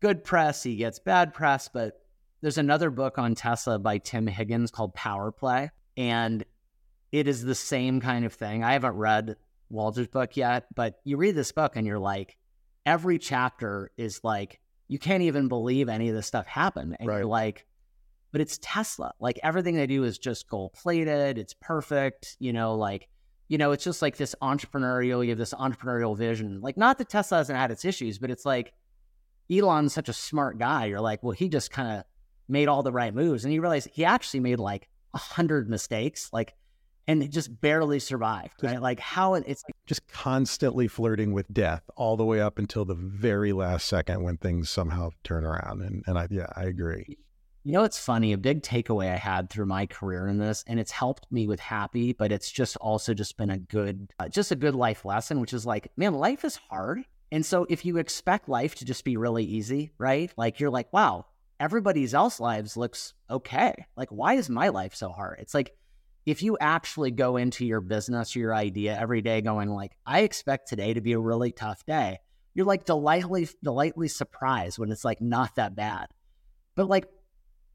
good 0.00 0.22
press, 0.24 0.62
he 0.62 0.76
gets 0.76 0.98
bad 0.98 1.32
press, 1.34 1.68
but 1.72 2.00
there's 2.40 2.58
another 2.58 2.90
book 2.90 3.18
on 3.18 3.34
Tesla 3.34 3.78
by 3.78 3.98
Tim 3.98 4.26
Higgins 4.26 4.70
called 4.70 4.94
Power 4.94 5.32
Play. 5.32 5.70
And 5.96 6.44
it 7.12 7.28
is 7.28 7.42
the 7.42 7.54
same 7.54 8.00
kind 8.00 8.24
of 8.24 8.32
thing. 8.32 8.64
I 8.64 8.72
haven't 8.72 8.96
read 8.96 9.36
Walter's 9.72 10.08
book 10.08 10.36
yet, 10.36 10.66
but 10.74 11.00
you 11.04 11.16
read 11.16 11.34
this 11.34 11.52
book 11.52 11.76
and 11.76 11.86
you're 11.86 11.98
like, 11.98 12.36
every 12.84 13.18
chapter 13.18 13.90
is 13.96 14.20
like, 14.22 14.60
you 14.88 14.98
can't 14.98 15.22
even 15.22 15.48
believe 15.48 15.88
any 15.88 16.08
of 16.08 16.14
this 16.14 16.26
stuff 16.26 16.46
happened. 16.46 16.96
And 17.00 17.08
Right. 17.08 17.18
you're 17.18 17.26
like, 17.26 17.66
but 18.30 18.40
it's 18.40 18.58
Tesla. 18.62 19.12
Like 19.20 19.40
everything 19.42 19.74
they 19.76 19.86
do 19.86 20.04
is 20.04 20.18
just 20.18 20.48
gold 20.48 20.72
plated. 20.74 21.38
It's 21.38 21.54
perfect. 21.54 22.36
You 22.38 22.52
know, 22.52 22.74
like, 22.76 23.08
you 23.48 23.58
know, 23.58 23.72
it's 23.72 23.84
just 23.84 24.02
like 24.02 24.16
this 24.16 24.34
entrepreneurial, 24.42 25.22
you 25.22 25.30
have 25.30 25.38
this 25.38 25.54
entrepreneurial 25.54 26.16
vision. 26.16 26.60
Like, 26.60 26.76
not 26.76 26.98
that 26.98 27.08
Tesla 27.08 27.38
hasn't 27.38 27.58
had 27.58 27.70
its 27.70 27.84
issues, 27.84 28.18
but 28.18 28.30
it's 28.30 28.46
like 28.46 28.72
Elon's 29.50 29.92
such 29.92 30.08
a 30.08 30.14
smart 30.14 30.58
guy. 30.58 30.86
You're 30.86 31.00
like, 31.00 31.22
well, 31.22 31.32
he 31.32 31.48
just 31.48 31.70
kind 31.70 31.98
of 31.98 32.04
made 32.48 32.68
all 32.68 32.82
the 32.82 32.92
right 32.92 33.14
moves. 33.14 33.44
And 33.44 33.52
you 33.52 33.60
realize 33.60 33.88
he 33.92 34.04
actually 34.04 34.40
made 34.40 34.58
like 34.58 34.88
a 35.14 35.18
hundred 35.18 35.68
mistakes, 35.68 36.30
like, 36.32 36.54
and 37.06 37.22
it 37.22 37.30
just 37.30 37.60
barely 37.60 37.98
survived. 37.98 38.54
Just- 38.60 38.74
Right? 38.74 38.82
Like 38.82 39.00
how 39.00 39.34
it, 39.34 39.44
it's 39.46 39.62
Just 39.86 40.06
constantly 40.08 40.88
flirting 40.88 41.32
with 41.32 41.52
death 41.52 41.82
all 41.96 42.16
the 42.16 42.24
way 42.24 42.40
up 42.40 42.58
until 42.58 42.84
the 42.84 42.94
very 42.94 43.52
last 43.52 43.88
second 43.88 44.22
when 44.22 44.36
things 44.36 44.70
somehow 44.70 45.10
turn 45.24 45.44
around. 45.44 45.82
And, 45.82 46.04
and 46.06 46.18
I, 46.18 46.28
yeah, 46.30 46.46
I 46.56 46.64
agree. 46.64 47.18
You 47.64 47.72
know, 47.72 47.84
it's 47.84 47.98
funny. 47.98 48.32
A 48.32 48.38
big 48.38 48.62
takeaway 48.62 49.12
I 49.12 49.16
had 49.16 49.48
through 49.48 49.66
my 49.66 49.86
career 49.86 50.26
in 50.26 50.38
this, 50.38 50.64
and 50.66 50.80
it's 50.80 50.90
helped 50.90 51.30
me 51.30 51.46
with 51.46 51.60
happy, 51.60 52.12
but 52.12 52.32
it's 52.32 52.50
just 52.50 52.76
also 52.78 53.14
just 53.14 53.36
been 53.36 53.50
a 53.50 53.58
good, 53.58 54.12
uh, 54.18 54.28
just 54.28 54.50
a 54.50 54.56
good 54.56 54.74
life 54.74 55.04
lesson, 55.04 55.40
which 55.40 55.52
is 55.52 55.64
like, 55.64 55.92
man, 55.96 56.14
life 56.14 56.44
is 56.44 56.56
hard. 56.56 57.04
And 57.30 57.46
so 57.46 57.64
if 57.70 57.84
you 57.84 57.98
expect 57.98 58.48
life 58.48 58.74
to 58.76 58.84
just 58.84 59.04
be 59.04 59.16
really 59.16 59.44
easy, 59.44 59.92
right? 59.96 60.32
Like 60.36 60.58
you're 60.58 60.70
like, 60.70 60.92
wow, 60.92 61.26
everybody's 61.60 62.14
else 62.14 62.40
lives 62.40 62.76
looks 62.76 63.14
okay. 63.30 63.86
Like, 63.96 64.10
why 64.10 64.34
is 64.34 64.50
my 64.50 64.68
life 64.68 64.96
so 64.96 65.10
hard? 65.10 65.38
It's 65.38 65.54
like, 65.54 65.76
if 66.24 66.42
you 66.42 66.56
actually 66.60 67.10
go 67.10 67.36
into 67.36 67.64
your 67.64 67.80
business 67.80 68.36
or 68.36 68.40
your 68.40 68.54
idea 68.54 68.98
every 68.98 69.22
day 69.22 69.40
going 69.40 69.68
like, 69.70 69.92
I 70.06 70.20
expect 70.20 70.68
today 70.68 70.94
to 70.94 71.00
be 71.00 71.12
a 71.12 71.18
really 71.18 71.52
tough 71.52 71.84
day, 71.84 72.18
you're 72.54 72.66
like 72.66 72.84
delightfully, 72.84 73.48
delightfully 73.62 74.08
surprised 74.08 74.78
when 74.78 74.92
it's 74.92 75.04
like 75.04 75.20
not 75.20 75.56
that 75.56 75.74
bad. 75.74 76.08
But 76.74 76.88
like 76.88 77.06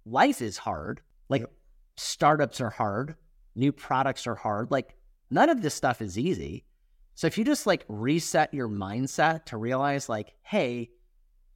life 0.05 0.41
is 0.41 0.57
hard. 0.57 1.01
Like 1.29 1.45
startups 1.97 2.61
are 2.61 2.69
hard, 2.69 3.15
new 3.55 3.71
products 3.71 4.27
are 4.27 4.35
hard. 4.35 4.71
Like 4.71 4.95
none 5.29 5.49
of 5.49 5.61
this 5.61 5.73
stuff 5.73 6.01
is 6.01 6.17
easy. 6.17 6.63
So 7.15 7.27
if 7.27 7.37
you 7.37 7.43
just 7.43 7.67
like 7.67 7.83
reset 7.87 8.53
your 8.53 8.69
mindset 8.69 9.45
to 9.45 9.57
realize 9.57 10.07
like, 10.07 10.33
hey, 10.43 10.89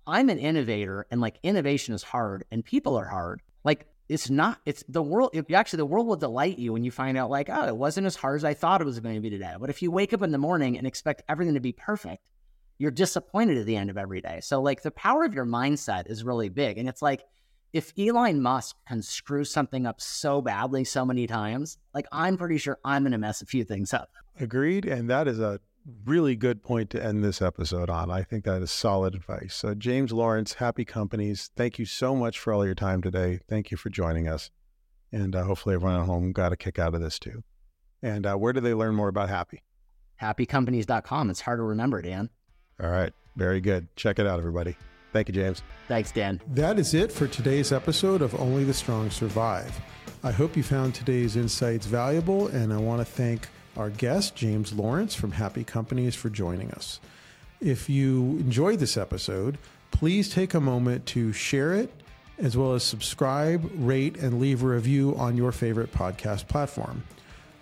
I'm 0.08 0.30
an 0.30 0.40
innovator 0.40 1.06
and 1.12 1.22
like 1.22 1.38
innovation 1.44 1.94
is 1.94 2.04
hard 2.04 2.44
and 2.52 2.66
people 2.66 2.98
are 2.98 3.08
hard. 3.08 3.42
Like 3.64 3.86
it's 4.12 4.30
not, 4.30 4.60
it's 4.66 4.84
the 4.90 5.02
world, 5.02 5.30
you 5.32 5.46
actually, 5.56 5.78
the 5.78 5.86
world 5.86 6.06
will 6.06 6.18
delight 6.18 6.60
you 6.60 6.74
when 6.74 6.84
you 6.84 6.92
find 6.92 7.18
out 7.18 7.30
like, 7.30 7.50
oh, 7.50 7.66
it 7.66 7.78
wasn't 7.78 8.06
as 8.06 8.18
hard 8.18 8.36
as 8.36 8.44
I 8.44 8.54
thought 8.54 8.82
it 8.82 8.86
was 8.86 9.00
going 9.00 9.16
to 9.16 9.22
be 9.22 9.30
today. 9.30 9.54
But 9.58 9.70
if 9.70 9.82
you 9.82 9.90
wake 9.90 10.12
up 10.12 10.22
in 10.22 10.34
the 10.34 10.38
morning 10.38 10.78
and 10.78 10.86
expect 10.86 11.24
everything 11.30 11.54
to 11.54 11.62
be 11.62 11.72
perfect, 11.72 12.22
you're 12.78 12.92
disappointed 12.92 13.58
at 13.58 13.66
the 13.66 13.78
end 13.78 13.90
of 13.90 13.98
every 13.98 14.20
day. 14.20 14.42
So 14.44 14.62
like 14.62 14.82
the 14.82 14.92
power 14.92 15.24
of 15.24 15.34
your 15.34 15.46
mindset 15.46 16.12
is 16.12 16.26
really 16.26 16.50
big. 16.50 16.78
And 16.78 16.90
it's 16.90 17.02
like, 17.02 17.24
if 17.72 17.94
Elon 17.98 18.42
Musk 18.42 18.76
can 18.86 19.02
screw 19.02 19.46
something 19.46 19.86
up 19.86 20.02
so 20.02 20.42
badly 20.42 20.84
so 20.84 21.06
many 21.06 21.26
times, 21.26 21.78
like 21.94 22.06
I'm 22.12 22.36
pretty 22.36 22.58
sure 22.58 22.80
I'm 22.84 23.04
going 23.04 23.14
to 23.14 23.18
mess 23.18 23.42
a 23.42 23.46
few 23.46 23.64
things 23.64 23.94
up. 23.94 24.10
Agreed. 24.42 24.84
And 24.84 25.10
that 25.10 25.30
is 25.30 25.40
a 25.40 25.62
really 26.06 26.36
good 26.36 26.64
point 26.64 26.90
to 26.92 27.04
end 27.04 27.24
this 27.24 27.42
episode 27.42 27.90
on. 27.90 28.10
I 28.12 28.24
think 28.24 28.44
that 28.46 28.62
is 28.62 28.72
solid 28.72 29.16
advice. 29.16 29.56
So, 29.56 29.74
James 29.74 30.12
Lawrence, 30.12 30.56
Happy 30.56 30.86
Companies, 30.86 31.50
thank 31.56 31.80
you 31.80 31.86
so 31.86 32.16
much 32.16 32.40
for 32.40 32.54
all 32.54 32.66
your 32.66 32.76
time 32.76 33.02
today. 33.02 33.40
Thank 33.50 33.72
you 33.72 33.78
for 33.78 33.90
joining 33.90 34.28
us. 34.28 34.52
And 35.12 35.36
uh, 35.36 35.44
hopefully, 35.44 35.76
everyone 35.76 36.00
at 36.00 36.06
home 36.06 36.32
got 36.32 36.54
a 36.54 36.58
kick 36.58 36.80
out 36.80 36.96
of 36.96 37.02
this 37.02 37.20
too. 37.20 37.44
And 38.02 38.26
uh, 38.26 38.36
where 38.36 38.54
do 38.54 38.62
they 38.62 38.74
learn 38.74 38.96
more 38.96 39.10
about 39.10 39.30
Happy? 39.30 39.62
Happycompanies.com. 40.22 41.30
It's 41.30 41.42
hard 41.42 41.60
to 41.60 41.64
remember, 41.64 42.02
Dan. 42.02 42.30
All 42.82 42.90
right. 42.90 43.14
Very 43.36 43.62
good. 43.62 43.88
Check 43.96 44.20
it 44.20 44.28
out, 44.28 44.40
everybody. 44.40 44.76
Thank 45.14 45.28
you, 45.28 45.34
James. 45.34 45.62
Thanks, 45.88 46.12
Dan. 46.12 46.40
That 46.54 46.80
is 46.80 46.94
it 46.94 47.12
for 47.12 47.28
today's 47.28 47.72
episode 47.72 48.22
of 48.22 48.40
Only 48.40 48.64
the 48.64 48.74
Strong 48.74 49.10
Survive. 49.12 49.78
I 50.24 50.32
hope 50.32 50.56
you 50.56 50.64
found 50.64 50.94
today's 50.94 51.36
insights 51.36 51.86
valuable, 51.86 52.48
and 52.48 52.72
I 52.72 52.78
want 52.78 53.02
to 53.02 53.06
thank 53.06 53.48
our 53.78 53.90
guest, 53.90 54.36
James 54.36 54.74
Lawrence 54.74 55.16
from 55.16 55.32
Happy 55.32 55.64
Companies, 55.64 56.16
for 56.16 56.30
joining 56.30 56.72
us. 56.72 57.00
If 57.60 57.90
you 57.90 58.38
enjoyed 58.40 58.80
this 58.80 58.98
episode, 58.98 59.58
please 59.92 60.30
take 60.30 60.54
a 60.54 60.60
moment 60.60 61.06
to 61.08 61.34
share 61.34 61.74
it, 61.74 61.92
as 62.38 62.56
well 62.58 62.74
as 62.74 62.84
subscribe, 62.84 63.70
rate, 63.76 64.18
and 64.18 64.40
leave 64.40 64.64
a 64.64 64.68
review 64.68 65.16
on 65.16 65.38
your 65.38 65.52
favorite 65.52 65.94
podcast 65.94 66.48
platform. 66.48 67.04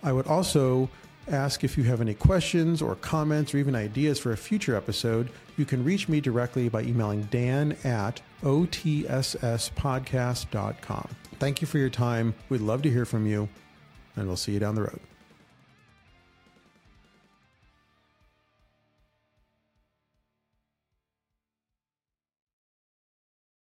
I 0.01 0.14
would 0.14 0.28
also 0.28 0.89
ask 1.28 1.64
if 1.64 1.78
you 1.78 1.84
have 1.84 2.01
any 2.01 2.14
questions 2.14 2.82
or 2.82 2.95
comments 2.95 3.53
or 3.53 3.57
even 3.57 3.76
ideas 3.76 4.20
for 4.20 4.32
a 4.32 4.38
future 4.38 4.76
episode. 4.76 5.30
You 5.57 5.66
can 5.66 5.84
reach 5.84 6.07
me 6.10 6.22
directly 6.22 6.70
by 6.70 6.84
emailing 6.84 7.24
dan 7.24 7.76
at 7.84 8.22
otsspodcast.com. 8.43 11.10
Thank 11.39 11.62
you 11.62 11.68
for 11.68 11.78
your 11.78 11.89
time. 11.89 12.34
We'd 12.49 12.62
love 12.62 12.82
to 12.84 12.89
hear 12.89 13.03
from 13.05 13.28
you, 13.28 13.49
and 14.16 14.28
we'll 14.28 14.38
see 14.38 14.53
you 14.53 14.60
down 14.60 14.76
the 14.76 14.84
road. 14.84 15.09